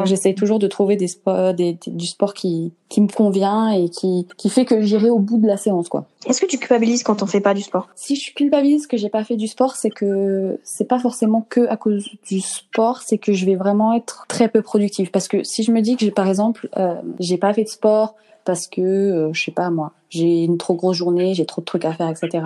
j'essaie 0.04 0.34
toujours 0.34 0.58
de 0.58 0.66
trouver 0.66 0.96
des 0.96 1.08
sports 1.08 1.54
des, 1.54 1.78
du 1.86 2.06
sport 2.06 2.34
qui 2.34 2.72
qui 2.88 3.00
me 3.00 3.08
convient 3.08 3.70
et 3.70 3.88
qui 3.88 4.26
qui 4.36 4.50
fait 4.50 4.64
que 4.64 4.82
j'irai 4.82 5.10
au 5.10 5.18
bout 5.18 5.38
de 5.38 5.46
la 5.46 5.56
séance 5.56 5.88
quoi. 5.88 6.06
Est-ce 6.26 6.40
que 6.40 6.46
tu 6.46 6.58
culpabilises 6.58 7.02
quand 7.02 7.22
on 7.22 7.26
fait 7.26 7.40
pas 7.40 7.54
du 7.54 7.62
sport? 7.62 7.88
Si 7.94 8.16
je 8.16 8.32
culpabilise 8.34 8.86
que 8.86 8.96
j'ai 8.96 9.08
pas 9.08 9.24
fait 9.24 9.36
du 9.36 9.48
sport, 9.48 9.76
c'est 9.76 9.90
que 9.90 10.58
c'est 10.64 10.86
pas 10.86 10.98
forcément 10.98 11.46
que 11.48 11.66
à 11.68 11.76
cause 11.76 12.08
du 12.28 12.40
sport, 12.40 13.02
c'est 13.02 13.18
que 13.18 13.32
je 13.32 13.46
vais 13.46 13.56
vraiment 13.56 13.92
être 13.92 14.26
très 14.28 14.48
peu 14.48 14.62
productive 14.62 15.10
parce 15.10 15.28
que 15.28 15.44
si 15.44 15.62
je 15.62 15.72
me 15.72 15.80
dis 15.80 15.96
que 15.96 16.04
j'ai 16.04 16.10
par 16.10 16.28
exemple 16.28 16.68
euh, 16.76 16.94
j'ai 17.20 17.38
pas 17.38 17.52
fait 17.54 17.64
de 17.64 17.68
sport 17.68 18.14
parce 18.44 18.66
que 18.66 18.80
euh, 18.80 19.32
je 19.32 19.42
sais 19.42 19.52
pas 19.52 19.70
moi, 19.70 19.92
j'ai 20.10 20.44
une 20.44 20.58
trop 20.58 20.74
grosse 20.74 20.96
journée, 20.96 21.34
j'ai 21.34 21.46
trop 21.46 21.60
de 21.60 21.66
trucs 21.66 21.84
à 21.84 21.92
faire 21.92 22.08
etc 22.08 22.40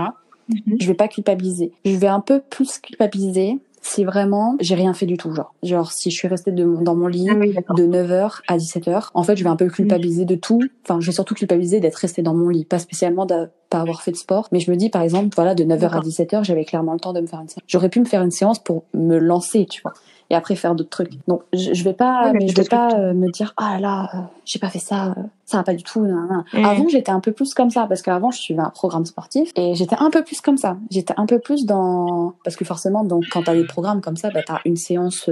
Mhm. 0.49 0.77
Je 0.81 0.87
vais 0.87 0.95
pas 0.95 1.09
culpabiliser. 1.09 1.73
Je 1.85 1.97
vais 1.97 2.07
un 2.07 2.21
peu 2.21 2.41
plus 2.41 2.79
culpabiliser 2.79 3.59
si 3.87 4.05
vraiment 4.05 4.57
j'ai 4.61 4.75
rien 4.75 4.93
fait 4.95 5.07
du 5.07 5.17
tout 5.17 5.33
genre. 5.33 5.55
Genre 5.63 5.93
si 5.93 6.11
je 6.11 6.17
suis 6.17 6.29
restée 6.29 6.51
dans 6.51 6.97
mon 6.97 7.07
lit 7.07 7.29
ah 7.31 7.75
de 7.75 7.87
9h 7.87 8.41
à 8.49 8.57
17h 8.57 9.11
en 9.15 9.23
fait 9.23 9.37
je 9.37 9.45
vais 9.45 9.51
un 9.51 9.57
peu 9.57 9.69
culpabiliser 9.69 10.25
de 10.25 10.35
tout. 10.35 10.61
Enfin 10.85 11.01
je 11.01 11.07
vais 11.07 11.13
surtout 11.13 11.35
culpabiliser 11.35 11.79
d'être 11.81 11.97
restée 11.97 12.23
dans 12.23 12.35
mon 12.35 12.49
lit. 12.49 12.65
Pas 12.65 12.81
spécialement 12.81 13.27
de 13.27 13.49
pas 13.71 13.81
avoir 13.81 14.03
fait 14.03 14.13
de 14.13 14.17
sport 14.17 14.49
mais 14.51 14.61
je 14.61 14.71
me 14.71 14.77
dis 14.77 14.91
par 14.91 15.03
exemple 15.03 15.29
voilà 15.35 15.55
de 15.55 15.65
9h 15.65 15.91
à 15.91 16.01
17h 16.01 16.45
j'avais 16.45 16.65
clairement 16.65 16.95
le 16.95 17.01
temps 17.01 17.13
de 17.13 17.21
me 17.21 17.27
faire 17.27 17.41
une 17.41 17.49
séance. 17.49 17.63
J'aurais 17.69 17.89
pu 17.89 18.01
me 18.01 18.05
faire 18.05 18.23
une 18.23 18.31
séance 18.31 18.59
pour 18.59 18.85
me 18.93 19.19
lancer 19.19 19.67
tu 19.67 19.83
vois 19.83 19.93
et 20.31 20.35
après 20.35 20.57
faire 20.57 20.75
d'autres 20.75 20.91
trucs. 20.91 21.13
Donc 21.27 21.43
je, 21.53 21.73
je 21.75 21.85
vais 21.85 21.93
pas, 21.93 22.33
je 22.33 22.55
vais 22.55 22.65
pas 22.65 22.91
euh, 22.95 23.15
me 23.15 23.31
dire 23.31 23.55
ah 23.57 23.79
là, 23.79 24.11
euh, 24.15 24.19
j'ai 24.45 24.59
pas 24.59 24.69
fait 24.69 24.79
ça, 24.79 25.09
euh, 25.11 25.23
ça 25.45 25.59
va 25.59 25.63
pas 25.63 25.75
du 25.75 25.83
tout. 25.83 26.01
Mm. 26.01 26.65
Avant 26.65 26.89
j'étais 26.89 27.13
un 27.13 27.21
peu 27.21 27.33
plus 27.33 27.55
comme 27.55 27.71
ça 27.71 27.87
parce 27.87 28.03
qu'avant 28.03 28.31
je 28.31 28.41
suivais 28.41 28.63
un 28.63 28.71
programme 28.71 29.05
sportif 29.05 29.51
et 29.57 29.75
j'étais 29.75 29.97
un 29.99 30.11
peu 30.11 30.23
plus 30.23 30.41
comme 30.41 30.57
ça. 30.57 30.77
J'étais 30.91 31.15
un 31.17 31.27
peu 31.27 31.39
plus 31.39 31.67
dans 31.67 32.35
parce 32.45 32.57
que 32.57 32.65
forcément 32.65 33.05
donc 33.05 33.25
quand 33.31 33.43
t'as 33.43 33.55
des 33.55 33.67
programmes 33.67 34.01
comme 34.01 34.17
ça, 34.17 34.31
bah 34.31 34.43
t'as 34.47 34.59
une 34.65 34.77
séance. 34.77 35.31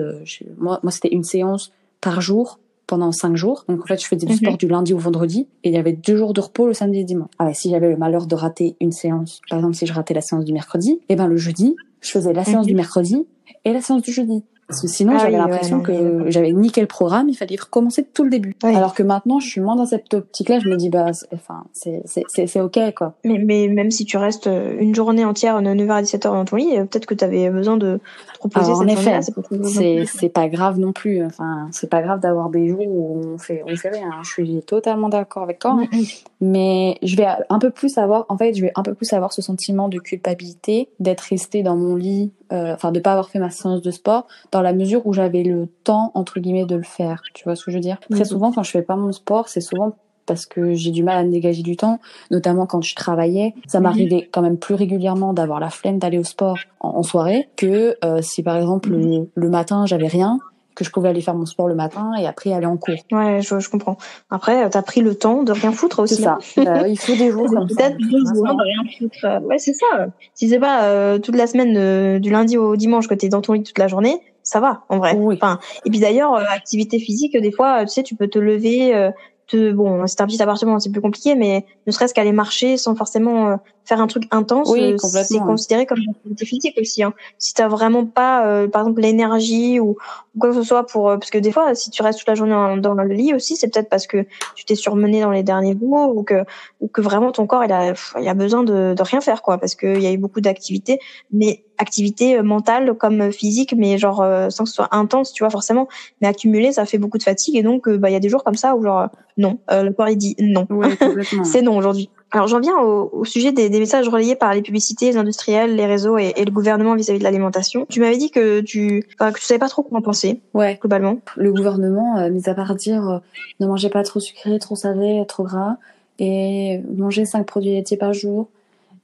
moi 0.59 0.80
moi 0.83 0.92
c'était 0.92 1.12
une 1.12 1.24
séance 1.24 1.72
par 2.00 2.20
jour 2.20 2.59
pendant 2.87 3.12
cinq 3.12 3.37
jours. 3.37 3.64
Donc 3.68 3.83
en 3.83 3.87
fait, 3.87 4.00
je 4.00 4.07
faisais 4.07 4.26
du 4.26 4.35
sport 4.35 4.52
mhm. 4.52 4.59
du 4.59 4.68
lundi 4.68 4.92
au 4.94 4.98
vendredi 4.98 5.48
et 5.62 5.68
il 5.70 5.74
y 5.74 5.78
avait 5.78 5.92
deux 5.92 6.16
jours 6.16 6.33
de 6.33 6.40
repos 6.40 6.66
le 6.66 6.74
samedi 6.74 7.00
et 7.00 7.04
dimanche. 7.04 7.30
Ah 7.38 7.52
si 7.54 7.70
j'avais 7.70 7.88
le 7.88 7.96
malheur 7.96 8.26
de 8.26 8.35
rater 8.35 8.76
une 8.80 8.92
séance, 8.92 9.40
par 9.48 9.59
exemple 9.59 9.74
si 9.74 9.87
je 9.87 9.92
ratais 9.92 10.14
la 10.14 10.20
séance 10.20 10.44
du 10.44 10.52
mercredi, 10.52 10.92
et 10.92 11.04
eh 11.11 11.16
ben 11.16 11.26
le 11.26 11.37
jeudi, 11.37 11.76
je 12.00 12.11
faisais 12.11 12.33
la 12.33 12.44
séance 12.44 12.66
du 12.66 12.72
mhm. 12.72 12.78
mercredi 12.78 13.26
et 13.64 13.72
la 13.72 13.80
séance 13.80 14.02
du 14.02 14.12
jeudi. 14.12 14.44
Parce 14.66 14.81
que 14.81 14.88
sinon, 14.88 15.12
Ah 15.14 15.18
j'avais 15.18 15.33
oui, 15.35 15.38
l'impression 15.38 15.81
que 15.83 16.31
j'avais 16.31 16.53
niqué 16.53 16.81
le 16.81 16.87
programme, 16.87 17.29
il 17.29 17.35
fallait 17.35 17.57
recommencer 17.61 18.03
tout 18.03 18.24
le 18.24 18.31
début. 18.31 18.57
Alors 18.62 18.94
que 18.94 19.03
maintenant, 19.03 19.38
je 19.38 19.46
suis 19.46 19.61
moins 19.61 19.77
dans 19.77 19.85
cette 19.85 20.14
optique-là, 20.14 20.59
je 20.59 20.68
me 20.68 20.77
dis, 20.77 20.88
bah, 20.88 21.12
c'est- 21.12 21.27
enfin, 21.35 21.64
c'est, 21.72 22.00
c'est, 22.07 22.22
c'est, 22.29 22.46
c'est 22.46 22.61
ok, 22.61 22.79
quoi. 22.96 23.14
Mais, 23.24 23.38
mais 23.38 23.68
même 23.68 23.90
si 23.90 24.07
tu 24.07 24.16
restes 24.16 24.46
euh, 24.46 24.74
une 24.81 24.94
journée 24.94 25.24
entière 25.24 25.61
de 25.61 25.68
9h 25.68 25.90
à 25.90 26.03
17h 26.03 26.22
dans 26.33 26.44
ton 26.46 26.57
lit, 26.57 26.79
euh, 26.79 26.85
peut-être 26.85 27.05
que 27.07 27.14
tu 27.14 27.24
avais 27.24 27.50
besoin 27.50 27.77
de 27.77 27.98
te 27.98 28.42
reposer 28.42 28.66
Alors, 28.70 28.81
en 28.81 28.87
effet. 28.87 29.20
C'est 29.22 29.35
pas 29.35 29.42
très 29.42 29.59
grave 29.59 29.70
non 29.74 30.05
C'est, 30.07 30.29
pas 30.31 30.48
grave 30.48 30.79
non 30.79 30.92
plus. 30.92 31.22
Enfin, 31.24 31.68
c'est 31.70 31.90
pas 31.90 32.00
grave 32.00 32.20
d'avoir 32.20 32.48
des 32.48 32.68
jours 32.68 32.87
où 32.87 33.20
on 33.35 33.38
fait, 33.38 33.62
on 33.66 33.77
fait 33.77 33.90
rien. 33.90 34.11
Je 34.22 34.31
suis 34.31 34.62
totalement 34.62 35.11
d'accord 35.11 35.42
avec 35.42 35.59
toi. 35.59 35.74
Mm, 35.74 35.83
mm. 35.83 36.05
Mais 36.46 36.98
je 37.02 37.16
vais 37.16 37.26
un 37.48 37.59
peu 37.59 37.70
plus 37.70 37.96
avoir, 37.96 38.26
en 38.28 38.37
fait, 38.37 38.52
je 38.52 38.61
vais 38.61 38.72
un 38.74 38.83
peu 38.83 38.92
plus 38.94 39.11
avoir 39.14 39.33
ce 39.33 39.40
sentiment 39.40 39.88
de 39.88 39.98
culpabilité 39.98 40.90
d'être 41.00 41.22
restée 41.22 41.62
dans 41.62 41.74
mon 41.74 41.96
lit, 41.96 42.33
euh, 42.52 42.74
enfin, 42.74 42.92
de 42.92 43.00
pas 43.00 43.12
avoir 43.12 43.30
fait 43.30 43.38
ma 43.38 43.48
séance 43.50 43.80
de 43.80 43.90
sport, 43.90 44.26
dans 44.52 44.61
la 44.61 44.74
mesure 44.74 45.07
où 45.07 45.14
j'avais 45.14 45.42
le 45.42 45.68
temps, 45.85 46.11
entre 46.14 46.40
guillemets, 46.40 46.66
de 46.66 46.76
le 46.76 46.83
faire. 46.83 47.22
Tu 47.33 47.44
vois 47.44 47.57
ce 47.57 47.64
que 47.64 47.70
je 47.70 47.76
veux 47.78 47.80
dire? 47.80 47.98
Très 48.11 48.26
souvent, 48.26 48.52
quand 48.52 48.62
je 48.62 48.70
fais 48.70 48.83
pas 48.83 48.94
mon 48.96 49.12
sport, 49.12 49.48
c'est 49.48 49.62
souvent 49.62 49.94
parce 50.26 50.46
que 50.46 50.74
j'ai 50.74 50.90
du 50.90 51.02
mal 51.02 51.18
à 51.18 51.24
me 51.24 51.30
dégager 51.30 51.62
du 51.62 51.76
temps, 51.76 51.98
notamment 52.30 52.66
quand 52.66 52.83
je 52.83 52.94
travaillais. 52.94 53.54
Ça 53.66 53.78
Mhm. 53.78 53.85
m'arrivait 53.85 54.28
quand 54.33 54.42
même 54.42 54.59
plus 54.59 54.74
régulièrement 54.74 55.33
d'avoir 55.33 55.61
la 55.61 55.70
flemme 55.70 55.98
d'aller 55.98 56.18
au 56.18 56.24
sport 56.24 56.59
en, 56.80 57.02
soirée 57.02 57.48
que 57.57 57.96
euh, 58.04 58.20
si 58.22 58.42
par 58.42 58.57
exemple 58.57 58.90
Mhm. 58.90 59.00
le, 59.00 59.30
le 59.35 59.48
matin 59.50 59.85
j'avais 59.87 60.07
rien, 60.09 60.38
que 60.75 60.85
je 60.85 60.91
pouvais 60.91 61.09
aller 61.09 61.21
faire 61.21 61.35
mon 61.35 61.47
sport 61.47 61.69
le 61.69 61.75
matin 61.75 62.13
et 62.19 62.27
après 62.27 62.53
aller 62.53 62.67
en 62.67 62.77
cours. 62.77 62.95
Ouais, 63.13 63.41
je, 63.43 63.59
je 63.61 63.69
comprends. 63.71 63.97
Après, 64.31 64.65
euh, 64.65 64.69
t'as 64.71 64.83
pris 64.83 65.01
le 65.01 65.15
temps 65.15 65.43
de 65.43 65.53
rien 65.53 65.73
foutre 65.73 66.01
aussi. 66.01 66.17
C'est 66.17 66.23
ça. 66.23 66.39
hein. 66.57 66.63
Bah, 66.65 66.89
il 66.89 66.99
faut 66.99 67.15
des 67.15 67.31
jours 67.33 67.47
comme 67.47 67.69
ça. 67.69 67.77
Peut-être 67.77 67.99
deux 67.99 68.19
jours 68.35 68.45
de 68.57 68.63
rien 68.63 68.83
foutre. 68.99 69.25
Euh, 69.25 69.41
Ouais, 69.41 69.59
c'est 69.59 69.73
ça. 69.75 70.07
Si 70.35 70.49
c'est 70.49 70.59
pas 70.59 70.85
euh, 70.85 71.19
toute 71.19 71.37
la 71.37 71.47
semaine 71.47 71.77
euh, 71.77 72.19
du 72.19 72.31
lundi 72.31 72.57
au 72.59 72.77
dimanche 72.77 73.09
que 73.09 73.15
t'es 73.15 73.29
dans 73.29 73.41
ton 73.41 73.53
lit 73.55 73.63
toute 73.63 73.79
la 73.79 73.89
journée, 73.89 74.19
ça 74.43 74.61
va 74.61 74.83
en 74.89 74.99
vrai. 74.99 75.15
Oui. 75.17 75.37
Enfin, 75.41 75.59
et 75.85 75.91
puis 75.91 76.01
d'ailleurs, 76.01 76.35
euh, 76.35 76.43
activité 76.51 76.99
physique, 76.99 77.37
des 77.37 77.53
fois, 77.53 77.79
euh, 77.81 77.85
tu 77.85 77.89
sais, 77.89 78.03
tu 78.03 78.15
peux 78.17 78.29
te 78.29 78.39
lever. 78.39 78.95
euh, 78.95 79.11
te, 79.47 79.73
bon, 79.73 80.07
c'est 80.07 80.23
un 80.23 80.27
petit 80.27 80.43
appartement, 80.43 80.79
c'est 80.81 80.91
plus 80.91 81.03
compliqué, 81.03 81.35
mais 81.35 81.67
ne 81.87 81.93
serait-ce 81.93 82.15
qu'aller 82.15 82.33
marcher 82.33 82.79
sans 82.79 82.95
forcément 82.95 83.49
euh, 83.49 83.57
faire 83.85 84.01
un 84.01 84.07
truc 84.07 84.25
intense, 84.31 84.70
Oui, 84.70 84.92
euh, 84.92 84.97
c'est 84.99 85.38
considéré 85.38 85.87
comme 85.87 85.99
une 85.99 86.11
activité 86.11 86.47
physique 86.47 86.79
aussi. 86.81 87.03
Hein. 87.03 87.12
Si 87.38 87.55
t'as 87.55 87.68
vraiment 87.68 88.07
pas, 88.07 88.47
euh, 88.47 88.68
par 88.68 88.83
exemple, 88.83 89.01
l'énergie 89.03 89.81
ou, 89.81 89.97
ou 90.35 90.38
quoi 90.38 90.51
que 90.51 90.57
ce 90.57 90.62
soit 90.62 90.87
pour, 90.87 91.11
euh, 91.11 91.16
parce 91.16 91.31
que 91.31 91.38
des 91.38 91.53
fois, 91.53 91.75
si 91.75 91.90
tu 91.90 92.03
restes 92.03 92.18
toute 92.18 92.29
la 92.29 92.35
journée 92.35 92.53
dans, 92.53 92.77
dans 92.77 92.94
le 92.94 93.14
lit 93.14 93.35
aussi, 93.35 93.57
c'est 93.57 93.68
peut-être 93.68 93.88
parce 93.88 94.07
que 94.07 94.27
tu 94.55 94.64
t'es 94.64 94.75
surmené 94.75 95.20
dans 95.20 95.31
les 95.31 95.42
derniers 95.42 95.77
jours 95.79 96.16
ou 96.16 96.23
que 96.23 96.44
ou 96.81 96.88
que 96.88 97.01
vraiment 97.01 97.33
ton 97.33 97.47
corps 97.47 97.64
il 97.64 97.73
a 97.73 97.94
il 98.20 98.29
a 98.29 98.35
besoin 98.35 98.62
de, 98.62 98.94
de 98.94 99.03
rien 99.03 99.20
faire 99.20 99.42
quoi 99.42 99.59
parce 99.59 99.75
qu'il 99.75 100.03
y 100.03 100.07
a 100.07 100.12
eu 100.12 100.18
beaucoup 100.18 100.40
d'activités 100.40 100.99
mais 101.33 101.64
activités 101.79 102.38
euh, 102.38 102.42
mentales 102.42 102.94
comme 102.94 103.33
physiques 103.33 103.75
mais 103.77 103.97
genre 103.99 104.20
euh, 104.20 104.51
sans 104.51 104.64
que 104.64 104.70
ce 104.70 104.77
soit 104.77 104.94
intense 104.94 105.33
tu 105.33 105.42
vois 105.42 105.51
forcément 105.51 105.88
mais 106.20 106.29
accumulé 106.29 106.73
ça 106.73 106.85
fait 106.85 106.99
beaucoup 106.99 107.18
de 107.18 107.23
fatigue 107.23 107.57
et 107.57 107.62
donc 107.62 107.88
bah 107.88 108.11
il 108.11 108.12
y 108.12 108.16
a 108.16 108.20
des 108.20 108.29
jours 108.29 108.44
comme 108.44 108.55
ça 108.55 108.77
où 108.77 108.83
genre 108.83 109.09
non 109.38 109.59
euh, 109.70 109.83
le 109.83 109.92
corps 109.92 110.09
il 110.09 110.16
dit 110.16 110.37
non 110.38 110.66
complètement. 110.66 111.44
c'est 111.44 111.62
non 111.62 111.77
aujourd'hui 111.77 112.11
alors 112.35 112.49
j'en 112.49 112.61
viens 112.61 112.77
au, 112.79 113.09
au 113.12 113.25
sujet 113.25 113.53
des, 113.53 113.68
des 113.70 113.79
messages 113.79 114.09
relayés 114.09 114.37
par 114.37 114.53
les 114.55 114.62
publicités 114.62 115.11
les 115.12 115.16
industriels 115.16 115.77
les 115.77 115.87
réseaux 115.87 116.18
et, 116.18 116.33
et 116.37 116.44
le 116.44 116.51
gouvernement 116.51 116.94
vis-à-vis 116.94 117.18
de 117.18 117.25
l'alimentation 117.25 117.87
tu 117.88 118.01
m'avais 118.01 118.16
dit 118.16 118.31
que 118.31 118.61
tu 118.61 119.05
enfin, 119.18 119.33
que 119.33 119.38
tu 119.38 119.44
savais 119.44 119.59
pas 119.59 119.68
trop 119.68 119.87
en 119.92 120.03
penser 120.03 120.40
Ouais. 120.53 120.79
globalement 120.81 121.18
le 121.37 121.53
gouvernement, 121.53 122.18
euh, 122.18 122.31
mis 122.31 122.49
à 122.49 122.55
part 122.55 122.75
dire 122.75 123.09
euh, 123.09 123.18
ne 123.61 123.66
mangez 123.66 123.88
pas 123.88 124.03
trop 124.03 124.20
sucré, 124.20 124.59
trop 124.59 124.77
salé, 124.77 125.23
trop 125.29 125.44
gras, 125.44 125.77
et 126.18 126.81
mangez 126.97 127.25
5 127.25 127.47
produits 127.47 127.73
laitiers 127.73 127.97
par 127.97 128.12
jour, 128.12 128.49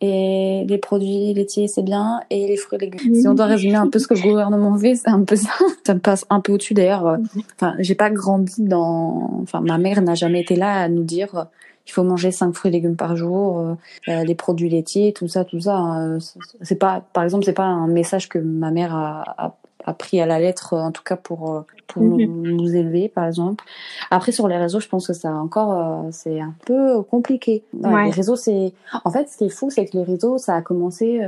et 0.01 0.65
les 0.69 0.79
produits 0.79 1.35
laitiers 1.35 1.69
c'est 1.69 1.83
bien, 1.83 2.21
et 2.31 2.47
les 2.47 2.57
fruits 2.57 2.79
et 2.81 2.85
légumes. 2.87 3.15
Si 3.15 3.29
on 3.29 3.35
doit 3.35 3.47
résumer 3.47 3.77
un 3.77 3.89
peu 3.89 3.99
ce 3.99 4.07
que 4.07 4.15
le 4.15 4.23
gouvernement 4.23 4.77
fait, 4.79 4.95
c'est 4.95 5.09
un 5.09 5.25
peu 5.25 5.37
ça. 5.37 5.51
Ça 5.87 5.95
me 5.95 6.01
passe 6.01 6.25
un 6.31 6.41
peu 6.41 6.53
au-dessus 6.53 6.75
d'ailleurs. 6.75 7.19
Enfin, 7.57 7.75
j'ai 7.79 7.95
pas 7.95 8.11
grandi 8.11 8.63
dans. 8.63 9.41
Enfin, 9.43 9.61
ma 9.61 9.79
mère 9.79 10.01
n'a 10.03 10.15
jamais 10.15 10.41
été 10.41 10.57
là 10.57 10.81
à 10.83 10.89
nous 10.89 11.05
dire. 11.05 11.47
il 11.87 11.93
faut 11.93 12.03
manger 12.05 12.31
5 12.31 12.55
fruits 12.55 12.71
et 12.71 12.73
légumes 12.73 12.97
par 12.97 13.17
jour, 13.17 13.59
euh, 13.59 13.75
euh, 14.09 14.25
les 14.25 14.35
produits 14.35 14.69
laitiers, 14.69 15.13
tout 15.13 15.29
ça, 15.29 15.45
tout 15.45 15.61
ça. 15.61 15.77
hein, 15.77 16.19
c'est 16.63 16.79
pas, 16.79 17.05
par 17.13 17.25
exemple, 17.25 17.45
c'est 17.45 17.53
pas 17.53 17.65
un 17.65 17.89
message 17.89 18.29
que 18.29 18.39
ma 18.39 18.71
mère 18.71 18.95
a, 18.95 19.35
a, 19.39 19.55
a 19.85 19.95
pris 19.95 20.21
à 20.21 20.27
la 20.27 20.39
lettre, 20.39 20.75
euh, 20.75 20.81
en 20.83 20.93
tout 20.93 21.03
cas 21.03 21.17
pour 21.17 21.51
euh, 21.55 21.61
pour 21.87 22.03
nous, 22.03 22.19
nous 22.57 22.77
élever, 22.77 23.09
par 23.09 23.27
exemple. 23.27 23.65
Après, 24.13 24.31
sur 24.33 24.47
les 24.47 24.57
réseaux, 24.57 24.79
je 24.81 24.89
pense 24.89 25.09
que 25.09 25.13
ça 25.13 25.33
encore, 25.35 25.73
euh, 25.73 26.09
c'est 26.13 26.41
un 26.41 26.55
peu 26.67 27.03
compliqué. 27.03 27.65
Ouais, 27.73 27.91
Ouais. 27.93 28.05
Les 28.05 28.11
réseaux, 28.13 28.37
c'est, 28.37 28.73
en 29.05 29.11
fait, 29.11 29.29
ce 29.29 29.37
qui 29.37 29.45
est 29.47 29.49
fou, 29.49 29.71
c'est 29.71 29.87
que 29.87 29.97
les 29.99 30.05
réseaux, 30.05 30.39
ça 30.39 30.55
a 30.55 30.63
commencé. 30.63 31.21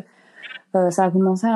euh, 0.77 0.91
ça 0.91 1.05
a 1.05 1.11
commencé 1.11 1.47
à 1.47 1.53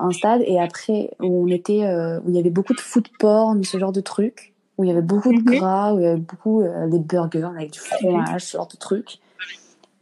un 0.00 0.10
stade 0.10 0.42
et 0.44 0.58
après 0.58 1.10
où 1.20 1.44
on 1.46 1.50
était 1.50 1.84
euh, 1.84 2.18
où 2.24 2.30
il 2.30 2.34
y 2.34 2.40
avait 2.40 2.50
beaucoup 2.50 2.74
de 2.74 2.80
food 2.80 3.06
porn 3.18 3.62
ce 3.62 3.78
genre 3.78 3.92
de 3.92 4.00
trucs 4.00 4.52
où 4.78 4.82
il 4.84 4.88
y 4.88 4.90
avait 4.90 5.00
beaucoup 5.02 5.32
de 5.32 5.38
Mhm. 5.38 5.44
gras 5.44 5.92
où 5.94 5.98
il 6.00 6.02
y 6.02 6.06
avait 6.08 6.16
beaucoup 6.18 6.64
des 6.88 6.98
burgers 6.98 7.44
avec 7.56 7.70
du 7.70 7.78
fromage 7.78 8.40
ce 8.44 8.56
genre 8.56 8.66
de 8.66 8.76
trucs 8.76 9.20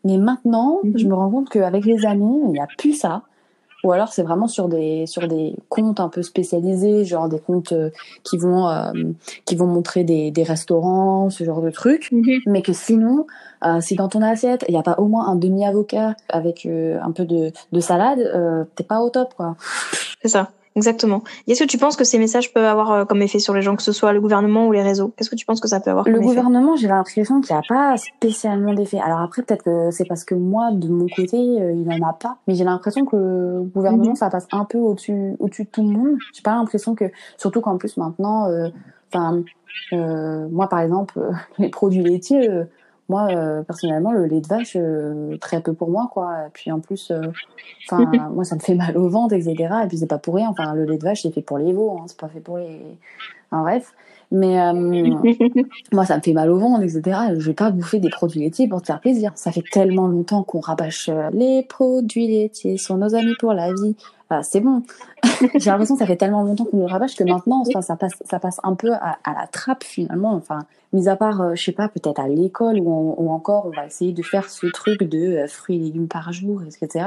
mais 0.05 0.17
maintenant 0.17 0.79
Mhm. 0.85 0.93
je 0.97 1.07
me 1.07 1.13
rends 1.15 1.29
compte 1.31 1.51
qu'avec 1.51 1.85
les 1.85 2.07
années 2.07 2.41
il 2.45 2.53
n'y 2.53 2.59
a 2.61 2.67
plus 2.79 2.95
ça 2.95 3.25
ou 3.87 3.93
alors 3.93 4.13
c'est 4.13 4.23
vraiment 4.23 4.49
sur 4.49 4.69
des 4.69 5.07
sur 5.07 5.29
des 5.29 5.55
comptes 5.69 6.01
un 6.01 6.09
peu 6.09 6.23
spécialisés 6.23 7.05
genre 7.05 7.29
des 7.29 7.39
comptes 7.39 7.73
euh, 7.73 7.91
qui 8.25 8.37
vont 8.37 8.69
euh, 8.69 8.93
qui 9.45 9.55
vont 9.55 9.67
montrer 9.67 10.03
des, 10.05 10.31
des 10.31 10.43
restaurants 10.43 11.31
ce 11.31 11.45
genre 11.45 11.63
de 11.63 11.71
trucs. 11.71 12.11
Mais 12.47 12.63
que 12.63 12.73
sinon, 12.73 13.27
euh, 13.65 13.81
si 13.81 13.95
dans 13.95 14.09
ton 14.09 14.23
assiette 14.23 14.65
il 14.69 14.73
n'y 14.73 14.79
a 14.79 14.83
pas 14.83 14.97
au 14.99 15.07
moins 15.07 15.29
un 15.29 15.37
demi 15.37 15.65
avocat 15.65 16.17
avec 16.29 16.67
euh, 16.67 16.99
un 17.01 17.13
peu 17.13 17.25
de, 17.25 17.53
de 17.73 17.81
salade, 17.81 18.67
t'es 18.75 18.85
pas 18.85 19.01
au 19.01 19.11
top 19.11 19.35
quoi. 19.35 19.57
C'est 20.21 20.29
ça, 20.29 20.51
exactement. 20.77 21.23
Est-ce 21.49 21.65
que 21.65 21.69
tu 21.69 21.79
penses 21.79 21.97
que 21.97 22.05
ces 22.05 22.19
messages 22.19 22.53
peuvent 22.53 22.65
avoir 22.65 22.93
euh, 22.93 23.05
comme 23.05 23.21
effet 23.23 23.41
sur 23.41 23.53
les 23.55 23.63
gens, 23.63 23.75
que 23.75 23.83
ce 23.83 23.91
soit 23.93 24.13
le 24.13 24.21
gouvernement 24.21 24.67
ou 24.69 24.73
les 24.73 24.83
réseaux? 24.83 25.13
Qu'est-ce 25.17 25.31
que 25.31 25.35
tu 25.35 25.45
penses 25.47 25.61
que 25.61 25.67
ça 25.69 25.81
peut 25.81 25.91
avoir 25.91 26.07
Le 26.07 26.13
comme 26.15 26.23
effet? 26.23 26.29
gouvernement, 26.37 26.77
j'ai 26.77 26.87
l'impression 26.87 27.41
qu'il 27.41 27.57
n'y 27.57 27.59
a 27.61 27.63
pas 27.69 27.97
spécialement 27.97 28.75
d'effet. 28.75 29.01
Alors 29.05 29.21
après, 29.21 29.43
peut-être 29.43 29.65
que 29.65 29.91
c'est 29.91 30.05
parce 30.05 30.23
que 30.25 30.35
moi, 30.37 30.71
de 30.73 30.89
mon 30.89 31.07
côté, 31.09 31.37
euh, 31.37 31.73
il 31.73 31.83
n'en 31.85 32.09
a 32.09 32.13
pas. 32.13 32.37
Mais 32.47 32.55
j'ai 32.55 32.65
l'impression 32.65 33.05
que 33.05 33.17
le 33.17 33.63
gouvernement, 33.75 34.11
Mhm. 34.11 34.15
ça 34.17 34.31
passe 34.31 34.47
un 34.53 34.65
peu 34.65 34.79
au-dessus 34.79 35.35
au-dessus 35.41 35.65
de 35.65 35.69
tout 35.71 35.83
le 35.83 35.89
monde. 35.89 36.17
J'ai 36.35 36.43
pas 36.43 36.53
l'impression 36.55 36.95
que, 36.95 37.07
surtout 37.37 37.61
qu'en 37.61 37.77
plus 37.79 37.97
maintenant, 37.97 38.49
euh, 38.49 38.69
enfin, 39.13 39.43
euh, 39.93 40.47
moi 40.51 40.69
par 40.69 40.81
exemple, 40.81 41.19
euh, 41.19 41.31
les 41.59 41.69
produits 41.69 42.03
laitiers, 42.03 42.49
euh, 42.49 42.65
moi 43.09 43.29
euh, 43.31 43.63
personnellement, 43.63 44.13
le 44.13 44.27
lait 44.27 44.41
de 44.41 44.47
vache, 44.47 44.77
euh, 44.77 45.37
très 45.39 45.61
peu 45.61 45.73
pour 45.73 45.91
moi 45.91 46.09
quoi. 46.13 46.47
Et 46.47 46.51
puis 46.53 46.73
en 46.73 46.81
plus, 46.81 47.11
euh, 47.11 47.23
enfin, 47.91 48.05
moi 48.35 48.45
ça 48.45 48.57
me 48.57 48.61
fait 48.61 48.75
mal 48.75 48.97
au 48.97 49.09
ventre, 49.09 49.35
etc. 49.35 49.55
Et 49.85 49.89
puis 49.89 49.99
c'est 49.99 50.07
pas 50.07 50.19
pour 50.19 50.35
rien. 50.35 50.49
Enfin, 50.49 50.75
le 50.75 50.85
lait 50.85 50.99
de 50.99 51.05
vache, 51.05 51.23
c'est 51.23 51.31
fait 51.33 51.43
pour 51.43 51.59
les 51.59 51.73
veaux, 51.73 51.99
hein, 51.99 52.05
c'est 52.07 52.19
pas 52.19 52.29
fait 52.29 52.41
pour 52.41 52.59
les. 52.59 52.81
Enfin, 53.51 53.63
bref. 53.63 53.95
Mais 54.33 54.61
euh, 54.61 54.73
moi, 55.93 56.05
ça 56.05 56.17
me 56.17 56.23
fait 56.23 56.33
mal 56.33 56.51
au 56.51 56.59
ventre, 56.59 56.83
etc. 56.83 57.19
Je 57.39 57.47
vais 57.47 57.55
pas 57.55 57.71
bouffer 57.71 58.01
des 58.01 58.11
produits 58.11 58.41
laitiers 58.41 58.67
pour 58.67 58.81
te 58.81 58.87
faire 58.87 59.01
plaisir. 59.01 59.33
Ça 59.37 59.53
fait 59.53 59.63
tellement 59.71 60.09
longtemps 60.09 60.43
qu'on 60.43 60.61
rabâche 60.61 61.09
euh, 61.09 61.31
les 61.33 61.63
produits 61.63 62.27
laitiers 62.27 62.77
sont 62.77 62.97
nos 62.97 63.15
amis 63.15 63.35
pour 63.39 63.53
la 63.53 63.73
vie. 63.73 63.95
Ah, 64.29 64.43
c'est 64.43 64.61
bon. 64.61 64.83
J'ai 65.55 65.71
l'impression 65.71 65.95
que 65.95 66.01
ça 66.01 66.07
fait 66.07 66.17
tellement 66.17 66.43
longtemps 66.43 66.65
qu'on 66.65 66.79
nous 66.79 66.87
rabâche 66.87 67.15
que 67.15 67.23
maintenant, 67.23 67.63
enfin, 67.67 67.81
ça 67.81 67.95
passe, 67.95 68.15
ça 68.25 68.41
passe 68.41 68.59
un 68.65 68.75
peu 68.75 68.93
à, 68.95 69.19
à 69.25 69.35
la 69.35 69.47
trappe 69.47 69.85
finalement. 69.85 70.33
Enfin, 70.35 70.67
mis 70.93 71.09
à 71.09 71.15
part, 71.15 71.41
euh, 71.41 71.55
je 71.55 71.63
sais 71.63 71.73
pas, 71.73 71.89
peut-être 71.89 72.19
à 72.19 72.27
l'école 72.27 72.81
ou, 72.81 72.91
en- 72.93 73.15
ou 73.23 73.31
encore, 73.31 73.67
on 73.67 73.71
va 73.71 73.87
essayer 73.87 74.13
de 74.13 74.23
faire 74.23 74.51
ce 74.51 74.67
truc 74.67 75.05
de 75.05 75.37
euh, 75.37 75.47
fruits 75.47 75.77
et 75.77 75.79
légumes 75.79 76.09
par 76.09 76.33
jour, 76.33 76.63
etc. 76.65 77.07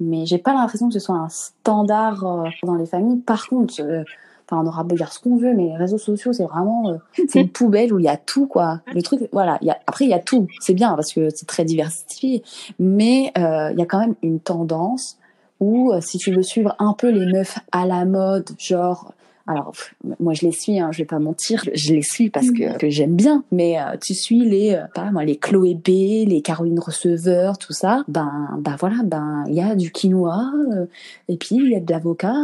Mais 0.00 0.26
j'ai 0.26 0.36
pas 0.38 0.52
l'impression 0.52 0.88
que 0.88 0.94
ce 0.94 1.00
soit 1.00 1.14
un 1.16 1.30
standard 1.30 2.24
euh, 2.26 2.48
dans 2.64 2.74
les 2.74 2.86
familles. 2.86 3.18
Par 3.20 3.48
contre, 3.48 3.74
euh, 3.80 4.04
Enfin, 4.52 4.64
on 4.64 4.66
aura 4.66 4.82
beau 4.82 4.96
dire 4.96 5.12
ce 5.12 5.20
qu'on 5.20 5.36
veut, 5.36 5.54
mais 5.54 5.66
les 5.66 5.76
réseaux 5.76 5.96
sociaux, 5.96 6.32
c'est 6.32 6.42
vraiment, 6.42 6.88
euh, 6.88 6.96
c'est 7.28 7.40
une 7.40 7.48
poubelle 7.52 7.94
où 7.94 8.00
il 8.00 8.04
y 8.06 8.08
a 8.08 8.16
tout, 8.16 8.46
quoi. 8.48 8.80
Le 8.92 9.00
truc, 9.00 9.20
voilà. 9.30 9.58
Il 9.60 9.68
y 9.68 9.70
a, 9.70 9.78
après, 9.86 10.06
il 10.06 10.10
y 10.10 10.12
a 10.12 10.18
tout. 10.18 10.48
C'est 10.58 10.74
bien 10.74 10.96
parce 10.96 11.12
que 11.12 11.30
c'est 11.30 11.46
très 11.46 11.64
diversifié. 11.64 12.42
Mais 12.80 13.30
euh, 13.38 13.70
il 13.70 13.78
y 13.78 13.82
a 13.82 13.86
quand 13.86 14.00
même 14.00 14.16
une 14.24 14.40
tendance 14.40 15.19
où, 15.60 15.92
euh, 15.92 16.00
si 16.00 16.18
tu 16.18 16.32
veux 16.32 16.42
suivre 16.42 16.74
un 16.78 16.94
peu 16.94 17.10
les 17.10 17.26
meufs 17.26 17.58
à 17.72 17.86
la 17.86 18.04
mode, 18.04 18.48
genre, 18.58 19.12
alors 19.46 19.72
moi 20.20 20.32
je 20.34 20.46
les 20.46 20.52
suis, 20.52 20.78
hein, 20.78 20.90
je 20.92 20.98
vais 20.98 21.04
pas 21.06 21.18
mentir, 21.18 21.64
je 21.74 21.94
les 21.94 22.02
suis 22.02 22.30
parce 22.30 22.50
que, 22.50 22.76
que 22.78 22.88
j'aime 22.88 23.16
bien. 23.16 23.44
Mais 23.52 23.78
euh, 23.78 23.96
tu 24.00 24.14
suis 24.14 24.40
les, 24.40 24.74
euh, 24.74 24.84
pas 24.94 25.10
moi, 25.10 25.24
les 25.24 25.36
Chloé 25.36 25.74
B, 25.74 26.28
les 26.28 26.40
Caroline 26.42 26.78
Receveur, 26.78 27.58
tout 27.58 27.72
ça. 27.72 28.04
Ben, 28.08 28.48
ben 28.58 28.76
voilà, 28.78 28.96
ben 29.04 29.44
il 29.48 29.54
y 29.54 29.60
a 29.60 29.74
du 29.74 29.90
quinoa. 29.90 30.50
euh, 30.72 30.86
et 31.28 31.36
puis 31.36 31.56
il 31.56 31.70
y 31.70 31.76
a 31.76 31.80
de 31.80 31.90
l'avocat, 31.92 32.36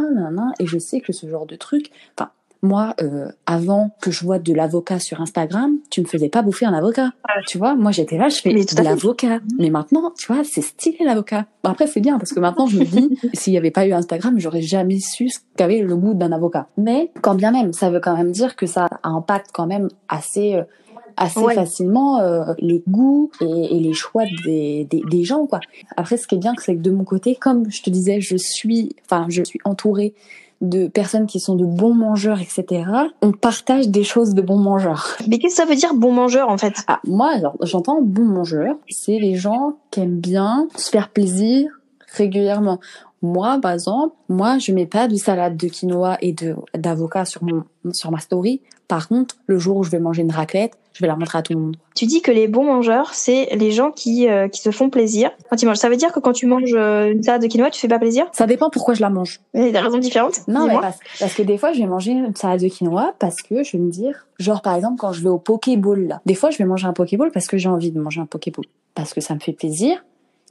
et 0.59 0.67
je 0.67 0.77
sais 0.77 0.99
que 0.99 1.13
ce 1.13 1.27
genre 1.27 1.45
de 1.45 1.55
truc, 1.55 1.91
enfin, 2.17 2.29
moi, 2.61 2.95
euh, 3.01 3.27
avant 3.45 3.91
que 4.01 4.11
je 4.11 4.23
vois 4.25 4.39
de 4.39 4.53
l'avocat 4.53 4.99
sur 4.99 5.21
Instagram, 5.21 5.77
tu 5.89 6.01
me 6.01 6.05
faisais 6.05 6.29
pas 6.29 6.41
bouffer 6.41 6.65
un 6.65 6.73
avocat. 6.73 7.11
Tu 7.47 7.57
vois, 7.57 7.75
moi 7.75 7.91
j'étais 7.91 8.17
là, 8.17 8.29
je 8.29 8.37
fais 8.41 8.51
de 8.53 8.83
l'avocat. 8.83 9.39
Mais 9.59 9.69
maintenant, 9.69 10.11
tu 10.17 10.31
vois, 10.31 10.43
c'est 10.43 10.61
stylé 10.61 10.97
l'avocat. 11.05 11.45
Bon, 11.63 11.69
après, 11.71 11.87
c'est 11.87 11.99
bien 12.01 12.17
parce 12.17 12.33
que 12.33 12.39
maintenant 12.39 12.67
je 12.67 12.79
me 12.79 12.85
dis, 12.85 13.17
s'il 13.33 13.53
y 13.53 13.57
avait 13.57 13.71
pas 13.71 13.85
eu 13.87 13.93
Instagram, 13.93 14.35
j'aurais 14.39 14.61
jamais 14.61 14.99
su 14.99 15.29
ce 15.29 15.39
qu'avait 15.55 15.81
le 15.81 15.95
goût 15.95 16.13
d'un 16.13 16.31
avocat. 16.31 16.67
Mais 16.77 17.11
quand 17.21 17.35
bien 17.35 17.51
même, 17.51 17.73
ça 17.73 17.89
veut 17.89 17.99
quand 17.99 18.15
même 18.17 18.31
dire 18.31 18.55
que 18.55 18.65
ça 18.65 18.87
impacte 19.03 19.51
quand 19.53 19.67
même 19.67 19.89
assez. 20.09 20.55
euh, 20.55 20.63
assez 21.19 21.39
Ouais. 21.39 21.55
facilement 21.55 22.19
euh, 22.19 22.53
les 22.59 22.83
goûts 22.87 23.31
et, 23.41 23.75
et 23.75 23.79
les 23.79 23.93
choix 23.93 24.23
des, 24.45 24.85
des, 24.87 25.01
des 25.09 25.23
gens 25.23 25.47
quoi. 25.47 25.59
Après 25.95 26.15
ce 26.15 26.27
qui 26.27 26.35
est 26.35 26.37
bien 26.37 26.53
c'est 26.59 26.75
que 26.75 26.81
de 26.81 26.91
mon 26.91 27.05
côté 27.05 27.33
comme 27.33 27.71
je 27.71 27.81
te 27.81 27.89
disais 27.89 28.21
je 28.21 28.35
suis 28.37 28.95
enfin 29.03 29.25
je 29.27 29.41
suis 29.41 29.59
entourée 29.65 30.13
de 30.61 30.87
personnes 30.87 31.27
qui 31.27 31.39
sont 31.39 31.55
de 31.55 31.65
bons 31.65 31.93
mangeurs, 31.93 32.39
etc., 32.39 32.89
on 33.21 33.31
partage 33.31 33.89
des 33.89 34.03
choses 34.03 34.33
de 34.33 34.41
bons 34.41 34.57
mangeurs. 34.57 35.17
Mais 35.27 35.39
qu'est-ce 35.39 35.55
que 35.55 35.61
ça 35.61 35.69
veut 35.69 35.75
dire 35.75 35.93
bon 35.93 36.11
mangeur 36.11 36.49
en 36.49 36.57
fait? 36.57 36.73
Ah, 36.87 36.99
moi, 37.05 37.29
alors, 37.29 37.55
j'entends 37.61 38.01
bon 38.01 38.23
mangeur, 38.23 38.75
c'est 38.89 39.19
les 39.19 39.35
gens 39.35 39.77
qui 39.91 39.99
aiment 39.99 40.19
bien 40.19 40.67
se 40.75 40.89
faire 40.89 41.09
plaisir 41.09 41.69
régulièrement. 42.15 42.79
Moi, 43.21 43.59
par 43.61 43.71
exemple, 43.71 44.15
moi, 44.29 44.57
je 44.59 44.71
mets 44.71 44.85
pas 44.85 45.07
de 45.07 45.15
salade 45.15 45.57
de 45.57 45.67
quinoa 45.67 46.17
et 46.21 46.33
de 46.33 46.55
d'avocat 46.75 47.25
sur 47.25 47.43
mon 47.43 47.63
sur 47.91 48.11
ma 48.11 48.19
story. 48.19 48.61
Par 48.87 49.07
contre, 49.07 49.35
le 49.47 49.59
jour 49.59 49.77
où 49.77 49.83
je 49.83 49.89
vais 49.89 49.99
manger 49.99 50.21
une 50.21 50.31
raclette, 50.31 50.77
je 50.93 51.01
vais 51.01 51.07
la 51.07 51.15
montrer 51.15 51.37
à 51.37 51.41
tout 51.41 51.53
le 51.53 51.59
monde. 51.59 51.77
Tu 51.93 52.05
dis 52.05 52.21
que 52.21 52.31
les 52.31 52.47
bons 52.47 52.63
mangeurs, 52.63 53.13
c'est 53.13 53.49
les 53.55 53.71
gens 53.71 53.91
qui 53.91 54.27
euh, 54.27 54.47
qui 54.47 54.61
se 54.61 54.71
font 54.71 54.89
plaisir 54.89 55.29
quand 55.49 55.61
ils 55.61 55.65
mangent. 55.65 55.77
Ça 55.77 55.89
veut 55.89 55.97
dire 55.97 56.11
que 56.11 56.19
quand 56.19 56.31
tu 56.31 56.47
manges 56.47 56.73
euh, 56.73 57.11
une 57.11 57.21
salade 57.21 57.43
de 57.43 57.47
quinoa, 57.47 57.69
tu 57.69 57.79
fais 57.79 57.87
pas 57.87 57.99
plaisir? 57.99 58.25
Ça 58.31 58.47
dépend 58.47 58.69
pourquoi 58.69 58.95
je 58.95 59.01
la 59.01 59.09
mange. 59.09 59.41
Il 59.53 59.61
y 59.61 59.67
a 59.67 59.71
des 59.71 59.79
raisons 59.79 59.99
différentes. 59.99 60.47
Non, 60.47 60.65
mais 60.65 60.73
parce, 60.73 60.97
parce 61.19 61.33
que 61.35 61.43
des 61.43 61.57
fois, 61.57 61.73
je 61.73 61.79
vais 61.79 61.85
manger 61.85 62.13
une 62.13 62.35
salade 62.35 62.61
de 62.61 62.67
quinoa 62.67 63.13
parce 63.19 63.41
que 63.41 63.63
je 63.63 63.77
vais 63.77 63.83
me 63.83 63.91
dire, 63.91 64.25
genre 64.39 64.61
par 64.61 64.75
exemple, 64.75 64.97
quand 64.97 65.11
je 65.11 65.21
vais 65.21 65.29
au 65.29 65.37
Pokéball, 65.37 66.07
là. 66.07 66.21
Des 66.25 66.35
fois, 66.35 66.49
je 66.49 66.57
vais 66.57 66.65
manger 66.65 66.87
un 66.87 66.93
Pokéball 66.93 67.31
parce 67.31 67.47
que 67.47 67.57
j'ai 67.57 67.69
envie 67.69 67.91
de 67.91 67.99
manger 67.99 68.21
un 68.21 68.25
Pokéball. 68.25 68.65
Parce 68.95 69.13
que 69.13 69.21
ça 69.21 69.35
me 69.35 69.39
fait 69.39 69.53
plaisir, 69.53 70.03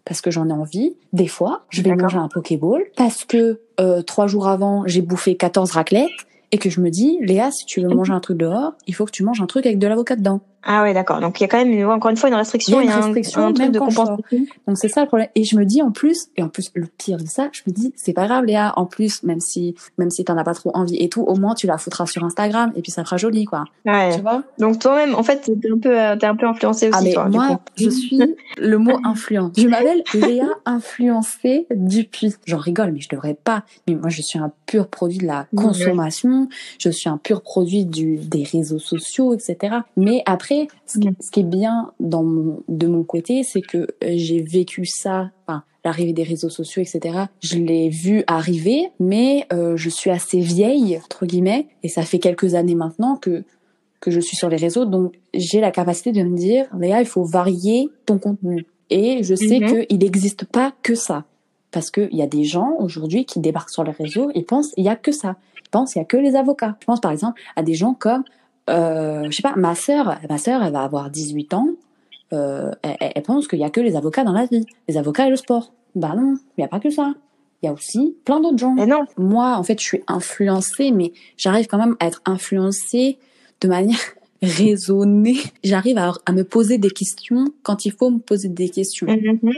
parce 0.04 0.20
que 0.20 0.30
j'en 0.30 0.48
ai 0.48 0.52
envie. 0.52 0.94
Des 1.12 1.26
fois, 1.26 1.62
je 1.70 1.82
vais 1.82 1.94
manger 1.94 2.18
un 2.18 2.28
Pokéball 2.28 2.84
parce 2.96 3.24
que 3.24 3.60
euh, 3.80 4.02
trois 4.02 4.28
jours 4.28 4.46
avant, 4.46 4.84
j'ai 4.86 5.02
bouffé 5.02 5.36
14 5.36 5.72
raclettes 5.72 6.10
et 6.52 6.58
que 6.58 6.70
je 6.70 6.80
me 6.80 6.90
dis, 6.90 7.18
Léa, 7.22 7.50
si 7.50 7.66
tu 7.66 7.80
veux 7.80 7.88
manger 7.88 8.12
un 8.12 8.20
truc 8.20 8.38
dehors, 8.38 8.74
il 8.86 8.94
faut 8.94 9.04
que 9.04 9.10
tu 9.10 9.22
manges 9.24 9.40
un 9.40 9.46
truc 9.46 9.66
avec 9.66 9.78
de 9.78 9.86
l'avocat 9.86 10.16
dedans. 10.16 10.40
Ah 10.68 10.82
ouais, 10.82 10.92
d'accord. 10.94 11.20
Donc 11.20 11.38
il 11.40 11.44
y 11.44 11.46
a 11.46 11.48
quand 11.48 11.64
même 11.64 11.88
encore 11.90 12.10
une 12.10 12.16
fois 12.16 12.28
une 12.28 12.34
restriction 12.34 12.80
Il 12.80 12.86
y 12.86 12.88
a 12.88 12.92
une 12.92 12.98
et 12.98 13.02
un- 13.02 13.06
restriction, 13.06 13.46
un, 13.46 13.52
truc 13.52 13.68
de 13.68 13.74
je 13.74 13.78
compensation. 13.78 14.24
Donc 14.66 14.76
c'est 14.76 14.88
ça 14.88 15.02
le 15.02 15.06
problème. 15.06 15.28
Et 15.36 15.44
je 15.44 15.56
me 15.56 15.64
dis 15.64 15.80
en 15.80 15.92
plus, 15.92 16.26
et 16.36 16.42
en 16.42 16.48
plus 16.48 16.70
le 16.74 16.86
pire 16.86 17.18
de 17.18 17.26
ça, 17.26 17.48
je 17.52 17.62
me 17.68 17.72
dis 17.72 17.92
c'est 17.96 18.12
pas 18.12 18.26
grave 18.26 18.44
Léa. 18.44 18.72
En 18.76 18.84
plus, 18.84 19.22
même 19.22 19.38
si 19.40 19.76
même 19.96 20.10
si 20.10 20.24
t'en 20.24 20.36
as 20.36 20.42
pas 20.44 20.54
trop 20.54 20.72
envie 20.74 20.96
et 20.96 21.08
tout, 21.08 21.22
au 21.22 21.36
moins 21.36 21.54
tu 21.54 21.68
la 21.68 21.78
foutras 21.78 22.06
sur 22.06 22.24
Instagram 22.24 22.72
et 22.74 22.82
puis 22.82 22.90
ça 22.90 23.04
fera 23.04 23.16
joli 23.16 23.44
quoi. 23.44 23.64
Ouais. 23.84 24.14
Tu 24.16 24.20
vois? 24.20 24.42
Donc 24.58 24.80
toi-même, 24.80 25.14
en 25.14 25.22
fait, 25.22 25.40
t'es 25.42 25.70
un 25.72 25.78
peu, 25.78 25.96
euh, 25.98 26.16
t'es 26.16 26.26
un 26.26 26.34
peu 26.34 26.46
influencé 26.46 26.88
aussi, 26.88 26.98
Ah 26.98 27.02
mais 27.02 27.12
toi. 27.12 27.28
moi 27.28 27.60
je 27.76 27.88
suis 27.88 28.18
le 28.58 28.78
mot 28.78 28.98
influent. 29.04 29.52
Je 29.56 29.68
m'appelle 29.68 30.02
Léa 30.14 30.48
influencée 30.64 31.66
Dupuis. 31.70 32.34
J'en 32.46 32.58
rigole 32.58 32.92
mais 32.92 33.00
je 33.00 33.08
devrais 33.08 33.34
pas. 33.34 33.62
Mais 33.86 33.94
moi 33.94 34.08
je 34.08 34.22
suis 34.22 34.38
un 34.38 34.50
pur 34.66 34.88
produit 34.88 35.18
de 35.18 35.26
la 35.26 35.46
consommation. 35.56 36.48
Je 36.78 36.90
suis 36.90 37.08
un 37.08 37.18
pur 37.18 37.42
produit 37.42 37.84
du 37.84 38.16
des 38.16 38.42
réseaux 38.44 38.78
sociaux 38.78 39.34
etc. 39.34 39.76
Mais 39.96 40.22
après 40.26 40.55
ce 40.86 40.98
qui, 40.98 41.08
Mhm. 41.08 41.14
ce 41.20 41.30
qui 41.30 41.40
est 41.40 41.50
bien 41.60 41.92
dans 42.00 42.22
mon 42.22 42.62
de 42.68 42.86
mon 42.86 43.02
côté 43.04 43.42
c'est 43.42 43.62
que 43.62 43.78
euh, 43.78 43.86
j'ai 44.16 44.40
vécu 44.42 44.84
ça. 44.86 45.30
Enfin 45.46 45.62
l'arrivée 45.84 46.12
des 46.12 46.24
réseaux 46.24 46.48
sociaux, 46.50 46.82
etc. 46.82 47.26
Je 47.40 47.58
l'ai 47.58 47.88
vu 47.90 48.24
arriver, 48.26 48.88
mais 48.98 49.46
euh, 49.52 49.76
je 49.76 49.88
suis 49.88 50.10
assez 50.10 50.40
vieille, 50.40 50.98
entre 51.04 51.26
guillemets, 51.26 51.68
et 51.84 51.88
ça 51.88 52.02
fait 52.02 52.18
quelques 52.18 52.54
années 52.54 52.74
maintenant 52.74 53.16
que 53.16 53.44
que 54.00 54.10
je 54.10 54.20
suis 54.20 54.36
sur 54.36 54.48
les 54.48 54.56
réseaux, 54.56 54.84
donc 54.84 55.14
j'ai 55.32 55.60
la 55.60 55.70
capacité 55.70 56.10
de 56.12 56.22
me 56.22 56.36
dire, 56.36 56.66
Léa, 56.78 57.00
il 57.00 57.06
faut 57.06 57.24
varier 57.24 57.88
ton 58.04 58.18
contenu. 58.18 58.66
Et 58.90 59.22
je 59.22 59.34
sais 59.34 59.58
Mhm. 59.60 59.86
qu'il 59.86 59.98
n'existe 59.98 60.44
pas 60.44 60.72
que 60.82 60.94
ça. 60.94 61.24
Parce 61.70 61.90
qu'il 61.90 62.14
y 62.14 62.22
a 62.22 62.26
des 62.26 62.44
gens 62.44 62.72
aujourd'hui 62.78 63.24
qui 63.24 63.40
débarquent 63.40 63.70
sur 63.70 63.84
les 63.84 63.92
réseaux 63.92 64.30
et 64.34 64.42
pensent 64.42 64.72
il 64.76 64.84
y 64.84 64.88
a 64.88 64.96
que 64.96 65.12
ça. 65.12 65.36
Ils 65.64 65.70
pensent 65.70 65.94
il 65.94 65.98
y 65.98 66.02
a 66.02 66.04
que 66.04 66.16
les 66.16 66.34
avocats. 66.36 66.76
Je 66.80 66.86
pense 66.86 67.00
par 67.00 67.10
exemple 67.12 67.40
à 67.56 67.62
des 67.62 67.74
gens 67.74 67.94
comme, 67.94 68.22
euh, 68.70 69.24
je 69.30 69.36
sais 69.36 69.42
pas, 69.42 69.54
ma 69.56 69.74
sœur. 69.74 70.18
Ma 70.28 70.38
sœur, 70.38 70.62
elle 70.62 70.72
va 70.72 70.82
avoir 70.82 71.10
18 71.10 71.54
ans. 71.54 71.68
Euh, 72.32 72.70
elle, 72.82 72.96
elle- 73.14 73.22
pense 73.22 73.46
qu'il 73.48 73.58
y 73.60 73.64
a 73.64 73.70
que 73.70 73.80
les 73.80 73.96
avocats 73.96 74.24
dans 74.24 74.32
la 74.32 74.46
vie. 74.46 74.66
Les 74.88 74.96
avocats 74.96 75.26
et 75.26 75.30
le 75.30 75.36
sport. 75.36 75.72
Bah 75.94 76.14
non, 76.16 76.34
il 76.56 76.60
n'y 76.60 76.64
a 76.64 76.68
pas 76.68 76.80
que 76.80 76.90
ça. 76.90 77.14
Il 77.62 77.66
y 77.66 77.68
a 77.68 77.72
aussi 77.72 78.16
plein 78.24 78.40
d'autres 78.40 78.58
gens. 78.58 78.74
Mais 78.74 78.86
non. 78.86 79.04
Moi, 79.16 79.54
en 79.56 79.62
fait, 79.62 79.80
je 79.80 79.84
suis 79.86 80.02
influencée, 80.08 80.90
mais 80.90 81.12
j'arrive 81.36 81.66
quand 81.68 81.78
même 81.78 81.96
à 82.00 82.06
être 82.08 82.20
influencée 82.26 83.18
de 83.60 83.68
manière 83.68 83.98
raisonnée. 84.42 85.36
J'arrive 85.64 85.98
à, 85.98 86.12
à 86.26 86.32
me 86.32 86.44
poser 86.44 86.78
des 86.78 86.90
questions 86.90 87.46
quand 87.62 87.84
il 87.86 87.92
faut 87.92 88.10
me 88.10 88.18
poser 88.18 88.48
des 88.48 88.68
questions. 88.68 89.06
Mhm. 89.06 89.52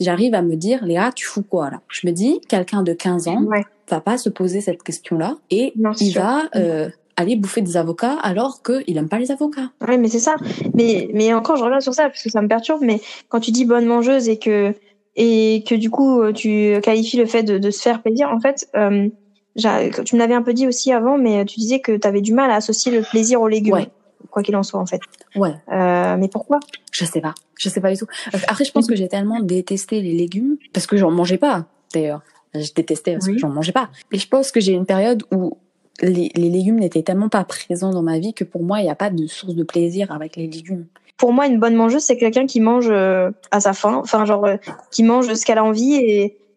J'arrive 0.00 0.34
à 0.34 0.42
me 0.42 0.56
dire, 0.56 0.84
Léa, 0.84 1.12
tu 1.14 1.26
fous 1.26 1.42
quoi 1.42 1.70
là? 1.70 1.80
Je 1.88 2.06
me 2.06 2.12
dis, 2.12 2.40
quelqu'un 2.48 2.82
de 2.82 2.92
15 2.92 3.28
ans 3.28 3.42
Ouais. 3.44 3.64
va 3.88 4.00
pas 4.00 4.16
se 4.18 4.28
poser 4.30 4.60
cette 4.60 4.82
question-là 4.82 5.36
et 5.50 5.72
Non, 5.76 5.92
il 6.00 6.12
sûr. 6.12 6.22
va 6.22 6.42
euh, 6.56 6.88
aller 7.16 7.36
bouffer 7.36 7.60
des 7.60 7.76
avocats 7.76 8.18
alors 8.22 8.62
qu'il 8.62 8.96
aime 8.96 9.08
pas 9.08 9.18
les 9.18 9.30
avocats. 9.30 9.70
Ouais, 9.86 9.96
mais 9.98 10.08
c'est 10.08 10.18
ça. 10.18 10.36
Mais, 10.74 11.08
mais 11.12 11.32
encore, 11.34 11.56
je 11.56 11.64
reviens 11.64 11.80
sur 11.80 11.94
ça 11.94 12.08
parce 12.08 12.22
que 12.22 12.30
ça 12.30 12.40
me 12.42 12.48
perturbe. 12.48 12.80
Mais 12.82 13.00
quand 13.28 13.40
tu 13.40 13.50
dis 13.50 13.64
bonne 13.64 13.86
mangeuse 13.86 14.28
et 14.28 14.38
que, 14.38 14.74
et 15.16 15.62
que 15.68 15.74
du 15.74 15.90
coup, 15.90 16.22
tu 16.32 16.74
qualifies 16.82 17.18
le 17.18 17.26
fait 17.26 17.42
de, 17.42 17.58
de 17.58 17.70
se 17.70 17.82
faire 17.82 18.02
plaisir, 18.02 18.28
en 18.30 18.40
fait, 18.40 18.68
euh, 18.76 19.08
tu 19.56 20.14
me 20.14 20.18
l'avais 20.18 20.34
un 20.34 20.42
peu 20.42 20.54
dit 20.54 20.66
aussi 20.66 20.92
avant, 20.92 21.18
mais 21.18 21.44
tu 21.44 21.60
disais 21.60 21.80
que 21.80 21.96
tu 21.96 22.06
avais 22.08 22.22
du 22.22 22.32
mal 22.32 22.50
à 22.50 22.54
associer 22.56 22.90
le 22.92 23.02
plaisir 23.02 23.40
aux 23.42 23.48
légumes. 23.48 23.74
Ouais. 23.74 23.88
Quoi 24.30 24.42
qu'il 24.42 24.56
en 24.56 24.62
soit, 24.62 24.80
en 24.80 24.86
fait. 24.86 25.00
Ouais, 25.36 25.52
Euh, 25.72 26.16
mais 26.16 26.28
pourquoi? 26.28 26.60
Je 26.92 27.04
sais 27.04 27.20
pas. 27.20 27.34
Je 27.58 27.68
sais 27.68 27.80
pas 27.80 27.92
du 27.92 27.98
tout. 27.98 28.06
Après, 28.48 28.64
je 28.64 28.72
pense 28.72 28.86
que 28.86 28.96
j'ai 28.96 29.08
tellement 29.08 29.40
détesté 29.40 30.00
les 30.00 30.12
légumes 30.14 30.56
parce 30.72 30.86
que 30.86 30.96
j'en 30.96 31.10
mangeais 31.10 31.36
pas, 31.38 31.66
d'ailleurs. 31.92 32.22
Je 32.54 32.72
détestais 32.74 33.12
parce 33.14 33.26
Oui. 33.26 33.34
que 33.34 33.38
j'en 33.40 33.48
mangeais 33.48 33.72
pas. 33.72 33.90
Et 34.12 34.18
je 34.18 34.28
pense 34.28 34.52
que 34.52 34.60
j'ai 34.60 34.72
une 34.72 34.86
période 34.86 35.22
où 35.32 35.56
les, 36.00 36.30
légumes 36.34 36.80
n'étaient 36.80 37.02
tellement 37.02 37.28
pas 37.28 37.44
présents 37.44 37.90
dans 37.90 38.02
ma 38.02 38.18
vie 38.18 38.34
que 38.34 38.44
pour 38.44 38.62
moi, 38.62 38.80
il 38.80 38.84
n'y 38.84 38.90
a 38.90 38.94
pas 38.94 39.10
de 39.10 39.26
source 39.26 39.54
de 39.54 39.62
plaisir 39.62 40.10
avec 40.12 40.36
les 40.36 40.46
légumes. 40.46 40.86
Pour 41.16 41.32
moi, 41.32 41.46
une 41.46 41.60
bonne 41.60 41.74
mangeuse, 41.74 42.02
c'est 42.02 42.16
quelqu'un 42.16 42.46
qui 42.46 42.60
mange 42.60 42.88
euh, 42.90 43.30
à 43.50 43.60
sa 43.60 43.72
faim, 43.72 44.00
enfin 44.02 44.24
genre 44.24 44.44
euh, 44.44 44.56
qui 44.90 45.02
mange 45.02 45.32
ce 45.32 45.44
qu'elle 45.44 45.58
a 45.58 45.64
envie 45.64 45.94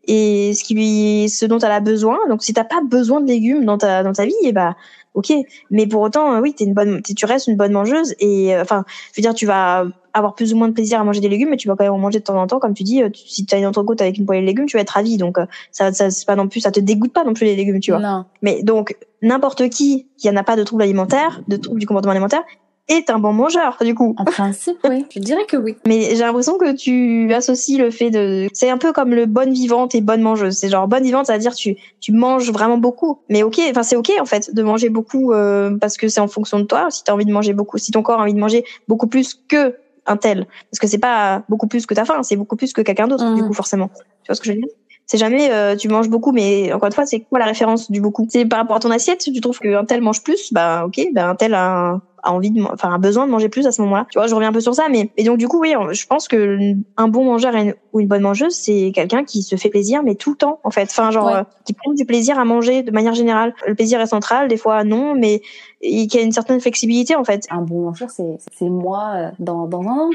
et 0.08 0.54
ce 0.54 1.45
dont 1.45 1.60
elle 1.60 1.71
a 1.71 1.80
besoin. 1.80 2.17
Donc, 2.30 2.43
si 2.43 2.54
t'as 2.54 2.63
pas 2.63 2.82
besoin 2.82 3.21
de 3.21 3.28
légumes 3.28 3.65
dans 3.65 3.78
ta 3.78 4.04
dans 4.04 4.13
ta 4.13 4.26
vie, 4.26 4.34
et 4.43 4.54
bah 4.54 4.76
ok. 5.15 5.34
Mais 5.71 5.88
pour 5.88 6.01
autant, 6.01 6.34
euh, 6.36 6.41
oui, 6.41 6.54
t'es 6.54 6.63
une 6.65 6.73
bonne, 6.73 7.01
tu 7.01 7.25
restes 7.25 7.47
une 7.47 7.56
bonne 7.58 7.71
mangeuse 7.71 8.13
et 8.19 8.56
euh, 8.56 8.62
enfin, 8.62 8.86
je 9.13 9.19
veux 9.19 9.21
dire, 9.23 9.34
tu 9.34 9.45
vas 9.45 9.86
avoir 10.13 10.34
plus 10.36 10.54
ou 10.54 10.58
moins 10.58 10.69
de 10.69 10.73
plaisir 10.73 10.99
à 11.01 11.04
manger 11.04 11.19
des 11.19 11.28
légumes, 11.28 11.49
mais 11.49 11.58
tu 11.58 11.67
vas 11.67 11.75
quand 11.75 11.84
même 11.84 11.91
en 11.93 11.97
manger 11.97 12.19
de 12.19 12.23
temps 12.23 12.39
en 12.39 12.47
temps, 12.47 12.60
comme 12.60 12.73
tu 12.73 12.84
dis. 12.84 13.01
euh, 13.04 13.10
tu- 13.10 13.28
si 13.28 13.45
t'as 13.45 13.58
une 13.58 13.65
entrecôte 13.65 13.99
avec 14.01 14.17
une 14.17 14.25
poêlée 14.25 14.41
de 14.41 14.45
légumes, 14.47 14.65
tu 14.65 14.78
vas 14.78 14.82
être 14.82 14.91
ravi. 14.91 15.17
Donc, 15.17 15.38
euh, 15.38 15.45
ça, 15.71 15.91
ça 15.91 16.10
c'est 16.12 16.25
pas 16.25 16.36
non 16.38 16.47
plus, 16.47 16.62
ça 16.62 16.71
te 16.71 16.80
dégoûte 16.80 17.12
pas 17.12 17.23
non 17.25 17.34
plus 17.34 17.45
les 17.45 17.56
légumes, 17.56 17.80
tu 17.80 17.91
vois. 17.91 17.99
Non. 17.99 18.25
Mais 18.41 18.63
donc, 18.63 18.95
n'importe 19.21 19.67
qui 19.69 20.08
qui 20.17 20.32
n'a 20.32 20.43
pas 20.43 20.56
de 20.56 20.63
trouble 20.63 20.84
alimentaire, 20.84 21.41
de 21.47 21.58
trouble 21.58 21.80
du 21.80 21.86
comportement 21.88 22.12
alimentaire, 22.12 22.43
est 22.88 23.10
un 23.10 23.19
bon 23.19 23.34
mangeur, 23.34 23.78
du 23.82 23.95
coup. 23.95 24.15
En 24.17 24.26
principe, 24.26 24.78
oui. 24.88 25.06
Je 25.13 25.19
dirais 25.19 25.45
que 25.48 25.58
oui. 25.58 25.76
Mais 25.88 26.10
j'ai 26.12 26.19
l'impression 26.24 26.58
que 26.58 26.71
tu 26.76 27.34
associes 27.34 27.78
le 27.78 27.89
fait 27.91 28.10
de... 28.12 28.48
C'est 28.54 28.69
un 28.69 28.78
peu 28.78 28.93
comme 28.93 29.12
le 29.13 29.26
bonne 29.26 29.52
vivante 29.54 29.95
et 29.95 30.02
bonne 30.02 30.21
mangeuse. 30.21 30.56
C'est 30.58 30.69
genre 30.69 30.88
bonne 30.88 31.04
vivante, 31.04 31.26
c'est-à-dire 31.26 31.56
tu 31.56 31.76
tu 32.00 32.12
manges 32.12 32.52
vraiment 32.52 32.78
beaucoup. 32.78 33.19
Mais 33.30 33.41
ok, 33.43 33.60
enfin 33.71 33.82
c'est 33.84 33.95
ok 33.95 34.12
en 34.21 34.26
fait 34.26 34.54
de 34.54 34.62
manger 34.62 34.89
beaucoup 34.89 35.34
euh, 35.34 35.76
parce 35.82 35.98
que 35.98 36.08
c'est 36.08 36.19
en 36.19 36.28
fonction 36.28 36.60
de 36.60 36.65
toi. 36.65 36.88
Si 36.91 37.04
t'as 37.04 37.13
envie 37.13 37.26
de 37.26 37.32
manger 37.34 37.54
beaucoup, 37.54 37.78
si 37.80 37.91
ton 37.91 38.04
corps 38.04 38.19
a 38.19 38.24
envie 38.24 38.34
de 38.36 38.39
manger 38.39 38.63
beaucoup 38.88 39.08
plus 39.08 39.34
que 39.48 39.76
un 40.06 40.17
tel, 40.17 40.45
parce 40.69 40.80
que 40.80 40.86
c'est 40.86 41.00
pas 41.00 41.43
beaucoup 41.50 41.67
plus 41.67 41.88
que 41.88 41.95
ta 41.95 42.06
faim, 42.06 42.21
c'est 42.21 42.36
beaucoup 42.36 42.56
plus 42.56 42.71
que 42.74 42.82
quelqu'un 42.84 43.08
d'autre 43.08 43.26
du 43.34 43.41
Mhm. 43.41 43.48
coup 43.48 43.54
forcément. 43.56 43.88
Tu 44.24 44.28
vois 44.28 44.36
ce 44.36 44.41
que 44.41 44.45
je 44.48 44.52
veux 44.52 44.58
dire? 44.60 44.67
C'est 45.08 45.17
jamais 45.17 45.52
euh, 45.52 45.76
tu 45.76 45.88
manges 45.88 46.10
beaucoup, 46.10 46.32
mais 46.32 46.71
encore 46.74 46.88
une 46.88 46.93
fois, 46.93 47.06
c'est 47.08 47.21
quoi 47.21 47.38
la 47.39 47.45
référence 47.45 47.89
du 47.91 48.02
beaucoup? 48.02 48.28
C'est 48.30 48.45
par 48.45 48.60
rapport 48.60 48.76
à 48.76 48.80
ton 48.80 48.89
assiette. 48.91 49.21
Si 49.24 49.32
tu 49.32 49.39
trouves 49.41 49.60
qu'un 49.60 49.86
tel 49.86 50.02
mange 50.02 50.21
plus, 50.24 50.52
bah 50.54 50.84
ok, 50.86 51.08
bah 51.13 51.30
un 51.30 51.36
tel 51.36 51.54
a, 51.56 52.02
a 52.26 52.34
envie 52.34 52.52
de, 52.52 52.62
enfin 52.64 52.94
a 52.94 52.98
besoin 52.98 53.26
de 53.26 53.32
manger 53.32 53.48
plus 53.48 53.66
à 53.68 53.72
ce 53.72 53.82
moment-là. 53.84 54.08
Tu 54.12 54.18
vois, 54.20 54.28
je 54.28 54.36
reviens 54.36 54.50
un 54.50 54.54
peu 54.54 54.60
sur 54.60 54.74
ça, 54.76 54.88
mais 54.90 55.12
et 55.16 55.24
donc 55.24 55.38
du 55.38 55.48
coup, 55.48 55.60
oui, 55.62 55.74
je 55.92 56.06
pense 56.08 56.28
que 56.28 56.58
un 56.98 57.08
bon 57.08 57.24
mangeur 57.24 57.56
et 57.56 57.62
une- 57.62 57.76
ou 57.94 58.00
une 58.02 58.08
bonne 58.08 58.22
mangeuse, 58.24 58.54
c'est 58.56 58.92
quelqu'un 58.94 59.24
qui 59.24 59.42
se 59.44 59.56
fait 59.56 59.70
plaisir, 59.70 60.02
mais 60.04 60.16
tout 60.16 60.32
le 60.32 60.36
temps 60.36 60.60
en 60.66 60.72
fait. 60.72 60.84
Enfin 60.90 61.12
genre 61.12 61.28
Ouais. 61.28 61.36
euh, 61.36 61.44
qui 61.66 61.74
prend 61.74 61.94
du 61.94 62.04
plaisir 62.06 62.38
à 62.38 62.44
manger 62.46 62.84
de 62.84 62.92
manière 62.92 63.14
générale. 63.14 63.54
Le 63.68 63.76
plaisir 63.76 64.02
est 64.02 64.08
central, 64.08 64.48
des 64.50 64.58
fois 64.58 64.84
non, 64.84 65.16
mais 65.16 65.42
et 65.82 66.08
qui 66.08 66.18
a 66.18 66.22
une 66.22 66.32
certaine 66.32 66.60
flexibilité 66.60 67.16
en 67.16 67.24
fait. 67.24 67.46
Un 67.52 67.62
bon 67.62 67.84
mangeur, 67.86 68.10
c'est 68.10 68.38
c'est 68.58 68.70
moi 68.70 69.12
euh, 69.16 69.30
dans, 69.40 69.68
dans 69.68 69.82
un 69.82 69.86
an. 69.88 70.10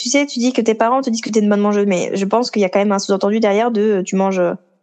Tu 0.00 0.08
sais, 0.08 0.26
tu 0.26 0.38
dis 0.38 0.52
que 0.52 0.60
tes 0.62 0.74
parents 0.74 1.00
te 1.02 1.10
disent 1.10 1.20
que 1.20 1.30
t'es 1.30 1.40
une 1.40 1.48
bonne 1.50 1.60
mangeuse, 1.60 1.86
mais 1.86 2.10
je 2.14 2.24
pense 2.24 2.50
qu'il 2.50 2.62
y 2.62 2.64
a 2.64 2.68
quand 2.68 2.78
même 2.80 2.92
un 2.92 2.98
sous-entendu 2.98 3.38
derrière 3.40 3.70
de 3.70 3.80
euh, 3.82 4.02
tu 4.02 4.16
manges 4.16 4.40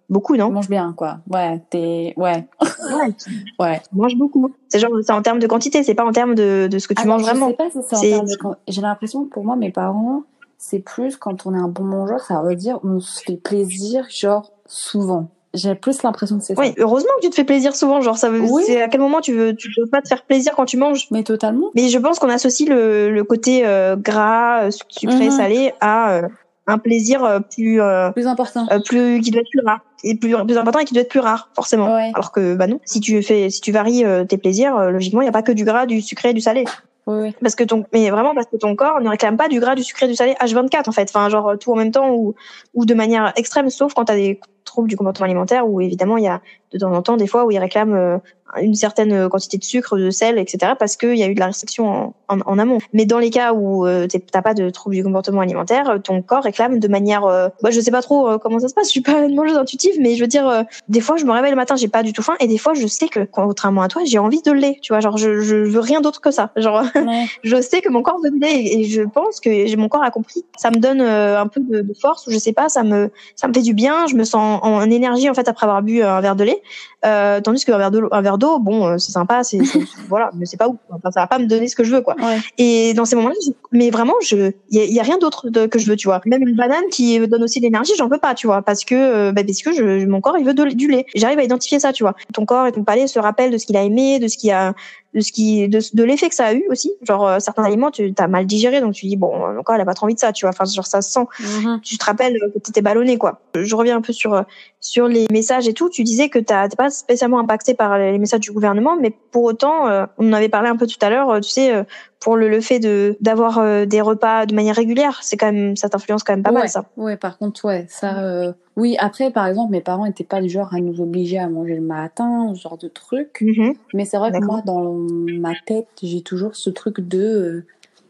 beaucoup, 0.09 0.35
non? 0.35 0.49
Manges 0.51 0.69
bien, 0.69 0.93
quoi. 0.97 1.17
Ouais, 1.29 1.61
t'es... 1.69 2.13
Ouais, 2.17 2.47
Ouais. 2.61 3.13
ouais. 3.59 3.81
Tu 3.89 3.95
manges 3.95 4.15
beaucoup. 4.15 4.51
C'est 4.67 4.79
genre, 4.79 4.91
c'est 5.01 5.11
en 5.11 5.21
termes 5.21 5.39
de 5.39 5.47
quantité, 5.47 5.83
c'est 5.83 5.93
pas 5.95 6.05
en 6.05 6.11
termes 6.11 6.35
de, 6.35 6.67
de 6.71 6.79
ce 6.79 6.87
que 6.87 6.93
tu 6.93 7.01
Alors, 7.03 7.17
manges 7.17 7.25
vraiment. 7.27 7.47
Je 7.47 7.51
sais 7.51 7.57
pas 7.57 7.69
si 7.69 7.77
c'est 7.87 7.95
en 7.95 8.01
termes 8.01 8.27
de 8.27 8.37
J'ai 8.67 8.81
l'impression 8.81 9.25
que 9.25 9.29
pour 9.29 9.43
moi, 9.43 9.55
mes 9.55 9.71
parents, 9.71 10.23
c'est 10.57 10.79
plus 10.79 11.15
quand 11.17 11.45
on 11.45 11.53
est 11.55 11.59
un 11.59 11.67
bon 11.67 11.83
mangeur, 11.83 12.19
ça 12.21 12.41
veut 12.41 12.55
dire 12.55 12.79
on 12.83 12.99
se 12.99 13.21
fait 13.21 13.37
plaisir, 13.37 14.05
genre, 14.09 14.51
souvent. 14.65 15.29
J'ai 15.55 15.73
plus 15.73 16.03
l'impression 16.03 16.37
que 16.37 16.43
c'est 16.43 16.53
ça. 16.53 16.61
Oui, 16.61 16.75
heureusement 16.77 17.09
que 17.17 17.21
tu 17.23 17.31
te 17.31 17.35
fais 17.35 17.43
plaisir 17.43 17.75
souvent. 17.75 18.01
Genre, 18.01 18.17
ça 18.19 18.29
veut, 18.29 18.39
Oui. 18.39 18.61
c'est 18.67 18.83
à 18.83 18.87
quel 18.87 19.01
moment 19.01 19.19
tu 19.19 19.33
veux, 19.33 19.55
tu 19.55 19.69
veux 19.79 19.87
pas 19.87 19.99
te 19.99 20.07
faire 20.07 20.23
plaisir 20.23 20.53
quand 20.55 20.65
tu 20.65 20.77
manges. 20.77 21.07
Mais 21.09 21.23
totalement. 21.23 21.71
Mais 21.73 21.89
je 21.89 21.97
pense 21.97 22.19
qu'on 22.19 22.29
associe 22.29 22.69
le, 22.69 23.09
le 23.09 23.23
côté 23.23 23.65
euh, 23.65 23.95
gras, 23.95 24.65
euh, 24.65 24.71
sucré, 24.71 25.25
Mhm. 25.25 25.31
salé 25.31 25.73
à 25.81 26.11
euh, 26.11 26.27
un 26.69 26.77
plaisir 26.77 27.23
euh, 27.23 27.39
plus, 27.39 27.81
euh, 27.81 28.11
Plus 28.11 28.27
important. 28.27 28.67
euh, 28.71 28.79
plus 28.79 29.19
qui 29.21 29.31
doit 29.31 29.41
être 29.41 29.49
plus 29.49 29.61
rare 29.65 29.79
et 30.03 30.15
plus, 30.15 30.35
plus 30.45 30.57
important 30.57 30.79
et 30.79 30.85
qui 30.85 30.93
doit 30.93 31.01
être 31.03 31.09
plus 31.09 31.19
rare 31.19 31.49
forcément. 31.55 31.93
Ouais. 31.95 32.11
Alors 32.13 32.31
que 32.31 32.55
bah 32.55 32.67
non, 32.67 32.79
si 32.85 32.99
tu 33.01 33.21
fais, 33.21 33.49
si 33.49 33.59
tu 33.61 33.71
varies 33.71 34.05
euh, 34.05 34.23
tes 34.23 34.37
plaisirs, 34.37 34.77
euh, 34.77 34.89
logiquement 34.91 35.21
il 35.21 35.25
y 35.25 35.29
a 35.29 35.33
pas 35.33 35.41
que 35.41 35.51
du 35.51 35.65
gras, 35.65 35.85
du 35.85 36.01
sucré, 36.01 36.29
et 36.29 36.33
du 36.33 36.41
salé. 36.41 36.63
Oui. 37.07 37.33
Parce 37.41 37.55
que 37.55 37.63
ton, 37.63 37.85
mais 37.91 38.11
vraiment 38.11 38.35
parce 38.35 38.45
que 38.47 38.55
ton 38.57 38.75
corps 38.75 39.01
ne 39.01 39.09
réclame 39.09 39.35
pas 39.35 39.47
du 39.47 39.59
gras, 39.59 39.73
du 39.73 39.83
sucré, 39.83 40.07
du 40.07 40.13
salé 40.15 40.35
H24 40.39 40.87
en 40.87 40.91
fait. 40.91 41.09
Enfin, 41.09 41.27
genre 41.29 41.57
tout 41.59 41.71
en 41.71 41.75
même 41.75 41.91
temps 41.91 42.11
ou, 42.11 42.35
ou 42.75 42.85
de 42.85 42.93
manière 42.93 43.33
extrême, 43.35 43.69
sauf 43.71 43.93
quand 43.95 44.05
tu 44.05 44.11
as 44.11 44.15
des 44.15 44.39
troubles 44.63 44.87
du 44.87 44.95
comportement 44.95 45.25
alimentaire 45.25 45.67
où 45.67 45.81
évidemment 45.81 46.17
il 46.17 46.25
y 46.25 46.27
a 46.27 46.39
de 46.71 46.77
temps 46.77 46.93
en 46.93 47.01
temps 47.01 47.17
des 47.17 47.25
fois 47.25 47.45
où 47.45 47.51
il 47.51 47.57
réclame 47.57 47.95
euh, 47.95 48.17
une 48.61 48.75
certaine 48.75 49.29
quantité 49.29 49.57
de 49.57 49.63
sucre, 49.63 49.97
de 49.97 50.09
sel, 50.09 50.37
etc. 50.37 50.73
parce 50.77 50.95
qu'il 50.95 51.15
y 51.15 51.23
a 51.23 51.27
eu 51.27 51.33
de 51.35 51.39
la 51.39 51.47
restriction 51.47 51.87
en, 51.89 52.13
en, 52.27 52.39
en 52.45 52.59
amont. 52.59 52.79
Mais 52.93 53.05
dans 53.05 53.19
les 53.19 53.29
cas 53.29 53.53
où 53.53 53.85
euh, 53.85 54.07
t'as 54.31 54.41
pas 54.41 54.53
de 54.53 54.69
troubles 54.69 54.95
du 54.95 55.03
comportement 55.03 55.41
alimentaire, 55.41 55.97
ton 56.03 56.21
corps 56.21 56.43
réclame 56.43 56.79
de 56.79 56.87
manière, 56.87 57.25
euh, 57.25 57.49
bah, 57.61 57.69
je 57.71 57.79
sais 57.79 57.91
pas 57.91 58.01
trop 58.01 58.27
euh, 58.29 58.37
comment 58.37 58.59
ça 58.59 58.67
se 58.67 58.73
passe. 58.73 58.87
Je 58.87 58.91
suis 58.91 59.01
pas 59.01 59.19
une 59.25 59.35
mangeuse 59.35 59.57
intuitive, 59.57 59.95
mais 59.99 60.15
je 60.15 60.21
veux 60.21 60.27
dire, 60.27 60.47
euh, 60.47 60.63
des 60.87 61.01
fois 61.01 61.17
je 61.17 61.25
me 61.25 61.31
réveille 61.31 61.51
le 61.51 61.55
matin, 61.57 61.75
j'ai 61.75 61.87
pas 61.87 62.03
du 62.03 62.13
tout 62.13 62.21
faim, 62.23 62.35
et 62.39 62.47
des 62.47 62.57
fois 62.57 62.73
je 62.73 62.87
sais 62.87 63.07
que 63.07 63.21
contrairement 63.25 63.81
à 63.81 63.87
toi, 63.87 64.01
j'ai 64.05 64.19
envie 64.19 64.41
de 64.41 64.51
lait. 64.51 64.77
Tu 64.81 64.93
vois, 64.93 64.99
genre 64.99 65.17
je, 65.17 65.39
je 65.41 65.55
veux 65.55 65.79
rien 65.79 66.01
d'autre 66.01 66.21
que 66.21 66.31
ça. 66.31 66.51
Genre 66.55 66.83
Ouais. 66.95 67.25
je 67.43 67.61
sais 67.61 67.81
que 67.81 67.89
mon 67.89 68.01
corps 68.01 68.19
veut 68.23 68.31
de 68.31 68.39
lait 68.39 68.63
et 68.79 68.83
je 68.85 69.01
pense 69.03 69.39
que 69.39 69.49
j'ai- 69.67 69.75
mon 69.75 69.89
corps 69.89 70.03
a 70.03 70.11
compris. 70.11 70.43
Ça 70.57 70.71
me 70.71 70.77
donne 70.77 71.01
euh, 71.01 71.39
un 71.39 71.47
peu 71.47 71.59
de, 71.61 71.81
de 71.81 71.93
force 71.93 72.25
ou 72.27 72.31
je 72.31 72.37
sais 72.37 72.53
pas, 72.53 72.69
ça 72.69 72.83
me 72.83 73.11
ça 73.35 73.47
me 73.47 73.53
fait 73.53 73.61
du 73.61 73.73
bien. 73.73 74.07
Je 74.07 74.15
me 74.15 74.23
sens 74.23 74.59
en, 74.63 74.73
en 74.75 74.89
énergie 74.89 75.29
en 75.29 75.33
fait 75.33 75.47
après 75.47 75.65
avoir 75.65 75.81
bu 75.81 76.01
un 76.01 76.21
verre 76.21 76.35
de 76.35 76.43
lait. 76.45 76.61
Euh, 77.05 77.39
tandis 77.41 77.63
qu'un 77.63 77.77
verre 77.77 77.91
d'eau, 77.91 78.07
un 78.11 78.21
verre 78.21 78.37
d'eau, 78.39 78.57
bon, 78.59 78.87
euh, 78.87 78.97
c'est 78.97 79.11
sympa, 79.11 79.43
c'est 79.43 79.59
voilà, 80.09 80.31
mais 80.35 80.45
c'est 80.47 80.57
pas 80.57 80.67
ouf. 80.67 80.77
Enfin, 80.89 81.11
ça 81.11 81.21
va 81.21 81.27
pas 81.27 81.37
me 81.37 81.45
donner 81.45 81.67
ce 81.67 81.75
que 81.75 81.83
je 81.83 81.93
veux 81.93 82.01
quoi. 82.01 82.15
Ouais. 82.19 82.39
Et 82.57 82.93
dans 82.95 83.05
ces 83.05 83.15
moments-là, 83.15 83.35
mais 83.71 83.91
vraiment, 83.91 84.15
je, 84.23 84.51
il 84.69 84.77
y 84.77 84.81
a, 84.81 84.85
y 84.85 84.99
a 84.99 85.03
rien 85.03 85.17
d'autre 85.19 85.49
que 85.67 85.77
je 85.77 85.87
veux, 85.87 85.95
tu 85.95 86.07
vois. 86.07 86.21
Même 86.25 86.41
une 86.41 86.55
banane 86.55 86.85
qui 86.91 87.19
me 87.19 87.27
donne 87.27 87.43
aussi 87.43 87.59
de 87.59 87.65
l'énergie, 87.65 87.93
j'en 87.97 88.07
veux 88.07 88.17
pas, 88.17 88.33
tu 88.33 88.47
vois, 88.47 88.61
parce 88.63 88.83
que, 88.83 88.95
euh, 88.95 89.31
bah, 89.31 89.43
parce 89.45 89.61
que 89.61 89.73
je, 89.73 90.05
mon 90.07 90.21
corps, 90.21 90.37
il 90.37 90.45
veut 90.45 90.53
de- 90.53 90.69
du 90.69 90.87
lait. 90.89 91.05
J'arrive 91.15 91.39
à 91.39 91.43
identifier 91.43 91.79
ça, 91.79 91.93
tu 91.93 92.03
vois. 92.03 92.15
Ton 92.33 92.45
corps 92.45 92.65
et 92.65 92.71
ton 92.71 92.83
palais 92.83 93.07
se 93.07 93.19
rappellent 93.19 93.51
de 93.51 93.57
ce 93.57 93.65
qu'il 93.65 93.77
a 93.77 93.83
aimé, 93.83 94.19
de 94.19 94.27
ce 94.27 94.37
qu'il 94.37 94.51
a, 94.51 94.73
de 95.13 95.21
ce 95.21 95.31
qui, 95.31 95.67
de, 95.67 95.79
de 95.93 96.03
l'effet 96.03 96.29
que 96.29 96.35
ça 96.35 96.45
a 96.45 96.53
eu 96.53 96.63
aussi. 96.69 96.91
Genre 97.01 97.27
euh, 97.27 97.39
certains 97.39 97.63
aliments, 97.63 97.89
tu 97.91 98.13
as 98.17 98.27
mal 98.27 98.45
digéré, 98.45 98.79
donc 98.81 98.93
tu 98.93 99.07
dis 99.07 99.15
bon, 99.17 99.35
mon 99.53 99.63
corps, 99.63 99.75
il 99.75 99.81
a 99.81 99.85
pas 99.85 99.93
trop 99.95 100.05
envie 100.05 100.13
de 100.15 100.19
ça, 100.19 100.31
tu 100.31 100.45
vois. 100.45 100.51
Enfin, 100.51 100.65
genre 100.65 100.85
ça 100.85 101.01
se 101.01 101.11
sent 101.11 101.25
Mhm. 101.39 101.81
tu 101.81 101.97
te 101.97 102.05
rappelles 102.05 102.37
que 102.53 102.59
tu 102.59 102.69
étais 102.69 102.81
ballonné 102.81 103.17
quoi. 103.17 103.39
Je 103.55 103.75
reviens 103.75 103.97
un 103.97 104.01
peu 104.01 104.13
sur 104.13 104.33
euh, 104.33 104.41
sur 104.79 105.07
les 105.07 105.25
messages 105.31 105.67
et 105.67 105.73
tout. 105.73 105.89
Tu 105.89 106.03
disais 106.03 106.29
que 106.29 106.39
t'as 106.39 106.67
t'es 106.69 106.75
pas 106.75 106.89
spécialement 106.89 107.39
impacté 107.39 107.73
par 107.73 107.97
les 107.97 108.17
messages 108.19 108.39
du 108.41 108.51
gouvernement, 108.51 108.95
mais 108.99 109.09
pour 109.31 109.43
autant, 109.43 109.87
euh, 109.87 110.05
on 110.17 110.29
en 110.29 110.33
avait 110.33 110.49
parlé 110.49 110.69
un 110.69 110.75
peu 110.77 110.85
tout 110.87 110.97
à 111.01 111.09
l'heure. 111.09 111.29
euh, 111.31 111.39
Tu 111.39 111.49
sais, 111.49 111.73
euh, 111.73 111.83
pour 112.19 112.35
le, 112.37 112.47
le 112.49 112.61
fait 112.61 112.79
de 112.79 113.17
d'avoir 113.21 113.57
euh, 113.59 113.85
des 113.85 114.01
repas 114.01 114.45
de 114.45 114.53
manière 114.53 114.75
régulière, 114.75 115.19
c'est 115.23 115.37
quand 115.37 115.51
même 115.51 115.75
ça 115.75 115.89
t'influence 115.89 116.23
quand 116.23 116.33
même 116.33 116.43
pas 116.43 116.51
ouais. 116.51 116.59
mal 116.59 116.69
ça. 116.69 116.85
Ouais, 116.97 117.17
par 117.17 117.37
contre, 117.37 117.65
ouais, 117.65 117.85
ça. 117.89 118.19
euh, 118.19 118.53
Oui, 118.79 118.95
après, 118.97 119.29
par 119.29 119.45
exemple, 119.45 119.71
mes 119.73 119.81
parents 119.81 120.05
étaient 120.05 120.23
pas 120.23 120.41
du 120.41 120.47
genre 120.47 120.73
à 120.73 120.79
nous 120.79 121.01
obliger 121.01 121.37
à 121.37 121.49
manger 121.49 121.75
le 121.75 121.81
matin, 121.81 122.53
ce 122.55 122.61
genre 122.61 122.77
de 122.77 122.87
truc. 122.87 123.41
Mhm. 123.41 123.73
Mais 123.93 124.05
c'est 124.05 124.17
vrai 124.17 124.31
que 124.31 124.43
moi, 124.43 124.61
dans 124.65 124.93
ma 124.93 125.51
tête, 125.65 125.87
j'ai 126.01 126.21
toujours 126.21 126.55
ce 126.55 126.69
truc 126.69 127.01
de 127.01 127.19
euh, 127.19 127.65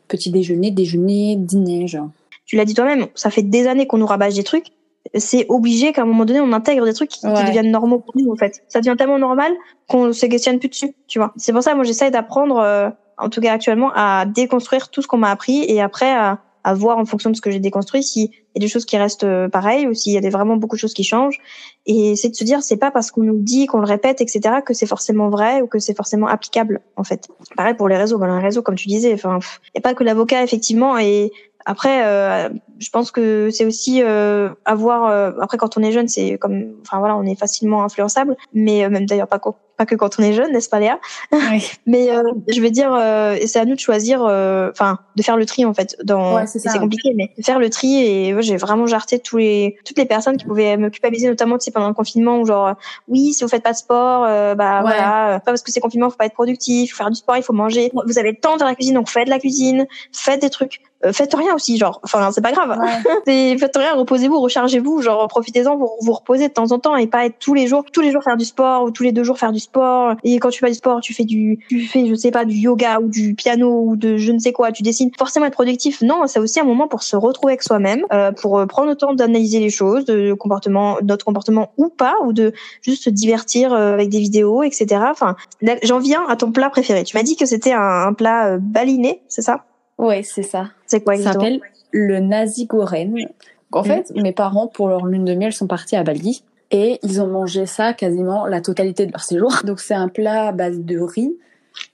petit 0.08 0.30
déjeuner, 0.30 0.70
déjeuner, 0.70 1.36
dîner, 1.38 1.88
genre. 1.88 2.10
Tu 2.46 2.56
l'as 2.56 2.66
dit 2.66 2.76
toi-même, 2.76 3.08
ça 3.16 3.32
fait 3.32 3.42
des 3.42 3.68
années 3.68 3.88
qu'on 3.88 3.98
nous 3.98 4.06
rabâche 4.06 4.36
des 4.36 4.44
trucs. 4.44 4.68
C'est 5.16 5.48
obligé 5.50 5.92
qu'à 5.92 6.04
un 6.04 6.06
moment 6.06 6.26
donné, 6.26 6.40
on 6.40 6.54
intègre 6.54 6.86
des 6.86 6.94
trucs 6.94 7.10
qui, 7.10 7.26
deviennent 7.26 7.72
normaux 7.72 8.00
pour 8.00 8.16
nous, 8.16 8.32
en 8.32 8.36
fait. 8.36 8.64
Ça 8.68 8.80
devient 8.80 8.96
tellement 8.96 9.18
normal 9.18 9.52
qu'on 9.88 10.14
se 10.14 10.26
questionne 10.28 10.60
plus 10.60 10.70
dessus, 10.70 10.94
tu 11.08 11.18
vois. 11.18 11.34
C'est 11.36 11.52
pour 11.52 11.64
ça, 11.64 11.74
moi, 11.74 11.84
j'essaye 11.84 12.12
d'apprendre, 12.12 12.58
euh, 12.58 12.90
en 13.18 13.30
tout 13.30 13.42
cas 13.42 13.54
actuellement, 13.54 13.92
à 13.96 14.26
déconstruire 14.28 14.90
tout 14.90 15.02
ce 15.02 15.08
qu'on 15.08 15.18
m'a 15.18 15.32
appris 15.32 15.64
et 15.68 15.82
après 15.82 16.12
à, 16.12 16.40
à 16.70 16.74
voir 16.76 17.00
en 17.00 17.06
fonction 17.06 17.32
de 17.32 17.36
ce 17.36 17.42
que 17.42 17.50
j'ai 17.50 17.60
déconstruit 17.60 18.04
s'il 18.04 18.26
y 18.26 18.58
a 18.58 18.60
des 18.60 18.68
choses 18.68 18.86
qui 18.86 18.96
restent 18.96 19.24
euh, 19.24 19.50
pareilles 19.50 19.88
ou 19.88 19.94
s'il 19.96 20.14
y 20.14 20.18
a 20.18 20.22
des, 20.22 20.30
vraiment 20.30 20.56
beaucoup 20.56 20.76
de 20.76 20.80
choses 20.80 20.94
qui 20.94 21.04
changent. 21.04 21.40
Et 21.88 22.16
c'est 22.16 22.30
de 22.30 22.36
se 22.36 22.44
dire, 22.44 22.62
c'est 22.62 22.78
pas 22.78 22.92
parce 22.92 23.10
qu'on 23.10 23.24
nous 23.24 23.40
dit, 23.40 23.66
qu'on 23.66 23.80
le 23.80 23.88
répète, 23.88 24.22
etc., 24.22 24.58
que 24.64 24.76
c'est 24.76 24.86
forcément 24.86 25.30
vrai 25.30 25.62
ou 25.62 25.68
que 25.68 25.80
c'est 25.80 25.96
forcément 25.96 26.28
applicable, 26.28 26.82
en 26.96 27.04
fait. 27.04 27.28
Pareil 27.58 27.74
pour 27.74 27.88
les 27.88 27.98
réseaux. 27.98 28.20
Ben, 28.20 28.28
les 28.38 28.44
réseaux, 28.44 28.62
comme 28.62 28.76
tu 28.76 28.88
disais, 28.88 29.14
enfin, 29.14 29.40
il 29.66 29.72
n'y 29.76 29.80
a 29.80 29.82
pas 29.82 29.96
que 29.96 30.04
l'avocat, 30.04 30.44
effectivement, 30.44 31.00
et 31.00 31.32
après, 31.66 32.06
euh, 32.06 32.50
je 32.80 32.90
pense 32.90 33.12
que 33.12 33.50
c'est 33.52 33.66
aussi 33.66 34.02
euh, 34.02 34.50
avoir. 34.66 35.06
euh, 35.06 35.32
après, 35.42 35.58
quand 35.58 35.78
on 35.78 35.84
est 35.84 35.92
jeune, 35.92 36.08
c'est 36.08 36.38
comme, 36.38 36.76
enfin 36.82 37.00
voilà, 37.00 37.18
on 37.18 37.24
est 37.24 37.36
facilement 37.36 37.84
influençable, 37.84 38.36
mais 38.54 38.86
euh, 38.86 38.90
même 38.90 39.06
d'ailleurs 39.06 39.28
pas, 39.28 39.40
pas 39.80 39.86
que 39.86 39.96
quand 39.96 40.20
on 40.20 40.24
est 40.24 40.34
jeune, 40.34 40.52
n'est-ce 40.52 40.68
pas 40.70 40.80
Léa? 40.80 41.00
Oui. 41.32 41.66
Mais 41.86 42.12
euh, 42.12 42.22
je 42.50 42.62
veux 42.62 42.70
dire, 42.70 42.94
euh, 42.94 43.38
c'est 43.48 43.60
à 43.60 43.66
nous 43.66 43.76
de 43.76 43.80
choisir, 43.80 44.24
euh, 44.26 44.70
enfin, 44.72 45.00
de 45.16 45.24
faire 45.24 45.38
le 45.38 45.46
tri 45.46 45.64
en 45.64 45.74
fait. 45.74 45.96
Dans, 46.04 46.36
Ouais, 46.36 46.46
c'est 46.48 46.78
compliqué, 46.78 47.14
mais 47.16 47.32
de 47.38 47.44
faire 47.44 47.60
le 47.60 47.70
tri. 47.70 48.04
Et 48.04 48.36
j'ai 48.42 48.58
vraiment 48.58 48.86
jarté 48.88 49.20
tous 49.20 49.38
les, 49.38 49.78
toutes 49.86 49.98
les 49.98 50.06
personnes 50.06 50.36
qui 50.38 50.46
pouvaient 50.46 50.76
me 50.78 50.90
culpabiliser, 50.90 51.30
notamment 51.30 51.58
tu 51.58 51.66
sais, 51.66 51.72
pendant 51.72 51.88
le 51.88 51.94
confinement, 51.94 52.40
où 52.40 52.46
genre, 52.46 52.76
oui, 53.08 53.34
si 53.34 53.44
vous 53.44 53.50
faites 53.50 53.64
pas 53.64 53.72
de 53.72 53.78
sport, 53.78 54.26
euh, 54.26 54.54
bah 54.56 54.78
Ouais. 54.80 54.82
voilà, 54.82 55.30
euh, 55.30 55.40
pas 55.40 55.52
parce 55.52 55.62
que 55.64 55.72
c'est 55.72 55.80
confinement, 55.80 56.10
faut 56.10 56.18
pas 56.18 56.26
être 56.26 56.34
productif, 56.34 56.92
faut 56.92 56.98
faire 56.98 57.10
du 57.10 57.16
sport, 57.16 57.38
il 57.38 57.44
faut 57.44 57.54
manger. 57.54 57.90
Vous 58.06 58.20
avez 58.20 58.32
le 58.32 58.38
temps 58.38 58.54
de 58.54 58.60
faire 58.60 58.68
la 58.68 58.76
cuisine, 58.76 58.96
donc 58.96 59.10
faites 59.10 59.30
la 59.30 59.40
cuisine, 59.40 59.88
faites 60.12 60.42
des 60.42 60.50
trucs. 60.50 60.82
Euh, 61.06 61.14
faites 61.14 61.34
rien 61.34 61.56
aussi, 61.56 61.78
genre, 61.78 62.02
enfin, 62.04 62.30
c'est 62.32 62.42
pas 62.42 62.52
grave. 62.52 62.78
Ouais. 63.26 63.58
Faites 63.58 63.78
rien, 63.78 63.96
reposez-vous, 63.96 64.40
rechargez-vous, 64.40 65.02
genre 65.02 65.28
profitez-en 65.28 65.78
pour 65.78 65.98
vous 66.02 66.12
reposer 66.12 66.50
de 66.50 66.54
temps 66.54 66.72
en 66.72 66.80
temps 66.80 66.96
et 66.96 67.08
pas 67.08 67.26
être 67.26 67.40
tous 67.40 67.54
les 67.54 67.68
jours, 67.68 67.86
tous 67.92 68.02
les 68.02 68.12
jours 68.12 68.24
faire 68.24 68.38
du 68.38 68.46
sport 68.46 68.84
ou 68.84 68.92
tous 68.92 69.04
les 69.04 69.12
deux 69.12 69.24
jours 69.24 69.38
faire 69.38 69.52
du 69.52 69.60
sport. 69.60 70.16
Et 70.24 70.40
quand 70.40 70.50
tu 70.50 70.60
fais 70.60 70.68
du 70.68 70.76
sport, 70.76 71.00
tu 71.00 71.14
fais 71.14 71.24
du, 71.24 71.60
tu 71.70 71.82
fais, 71.88 72.06
je 72.08 72.16
sais 72.16 72.32
pas, 72.32 72.44
du 72.44 72.56
yoga 72.56 73.00
ou 73.00 73.08
du 73.08 73.34
piano 73.34 73.84
ou 73.86 73.96
de 73.96 74.18
je 74.18 74.32
ne 74.32 74.40
sais 74.40 74.52
quoi, 74.52 74.72
tu 74.72 74.84
dessines. 74.84 75.12
Forcément 75.18 75.46
être 75.46 75.54
productif, 75.54 76.02
non, 76.02 76.24
c'est 76.28 76.40
aussi 76.40 76.60
un 76.60 76.66
moment 76.66 76.88
pour 76.88 77.04
se 77.04 77.16
retrouver 77.16 77.54
avec 77.54 77.64
soi-même, 77.64 78.06
euh, 78.12 78.32
pour 78.32 78.60
euh, 78.60 78.66
prendre 78.66 78.90
le 78.90 78.96
temps 78.96 79.14
d'analyser 79.14 79.60
les 79.60 79.70
choses, 79.70 80.06
de 80.06 80.34
comportement, 80.34 80.98
notre 81.04 81.26
comportement 81.26 81.72
ou 81.78 81.90
pas, 81.90 82.16
ou 82.26 82.34
de 82.34 82.54
juste 82.82 83.04
se 83.04 83.10
divertir 83.10 83.74
euh, 83.74 83.94
avec 83.94 84.10
des 84.10 84.20
vidéos, 84.20 84.64
etc. 84.64 85.02
Enfin, 85.10 85.36
j'en 85.84 86.00
viens 86.00 86.26
à 86.28 86.36
ton 86.36 86.52
plat 86.52 86.70
préféré. 86.70 87.04
Tu 87.04 87.16
m'as 87.16 87.24
dit 87.24 87.36
que 87.36 87.46
c'était 87.46 87.74
un, 87.74 88.08
un 88.08 88.14
plat 88.14 88.58
baliné, 88.58 89.22
c'est 89.28 89.42
ça? 89.42 89.64
Ouais, 90.00 90.24
c'est 90.24 90.44
ça. 90.44 90.70
C'est 90.88 91.04
quoi 91.04 91.16
Ça 91.18 91.34
s'appelle 91.34 91.60
le 91.92 92.20
nasi 92.20 92.66
goreng. 92.66 93.28
En 93.72 93.84
fait, 93.84 94.12
mes 94.16 94.32
parents, 94.32 94.68
pour 94.68 94.88
leur 94.88 95.06
lune 95.06 95.26
de 95.26 95.36
miel, 95.36 95.54
sont 95.54 95.68
partis 95.68 95.96
à 95.96 96.04
Bali 96.04 96.44
et 96.72 97.00
ils 97.04 97.22
ont 97.22 97.28
mangé 97.28 97.66
ça 97.66 97.94
quasiment 97.94 98.46
la 98.46 98.62
totalité 98.62 99.06
de 99.06 99.12
leur 99.12 99.22
séjour. 99.22 99.54
Donc 99.66 99.80
c'est 99.80 99.94
un 99.94 100.08
plat 100.08 100.48
à 100.48 100.52
base 100.52 100.80
de 100.80 101.00
riz. 101.00 101.36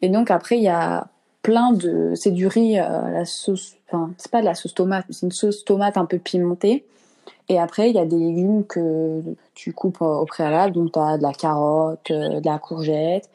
Et 0.02 0.10
donc 0.10 0.32
après, 0.32 0.58
il 0.58 0.64
y 0.64 0.70
a 0.70 1.08
plein 1.42 1.74
de... 1.74 2.14
C'est 2.16 2.32
du 2.32 2.48
riz 2.48 2.80
euh, 2.80 3.12
la 3.12 3.26
sauce... 3.26 3.76
Enfin, 3.88 4.12
c'est 4.18 4.32
pas 4.32 4.40
de 4.40 4.46
la 4.46 4.56
sauce 4.56 4.74
tomate, 4.74 5.06
c'est 5.10 5.26
une 5.26 5.32
sauce 5.32 5.64
tomate 5.64 5.98
un 5.98 6.06
peu 6.06 6.18
pimentée. 6.18 6.86
Et 7.50 7.60
après, 7.60 7.90
il 7.90 7.96
y 7.96 8.00
a 8.00 8.06
des 8.06 8.18
légumes 8.18 8.66
que 8.66 9.22
tu 9.54 9.74
coupes 9.74 10.02
euh, 10.02 10.06
au 10.06 10.26
préalable. 10.26 10.74
Donc, 10.74 10.94
tu 10.94 11.00
as 11.00 11.18
de 11.18 11.24
la 11.24 11.34
carotte, 11.34 12.10
euh, 12.10 12.40
de 12.40 12.46
la 12.46 12.58
courgette. 12.58 13.30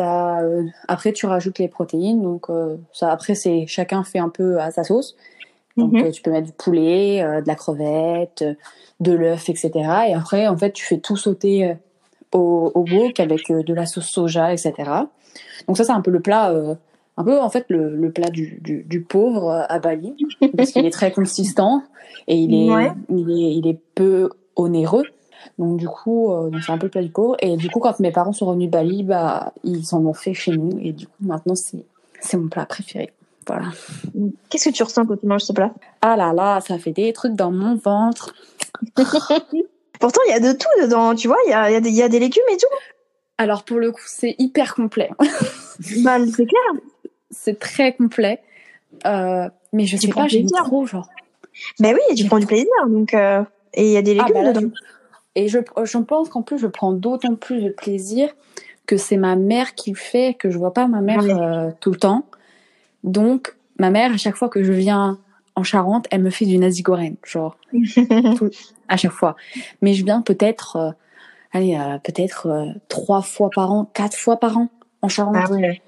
Euh, 0.00 0.64
après, 0.88 1.12
tu 1.12 1.26
rajoutes 1.26 1.58
les 1.58 1.68
protéines. 1.68 2.22
Donc, 2.22 2.50
euh, 2.50 2.76
ça, 2.92 3.10
après, 3.10 3.34
c'est 3.34 3.66
chacun 3.66 4.02
fait 4.04 4.18
un 4.18 4.28
peu 4.28 4.58
à 4.60 4.70
sa 4.70 4.84
sauce. 4.84 5.16
Donc, 5.76 5.92
Mhm. 5.92 6.04
euh, 6.04 6.10
tu 6.10 6.22
peux 6.22 6.30
mettre 6.30 6.46
du 6.46 6.52
poulet, 6.52 7.22
euh, 7.22 7.40
de 7.40 7.46
la 7.48 7.54
crevette, 7.54 8.44
de 9.00 9.12
l'œuf, 9.12 9.48
etc. 9.48 9.70
Et 10.08 10.14
après, 10.14 10.46
en 10.48 10.56
fait, 10.56 10.72
tu 10.72 10.84
fais 10.84 10.98
tout 10.98 11.16
sauter 11.16 11.74
au, 12.32 12.70
au 12.74 12.80
wok 12.88 13.18
avec 13.20 13.50
de 13.50 13.74
la 13.74 13.86
sauce 13.86 14.06
soja, 14.08 14.52
etc. 14.52 14.72
Donc, 15.68 15.76
ça, 15.76 15.84
c'est 15.84 15.92
un 15.92 16.00
peu 16.00 16.10
le 16.10 16.20
plat, 16.20 16.50
euh, 16.52 16.74
un 17.16 17.24
peu, 17.24 17.40
en 17.40 17.48
fait, 17.50 17.64
le, 17.68 17.94
le 17.94 18.10
plat 18.10 18.28
du, 18.30 18.58
du, 18.62 18.82
du 18.84 19.00
pauvre 19.02 19.64
à 19.68 19.78
Bali. 19.78 20.14
parce 20.56 20.70
qu'il 20.72 20.86
est 20.86 20.90
très 20.90 21.12
consistant 21.12 21.82
et 22.28 22.36
il 22.36 22.54
est, 22.54 22.70
Ouais. 22.74 22.92
il 23.08 23.30
est, 23.30 23.54
il 23.56 23.66
est 23.68 23.78
peu 23.94 24.30
onéreux. 24.56 25.04
Donc, 25.58 25.76
du 25.78 25.88
coup, 25.88 26.32
euh, 26.32 26.50
donc 26.50 26.62
c'est 26.62 26.72
un 26.72 26.78
peu 26.78 26.86
le 26.86 26.90
plat 26.90 27.02
du 27.02 27.10
pauvre. 27.10 27.36
Et 27.40 27.56
du 27.56 27.68
coup, 27.70 27.80
quand 27.80 27.98
mes 28.00 28.12
parents 28.12 28.32
sont 28.32 28.46
revenus 28.46 28.66
de 28.68 28.72
Bali, 28.72 29.02
bah, 29.02 29.52
ils 29.64 29.94
en 29.94 30.04
ont 30.04 30.14
fait 30.14 30.34
chez 30.34 30.52
nous. 30.52 30.78
Et 30.82 30.92
du 30.92 31.06
coup, 31.06 31.12
maintenant, 31.20 31.54
c'est, 31.54 31.84
c'est 32.20 32.36
mon 32.36 32.48
plat 32.48 32.66
préféré. 32.66 33.12
Voilà. 33.46 33.66
Qu'est-ce 34.48 34.70
que 34.70 34.74
tu 34.74 34.82
ressens 34.82 35.04
quand 35.06 35.16
tu 35.18 35.26
manges 35.26 35.42
ce 35.42 35.52
plat? 35.52 35.72
Ah 36.00 36.16
là 36.16 36.32
là, 36.32 36.60
ça 36.60 36.78
fait 36.78 36.92
des 36.92 37.12
trucs 37.12 37.34
dans 37.34 37.50
mon 37.50 37.74
ventre. 37.76 38.34
Pourtant, 40.00 40.20
il 40.26 40.30
y 40.30 40.34
a 40.34 40.40
de 40.40 40.52
tout 40.52 40.82
dedans, 40.82 41.14
tu 41.14 41.28
vois, 41.28 41.36
il 41.46 41.50
y 41.50 41.52
a, 41.54 41.70
y, 41.70 41.74
a 41.76 41.78
y 41.80 42.02
a 42.02 42.08
des 42.08 42.18
légumes 42.18 42.42
et 42.52 42.56
tout. 42.56 42.66
Alors 43.38 43.64
pour 43.64 43.78
le 43.78 43.90
coup, 43.92 44.02
c'est 44.06 44.34
hyper 44.38 44.74
complet. 44.74 45.10
Bah, 46.04 46.18
c'est 46.24 46.46
clair. 46.46 46.82
c'est 47.30 47.58
très 47.58 47.94
complet. 47.94 48.40
Euh, 49.06 49.48
mais 49.72 49.86
je 49.86 49.96
Tu 49.96 50.06
sais 50.06 50.12
pas, 50.12 50.26
plaisir. 50.26 50.46
trop 50.64 50.86
genre. 50.86 51.08
Ben 51.80 51.94
oui, 51.96 52.14
tu 52.14 52.24
prends 52.26 52.38
du 52.38 52.46
plaisir, 52.46 52.68
donc 52.86 53.12
euh, 53.12 53.42
et 53.74 53.86
il 53.86 53.92
y 53.92 53.96
a 53.96 54.02
des 54.02 54.12
Ah, 54.18 54.22
légumes 54.26 54.34
bah 54.34 54.42
là, 54.42 54.52
dedans. 54.52 54.70
Et 55.34 55.48
je, 55.48 55.58
je 55.84 55.98
pense 55.98 56.28
qu'en 56.28 56.42
plus, 56.42 56.58
je 56.58 56.66
prends 56.66 56.92
d'autant 56.92 57.34
plus 57.34 57.62
de 57.62 57.70
plaisir 57.70 58.30
que 58.86 58.96
c'est 58.96 59.16
ma 59.16 59.36
mère 59.36 59.74
qui 59.74 59.90
le 59.90 59.96
fait, 59.96 60.34
que 60.34 60.50
je 60.50 60.58
vois 60.58 60.72
pas 60.72 60.86
ma 60.86 61.00
mère 61.00 61.22
euh, 61.22 61.70
tout 61.80 61.90
le 61.90 61.96
temps. 61.96 62.26
Donc, 63.02 63.56
ma 63.78 63.90
mère, 63.90 64.12
à 64.12 64.16
chaque 64.16 64.36
fois 64.36 64.48
que 64.48 64.62
je 64.62 64.72
viens 64.72 65.18
en 65.56 65.62
Charente, 65.62 66.06
elle 66.10 66.22
me 66.22 66.30
fait 66.30 66.46
du 66.46 66.58
nasi 66.58 66.82
goreng, 66.82 67.14
genre 67.24 67.56
à 68.88 68.96
chaque 68.96 69.12
fois. 69.12 69.36
Mais 69.82 69.94
je 69.94 70.04
viens 70.04 70.20
peut-être, 70.20 70.76
euh, 70.76 70.90
allez, 71.52 71.76
euh, 71.76 71.98
peut-être 71.98 72.74
trois 72.88 73.22
fois 73.22 73.50
par 73.54 73.72
an, 73.72 73.90
quatre 73.94 74.16
fois 74.16 74.38
par 74.38 74.58
an 74.58 74.68
en 75.02 75.08
Charente. 75.08 75.36
ah 75.38 75.50
ouais. 75.50 75.80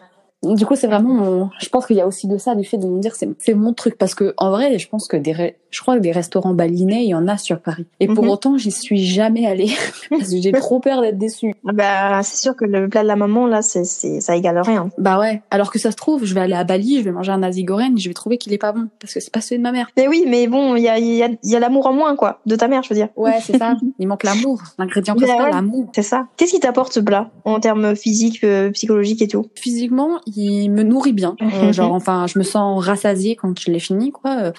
Du 0.43 0.65
coup, 0.65 0.77
c'est 0.77 0.87
vraiment 0.87 1.15
mon... 1.15 1.51
Je 1.59 1.69
pense 1.69 1.87
qu'il 1.87 1.97
y 1.97 2.01
a 2.01 2.07
aussi 2.07 2.29
de 2.29 2.39
ça, 2.39 2.55
du 2.55 2.65
fait 2.65 2.77
de 2.77 2.87
me 2.87 3.01
dire 3.01 3.17
c'est 3.17 3.29
c'est 3.39 3.55
mon 3.55 3.73
truc. 3.73 3.99
Parce 3.99 4.15
que, 4.15 4.35
en 4.37 4.51
vrai, 4.51 4.79
je 4.79 4.89
pense 4.89 5.09
que 5.09 5.17
des 5.17 5.33
Je 5.77 5.83
crois 5.83 5.97
que 5.97 6.01
des 6.01 6.11
restaurants 6.13 6.55
balinais, 6.55 7.05
il 7.05 7.09
y 7.11 7.15
en 7.15 7.29
a 7.29 7.37
sur 7.37 7.61
Paris. 7.61 7.85
Et 8.01 8.07
pour 8.07 8.25
Mhm. 8.25 8.31
autant, 8.31 8.57
j'y 8.57 8.71
suis 8.71 9.05
jamais 9.05 9.45
allée 9.47 9.69
parce 10.11 10.31
que 10.31 10.41
j'ai 10.41 10.53
trop 10.53 10.81
peur 10.81 11.03
d'être 11.03 11.19
déçue. 11.19 11.53
Ah 11.69 11.73
Bah, 11.75 12.23
c'est 12.23 12.39
sûr 12.39 12.57
que 12.57 12.65
le 12.65 12.89
plat 12.89 13.03
de 13.03 13.09
la 13.09 13.17
maman, 13.17 13.47
là, 13.47 13.61
c'est, 13.61 13.85
ça 13.85 14.35
égale 14.37 14.59
rien. 14.61 14.89
Bah 14.97 15.19
ouais. 15.21 15.43
Alors 15.51 15.71
que 15.71 15.79
ça 15.79 15.91
se 15.91 15.97
trouve, 15.97 16.25
je 16.25 16.33
vais 16.33 16.41
aller 16.41 16.55
à 16.55 16.65
Bali, 16.65 17.01
je 17.01 17.03
vais 17.05 17.11
manger 17.13 17.31
un 17.33 17.39
nasi 17.39 17.63
goreng, 17.65 17.99
je 17.99 18.09
vais 18.09 18.15
trouver 18.15 18.39
qu'il 18.39 18.55
est 18.55 18.59
pas 18.59 18.73
bon 18.73 18.89
parce 19.01 19.13
que 19.13 19.21
c'est 19.21 19.31
pas 19.31 19.43
celui 19.43 19.59
de 19.59 19.63
ma 19.65 19.71
mère. 19.73 19.91
Mais 19.99 20.09
oui, 20.09 20.25
mais 20.27 20.47
bon, 20.47 20.77
il 20.77 20.83
y 20.83 20.89
a, 20.89 20.99
il 20.99 21.13
y 21.15 21.23
a, 21.23 21.29
y 21.43 21.55
a 21.57 21.61
l'amour 21.61 21.87
en 21.89 21.93
moins, 21.93 22.17
quoi, 22.17 22.41
de 22.47 22.57
ta 22.57 22.69
mère, 22.69 22.83
je 22.83 22.89
veux 22.89 22.95
dire. 22.95 23.09
Ouais, 23.15 23.39
c'est 23.43 23.59
ça. 23.59 23.77
Il 23.99 24.09
manque 24.09 24.23
l'amour. 24.25 24.63
L'ingrédient 24.79 25.15
Bah 25.15 25.21
principal, 25.27 25.47
ouais. 25.47 25.53
l'amour. 25.53 25.91
C'est 25.95 26.03
ça. 26.03 26.27
Qu'est-ce 26.39 26.53
qui 26.53 26.61
t'apporte 26.61 26.95
ce 26.95 27.01
plat, 27.01 27.31
en 27.45 27.61
termes 27.61 27.95
physiques, 27.97 28.45
euh, 28.45 28.71
psychologiques 28.71 29.21
et 29.21 29.29
tout? 29.29 29.45
Physiquement, 29.55 30.21
il 30.27 30.71
me 30.71 30.83
nourrit 30.83 31.13
bien. 31.13 31.37
Euh, 31.43 31.71
genre, 31.75 31.93
enfin, 31.93 32.27
je 32.27 32.39
me 32.39 32.45
sens 32.45 32.83
rassasiée 32.83 33.37
quand 33.37 33.59
je 33.61 33.71
l'ai 33.71 33.79
fini, 33.81 34.11
quoi. 34.11 34.53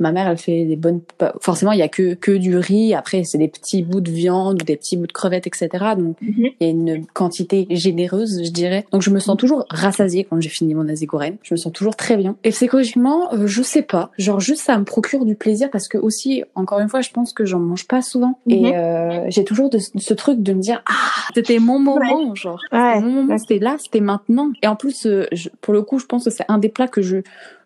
Ma 0.00 0.10
mère, 0.10 0.28
elle 0.28 0.38
fait 0.38 0.64
des 0.64 0.76
bonnes. 0.76 1.00
Forcément, 1.40 1.70
il 1.72 1.78
y 1.78 1.82
a 1.82 1.88
que 1.88 2.14
que 2.14 2.32
du 2.32 2.56
riz. 2.56 2.94
Après, 2.94 3.22
c'est 3.24 3.38
des 3.38 3.46
petits 3.48 3.82
bouts 3.82 4.00
de 4.00 4.10
viande 4.10 4.62
ou 4.62 4.64
des 4.64 4.76
petits 4.76 4.96
bouts 4.96 5.06
de 5.06 5.12
crevettes, 5.12 5.46
etc. 5.46 5.68
Donc, 5.96 6.16
Mhm. 6.20 6.34
il 6.38 6.54
y 6.60 6.64
a 6.64 6.68
une 6.70 7.06
quantité 7.06 7.66
généreuse, 7.70 8.42
je 8.44 8.50
dirais. 8.50 8.86
Donc, 8.90 9.02
je 9.02 9.10
me 9.10 9.20
sens 9.20 9.36
toujours 9.36 9.66
rassasiée 9.70 10.24
quand 10.24 10.40
j'ai 10.40 10.48
fini 10.48 10.74
mon 10.74 10.84
nasi 10.84 11.06
goreng. 11.06 11.36
Je 11.42 11.54
me 11.54 11.56
sens 11.56 11.72
toujours 11.72 11.94
très 11.96 12.16
bien. 12.16 12.36
Et 12.44 12.50
psychologiquement, 12.50 13.32
euh, 13.34 13.46
je 13.46 13.62
sais 13.62 13.82
pas. 13.82 14.10
Genre, 14.18 14.40
juste 14.40 14.62
ça 14.62 14.76
me 14.78 14.84
procure 14.84 15.24
du 15.24 15.36
plaisir 15.36 15.70
parce 15.70 15.86
que 15.88 15.96
aussi, 15.98 16.42
encore 16.56 16.80
une 16.80 16.88
fois, 16.88 17.00
je 17.00 17.10
pense 17.10 17.32
que 17.32 17.44
j'en 17.44 17.60
mange 17.60 17.86
pas 17.86 18.02
souvent. 18.02 18.38
Mhm. 18.46 18.52
Et 18.52 18.76
euh, 18.76 19.24
j'ai 19.28 19.44
toujours 19.44 19.70
de- 19.70 19.78
ce 19.78 20.14
truc 20.14 20.42
de 20.42 20.52
me 20.54 20.60
dire, 20.60 20.82
ah, 20.88 20.92
c'était 21.34 21.58
mon 21.60 21.78
moment, 21.78 22.34
genre. 22.34 22.60
Ouais. 22.72 23.00
Mon 23.00 23.10
moment, 23.12 23.38
c'était 23.38 23.58
là, 23.60 23.76
c'était 23.78 24.00
maintenant. 24.00 24.50
Et 24.62 24.66
en 24.66 24.74
plus, 24.76 25.06
euh, 25.06 25.26
je- 25.32 25.50
pour 25.60 25.72
le 25.72 25.82
coup, 25.82 25.98
je 26.00 26.06
pense 26.06 26.24
que 26.24 26.30
c'est 26.30 26.44
un 26.48 26.58
des 26.58 26.68
plats 26.68 26.88
que 26.88 27.00
je 27.02 27.18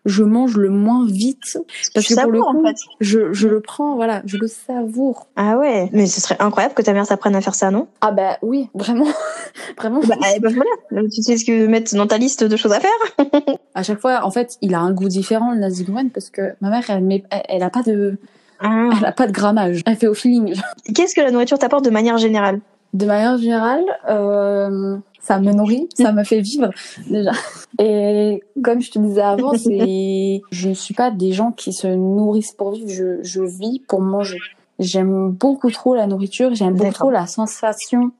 je 0.05 0.23
mange 0.23 0.57
le 0.57 0.69
moins 0.69 1.05
vite 1.05 1.57
parce 1.93 2.05
Tu 2.05 2.15
que 2.15 2.21
pour 2.21 2.31
le 2.31 2.41
coup, 2.41 2.47
en 2.47 2.63
fait. 2.63 2.75
je, 3.01 3.33
je 3.33 3.47
le 3.47 3.59
prends, 3.59 3.95
voilà, 3.95 4.21
je 4.25 4.37
le 4.37 4.47
savoure. 4.47 5.27
Ah 5.35 5.57
ouais. 5.57 5.89
Mais 5.93 6.05
ce 6.07 6.21
serait 6.21 6.37
incroyable 6.39 6.73
que 6.73 6.81
ta 6.81 6.93
mère 6.93 7.07
t'apprenne 7.07 7.35
à 7.35 7.41
faire 7.41 7.55
ça, 7.55 7.71
non? 7.71 7.87
Ah 8.01 8.11
bah 8.11 8.37
oui, 8.41 8.69
vraiment, 8.73 9.07
vraiment. 9.77 9.99
Bah, 10.07 10.15
ben 10.41 10.53
voilà. 10.53 11.07
Tu 11.13 11.21
sais 11.21 11.37
ce 11.37 11.45
que 11.45 11.67
mettre 11.67 11.95
dans 11.95 12.07
ta 12.07 12.17
liste 12.17 12.43
de 12.43 12.55
choses 12.57 12.73
à 12.73 12.79
faire 12.79 12.89
À 13.75 13.83
chaque 13.83 13.99
fois, 13.99 14.21
en 14.23 14.31
fait, 14.31 14.57
il 14.61 14.73
a 14.75 14.79
un 14.79 14.91
goût 14.91 15.09
différent 15.09 15.51
le 15.51 15.59
nasi 15.59 15.83
goreng 15.83 16.09
parce 16.13 16.29
que 16.29 16.53
ma 16.61 16.69
mère, 16.69 16.83
elle, 16.89 17.03
met, 17.03 17.23
elle, 17.29 17.41
elle 17.49 17.63
a 17.63 17.69
pas 17.69 17.83
de, 17.83 18.17
Ah. 18.59 18.89
elle 18.99 19.05
a 19.05 19.11
pas 19.11 19.27
de 19.27 19.31
grammage. 19.31 19.81
Elle 19.85 19.95
fait 19.95 20.07
au 20.07 20.13
feeling. 20.13 20.53
Qu'est-ce 20.95 21.15
que 21.15 21.21
la 21.21 21.31
nourriture 21.31 21.59
t'apporte 21.59 21.85
de 21.85 21.89
manière 21.89 22.17
générale? 22.17 22.59
De 22.93 23.05
manière 23.05 23.37
générale, 23.37 23.83
euh, 24.09 24.97
ça 25.21 25.39
me 25.39 25.51
nourrit, 25.51 25.87
ça 25.95 26.11
me 26.11 26.23
fait 26.23 26.41
vivre 26.41 26.69
déjà. 27.09 27.31
Et 27.79 28.43
comme 28.63 28.81
je 28.81 28.91
te 28.91 28.99
disais 28.99 29.21
avant, 29.21 29.53
c'est, 29.57 30.41
je 30.51 30.69
ne 30.69 30.73
suis 30.73 30.93
pas 30.93 31.11
des 31.11 31.31
gens 31.33 31.51
qui 31.51 31.73
se 31.73 31.87
nourrissent 31.87 32.53
pour 32.53 32.71
vivre. 32.71 32.89
Je, 32.89 33.19
je 33.23 33.41
vis 33.41 33.81
pour 33.87 34.01
manger. 34.01 34.39
J'aime 34.79 35.29
beaucoup 35.31 35.69
trop 35.71 35.93
la 35.95 36.07
nourriture. 36.07 36.53
J'aime 36.55 36.73
beaucoup 36.75 36.93
trop 36.93 37.11
la 37.11 37.27
sensation 37.27 38.11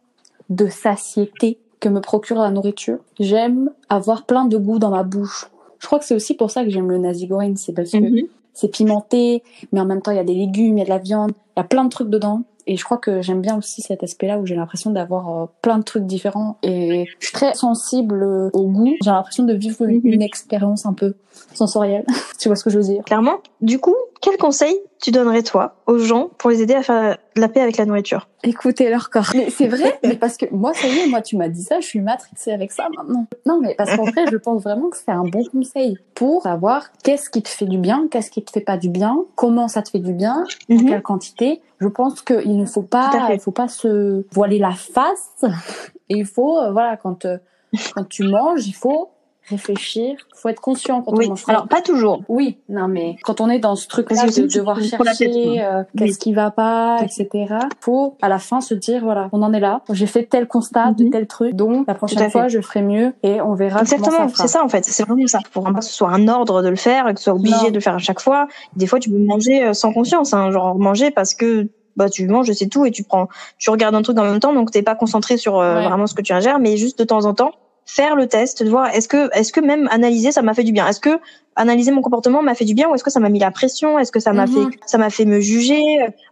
de 0.50 0.68
satiété 0.68 1.58
que 1.80 1.88
me 1.89 2.02
procure 2.02 2.38
la 2.39 2.52
nourriture. 2.52 2.97
J'aime 3.20 3.70
avoir 3.88 4.26
plein 4.26 4.45
de 4.45 4.58
goût 4.58 4.80
dans 4.80 4.89
ma 4.89 5.04
bouche. 5.04 5.50
Je 5.80 5.86
crois 5.88 6.00
que 6.00 6.06
c'est 6.06 6.16
aussi 6.16 6.34
pour 6.34 6.52
ça 6.52 6.64
que 6.66 6.70
j'aime 6.70 6.89
le 6.89 6.97
nasi 6.97 7.28
goreng, 7.28 7.56
c'est 7.56 7.72
parce 7.72 7.91
que 7.91 7.97
Mhm. 7.97 8.28
c'est 8.54 8.68
pimenté, 8.68 9.43
mais 9.72 9.80
en 9.80 9.86
même 9.86 10.02
temps 10.02 10.12
il 10.12 10.18
y 10.18 10.20
a 10.20 10.26
des 10.26 10.34
légumes, 10.34 10.78
il 10.78 10.80
y 10.80 10.82
a 10.82 10.86
de 10.86 10.89
la 10.89 10.97
viande, 10.97 11.32
il 11.56 11.60
y 11.60 11.62
a 11.62 11.64
plein 11.64 11.86
de 11.86 11.89
trucs 11.89 12.10
dedans. 12.10 12.41
Et 12.72 12.78
je 12.78 12.84
crois 12.84 12.98
que 13.00 13.24
j'aime 13.24 13.42
bien 13.42 13.58
aussi 13.58 13.82
cet 13.82 14.04
aspect-là 14.04 14.38
où 14.38 14.46
j'ai 14.46 14.54
l'impression 14.56 14.92
d'avoir 14.92 15.30
euh, 15.30 15.46
plein 15.64 15.80
de 15.80 15.84
trucs 15.84 16.06
différents. 16.06 16.58
Et 16.62 17.08
je 17.20 17.26
suis 17.26 17.34
très 17.34 17.56
sensible 17.56 18.24
au 18.54 18.68
goût. 18.68 18.94
J'ai 19.04 19.10
l'impression 19.10 19.44
de 19.44 19.54
vivre 19.56 19.82
une, 19.88 19.96
Mhm. 19.98 20.02
une 20.14 20.22
expérience 20.22 20.86
un 20.86 20.94
peu 20.94 21.16
sensorielle. 21.56 22.06
tu 22.40 22.48
vois 22.48 22.56
ce 22.56 22.64
que 22.64 22.70
je 22.70 22.78
veux 22.78 22.84
dire? 22.86 23.04
Clairement. 23.06 23.38
Du 23.62 23.80
coup, 23.80 23.96
quel 24.22 24.38
conseil 24.38 24.76
tu 25.02 25.12
donnerais 25.12 25.44
toi 25.44 25.76
aux 25.88 25.98
gens 25.98 26.30
pour 26.38 26.50
les 26.50 26.62
aider 26.62 26.74
à 26.76 26.84
faire 26.84 27.18
la 27.36 27.48
paix 27.48 27.62
avec 27.62 27.78
la 27.78 27.86
nourriture? 27.86 28.28
Écouter 28.44 28.90
leur 28.90 29.10
corps. 29.10 29.32
Mais 29.34 29.50
c'est 29.50 29.68
vrai, 29.68 29.98
mais 30.04 30.16
parce 30.16 30.36
que 30.38 30.46
moi, 30.52 30.74
ça 30.74 30.88
y 30.88 31.00
est, 31.00 31.08
moi, 31.08 31.22
tu 31.22 31.38
m'as 31.38 31.48
dit 31.48 31.64
ça, 31.64 31.80
je 31.80 31.86
suis 31.86 32.02
matrixée 32.02 32.52
avec 32.52 32.72
ça 32.72 32.88
maintenant. 32.96 33.26
Non, 33.46 33.60
mais 33.62 33.76
parce 33.76 33.96
qu'en 33.96 34.06
vrai, 34.06 34.26
je 34.30 34.38
pense 34.38 34.62
vraiment 34.64 34.90
que 34.90 34.98
c'est 34.98 35.12
un 35.12 35.24
bon 35.24 35.44
conseil 35.52 35.98
pour 36.16 36.44
savoir 36.44 36.92
qu'est-ce 37.04 37.30
qui 37.30 37.42
te 37.42 37.50
fait 37.50 37.66
du 37.66 37.78
bien, 37.78 38.08
qu'est-ce 38.12 38.30
qui 38.32 38.44
te 38.44 38.52
fait 38.52 38.60
pas 38.62 38.78
du 38.78 38.90
bien, 38.90 39.18
comment 39.36 39.68
ça 39.68 39.82
te 39.82 39.90
fait 39.90 40.00
du 40.00 40.14
bien, 40.14 40.44
en 40.70 40.74
Mhm. 40.76 40.90
quelle 40.90 41.02
quantité. 41.02 41.62
Je 41.80 41.88
pense 41.88 42.22
qu'il 42.22 42.58
ne 42.58 42.66
faut 42.66 42.82
pas, 42.82 43.30
il 43.34 43.40
faut 43.40 43.52
pas 43.52 43.68
se 43.70 44.26
voiler 44.32 44.60
la 44.60 44.72
face. 44.72 45.32
Et 46.10 46.16
il 46.18 46.26
faut, 46.26 46.58
euh, 46.60 46.72
voilà, 46.72 46.98
quand 46.98 47.26
euh, 47.26 47.38
quand 47.96 48.04
tu 48.08 48.24
manges, 48.24 48.68
il 48.68 48.74
faut 48.74 49.10
réfléchir, 49.50 50.16
il 50.18 50.38
faut 50.39 50.50
être 50.50 50.62
conscient 50.62 51.02
quand 51.02 51.16
Oui. 51.18 51.26
on 51.26 51.30
mange. 51.30 51.43
Alors, 51.47 51.68
pas 51.68 51.82
toujours. 51.82 52.22
Oui, 52.30 52.58
non 52.70 52.88
mais 52.88 53.16
quand 53.24 53.41
on 53.41 53.50
est 53.50 53.60
dans 53.60 53.76
ce 53.76 53.88
truc-là 53.88 54.26
de 54.28 54.47
devoir 54.54 54.80
chercher 54.82 55.62
euh, 55.64 55.84
qu'est-ce 55.97 56.20
qui 56.20 56.34
va 56.34 56.52
pas, 56.52 57.00
etc. 57.04 57.56
Faut 57.82 58.16
à 58.22 58.30
la 58.30 58.39
fin 58.39 58.62
se 58.62 58.74
dire 58.74 59.04
voilà, 59.04 59.30
on 59.32 59.41
en 59.41 59.54
est 59.54 59.60
là. 59.60 59.82
J'ai 59.91 60.06
fait 60.08 60.24
tel 60.24 60.47
constat 60.47 60.91
de 60.91 61.04
Mhm. 61.06 61.10
tel 61.12 61.28
truc, 61.28 61.54
donc 61.56 61.88
la 61.88 61.95
prochaine 61.95 62.30
fois 62.30 62.47
je 62.47 62.62
ferai 62.62 62.82
mieux 62.82 63.14
et 63.24 63.41
on 63.41 63.54
verra 63.56 63.82
Exactement, 63.82 64.28
c'est 64.34 64.47
ça 64.47 64.64
en 64.64 64.70
fait. 64.70 64.86
C'est 64.86 65.04
vraiment 65.06 65.28
ça. 65.28 65.39
Vraiment 65.54 65.80
que 65.80 65.86
ce 65.86 65.93
soit 65.93 66.10
un 66.10 66.28
ordre 66.28 66.62
de 66.62 66.70
le 66.70 66.76
faire, 66.76 67.08
et 67.08 67.14
que 67.14 67.20
ce 67.20 67.26
soit 67.26 67.34
obligé 67.34 67.56
Non. 67.56 67.70
de 67.70 67.74
le 67.76 67.80
faire 67.80 67.95
à 67.95 68.00
chaque 68.00 68.20
fois. 68.22 68.47
Des 68.76 68.88
fois, 68.88 69.00
tu 69.00 69.10
peux 69.10 69.18
manger 69.18 69.64
euh, 69.66 69.74
sans 69.74 69.91
conscience, 69.93 70.34
hein, 70.34 70.52
genre 70.52 70.78
manger 70.78 71.12
parce 71.12 71.34
que 71.34 71.68
bah 71.95 72.10
tu 72.10 72.28
manges, 72.28 72.50
c'est 72.54 72.68
tout, 72.68 72.86
et 72.86 72.91
tu 72.91 73.04
prends, 73.04 73.28
tu 73.58 73.70
regardes 73.70 73.93
un 73.95 74.02
truc 74.02 74.18
en 74.18 74.24
même 74.24 74.39
temps, 74.39 74.54
donc 74.54 74.72
t'es 74.72 74.82
pas 74.84 74.95
concentré 74.95 75.36
sur 75.38 75.60
euh, 75.60 75.76
Ouais. 75.76 75.84
vraiment 75.88 76.08
ce 76.08 76.14
que 76.14 76.22
tu 76.22 76.32
ingères, 76.32 76.58
mais 76.60 76.78
juste 76.78 76.97
de 77.00 77.04
temps 77.04 77.26
en 77.26 77.34
temps 77.34 77.52
faire 77.96 78.16
le 78.16 78.28
test, 78.28 78.64
de 78.64 78.70
voir 78.70 78.88
est-ce 78.96 79.08
que 79.08 79.30
est-ce 79.38 79.52
que 79.52 79.60
même 79.62 79.88
analyser 79.92 80.32
ça 80.32 80.42
m'a 80.42 80.54
fait 80.54 80.64
du 80.64 80.72
bien, 80.72 80.88
est-ce 80.88 81.00
que 81.00 81.20
analyser 81.56 81.92
mon 81.92 82.02
comportement 82.02 82.42
m'a 82.42 82.56
fait 82.56 82.66
du 82.66 82.74
bien 82.74 82.88
ou 82.90 82.96
est-ce 82.96 83.04
que 83.04 83.10
ça 83.12 83.20
m'a 83.20 83.30
mis 83.30 83.40
la 83.40 83.52
pression, 83.52 83.98
est-ce 84.00 84.12
que 84.12 84.20
ça 84.20 84.32
m'a 84.34 84.46
Mhm. 84.46 84.54
fait 84.72 84.78
ça 84.86 84.98
m'a 84.98 85.10
fait 85.10 85.26
me 85.26 85.40
juger, 85.40 85.82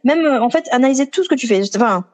même 0.03 0.25
en 0.41 0.49
fait 0.49 0.65
analyser 0.71 1.07
tout 1.07 1.23
ce 1.23 1.29
que 1.29 1.35
tu 1.35 1.47
fais, 1.47 1.61
enfin 1.75 2.05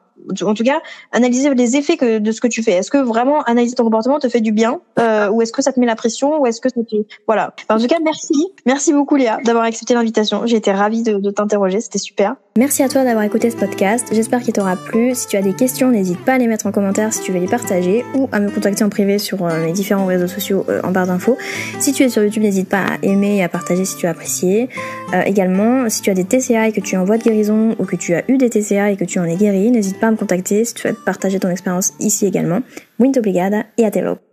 en 0.42 0.54
tout 0.54 0.64
cas, 0.64 0.80
analyser 1.12 1.52
les 1.54 1.76
effets 1.76 1.96
que, 1.96 2.18
de 2.18 2.32
ce 2.32 2.40
que 2.40 2.48
tu 2.48 2.62
fais. 2.62 2.72
Est-ce 2.72 2.90
que 2.90 2.98
vraiment 2.98 3.42
analyser 3.42 3.74
ton 3.74 3.84
comportement 3.84 4.18
te 4.18 4.28
fait 4.28 4.40
du 4.40 4.52
bien 4.52 4.80
euh, 4.98 5.28
ou 5.30 5.42
est-ce 5.42 5.52
que 5.52 5.62
ça 5.62 5.72
te 5.72 5.80
met 5.80 5.86
la 5.86 5.96
pression 5.96 6.40
ou 6.40 6.46
est-ce 6.46 6.60
que 6.60 6.68
ça. 6.68 6.80
Voilà. 7.26 7.54
En 7.68 7.78
tout 7.78 7.86
cas, 7.86 7.98
merci. 8.02 8.34
Merci 8.66 8.92
beaucoup 8.92 9.16
Léa 9.16 9.38
d'avoir 9.44 9.64
accepté 9.64 9.94
l'invitation. 9.94 10.46
J'ai 10.46 10.56
été 10.56 10.72
ravie 10.72 11.02
de, 11.02 11.18
de 11.18 11.30
t'interroger. 11.30 11.80
C'était 11.80 11.98
super. 11.98 12.36
Merci 12.56 12.84
à 12.84 12.88
toi 12.88 13.02
d'avoir 13.02 13.24
écouté 13.24 13.50
ce 13.50 13.56
podcast. 13.56 14.08
J'espère 14.12 14.40
qu'il 14.40 14.52
t'aura 14.52 14.76
plu. 14.76 15.12
Si 15.14 15.26
tu 15.26 15.36
as 15.36 15.42
des 15.42 15.54
questions, 15.54 15.90
n'hésite 15.90 16.20
pas 16.20 16.34
à 16.34 16.38
les 16.38 16.46
mettre 16.46 16.66
en 16.66 16.72
commentaire 16.72 17.12
si 17.12 17.20
tu 17.20 17.32
veux 17.32 17.40
les 17.40 17.48
partager 17.48 18.04
ou 18.14 18.28
à 18.30 18.38
me 18.38 18.48
contacter 18.48 18.84
en 18.84 18.88
privé 18.88 19.18
sur 19.18 19.44
euh, 19.44 19.64
mes 19.64 19.72
différents 19.72 20.06
réseaux 20.06 20.28
sociaux 20.28 20.64
euh, 20.68 20.80
en 20.84 20.92
barre 20.92 21.08
d'infos. 21.08 21.36
Si 21.80 21.92
tu 21.92 22.04
es 22.04 22.08
sur 22.08 22.22
YouTube, 22.22 22.44
n'hésite 22.44 22.68
pas 22.68 22.84
à 22.84 22.98
aimer 23.02 23.38
et 23.38 23.42
à 23.42 23.48
partager 23.48 23.84
si 23.84 23.96
tu 23.96 24.06
as 24.06 24.10
apprécié. 24.10 24.68
Euh, 25.14 25.22
également, 25.22 25.88
si 25.88 26.00
tu 26.02 26.10
as 26.10 26.14
des 26.14 26.24
TCA 26.24 26.68
et 26.68 26.72
que 26.72 26.80
tu 26.80 26.94
es 26.94 26.98
en 26.98 27.04
voie 27.04 27.18
de 27.18 27.24
guérison 27.24 27.74
ou 27.80 27.84
que 27.84 27.96
tu 27.96 28.14
as 28.14 28.22
eu 28.28 28.38
des 28.38 28.50
TCA 28.50 28.92
et 28.92 28.96
que 28.96 29.04
tu 29.04 29.18
en 29.18 29.24
es 29.24 29.34
guéri, 29.34 29.72
n'hésite 29.72 29.98
pas 29.98 30.03
à 30.08 30.10
me 30.10 30.16
contacter 30.16 30.64
si 30.64 30.74
tu 30.74 30.82
souhaites 30.82 31.04
partager 31.04 31.38
ton 31.38 31.50
expérience 31.50 31.92
ici 32.00 32.26
également. 32.26 32.60
Muito 32.98 33.18
obrigada 33.18 33.64
et 33.76 33.84
à 33.84 33.90
te 33.90 33.98
logo. 33.98 34.23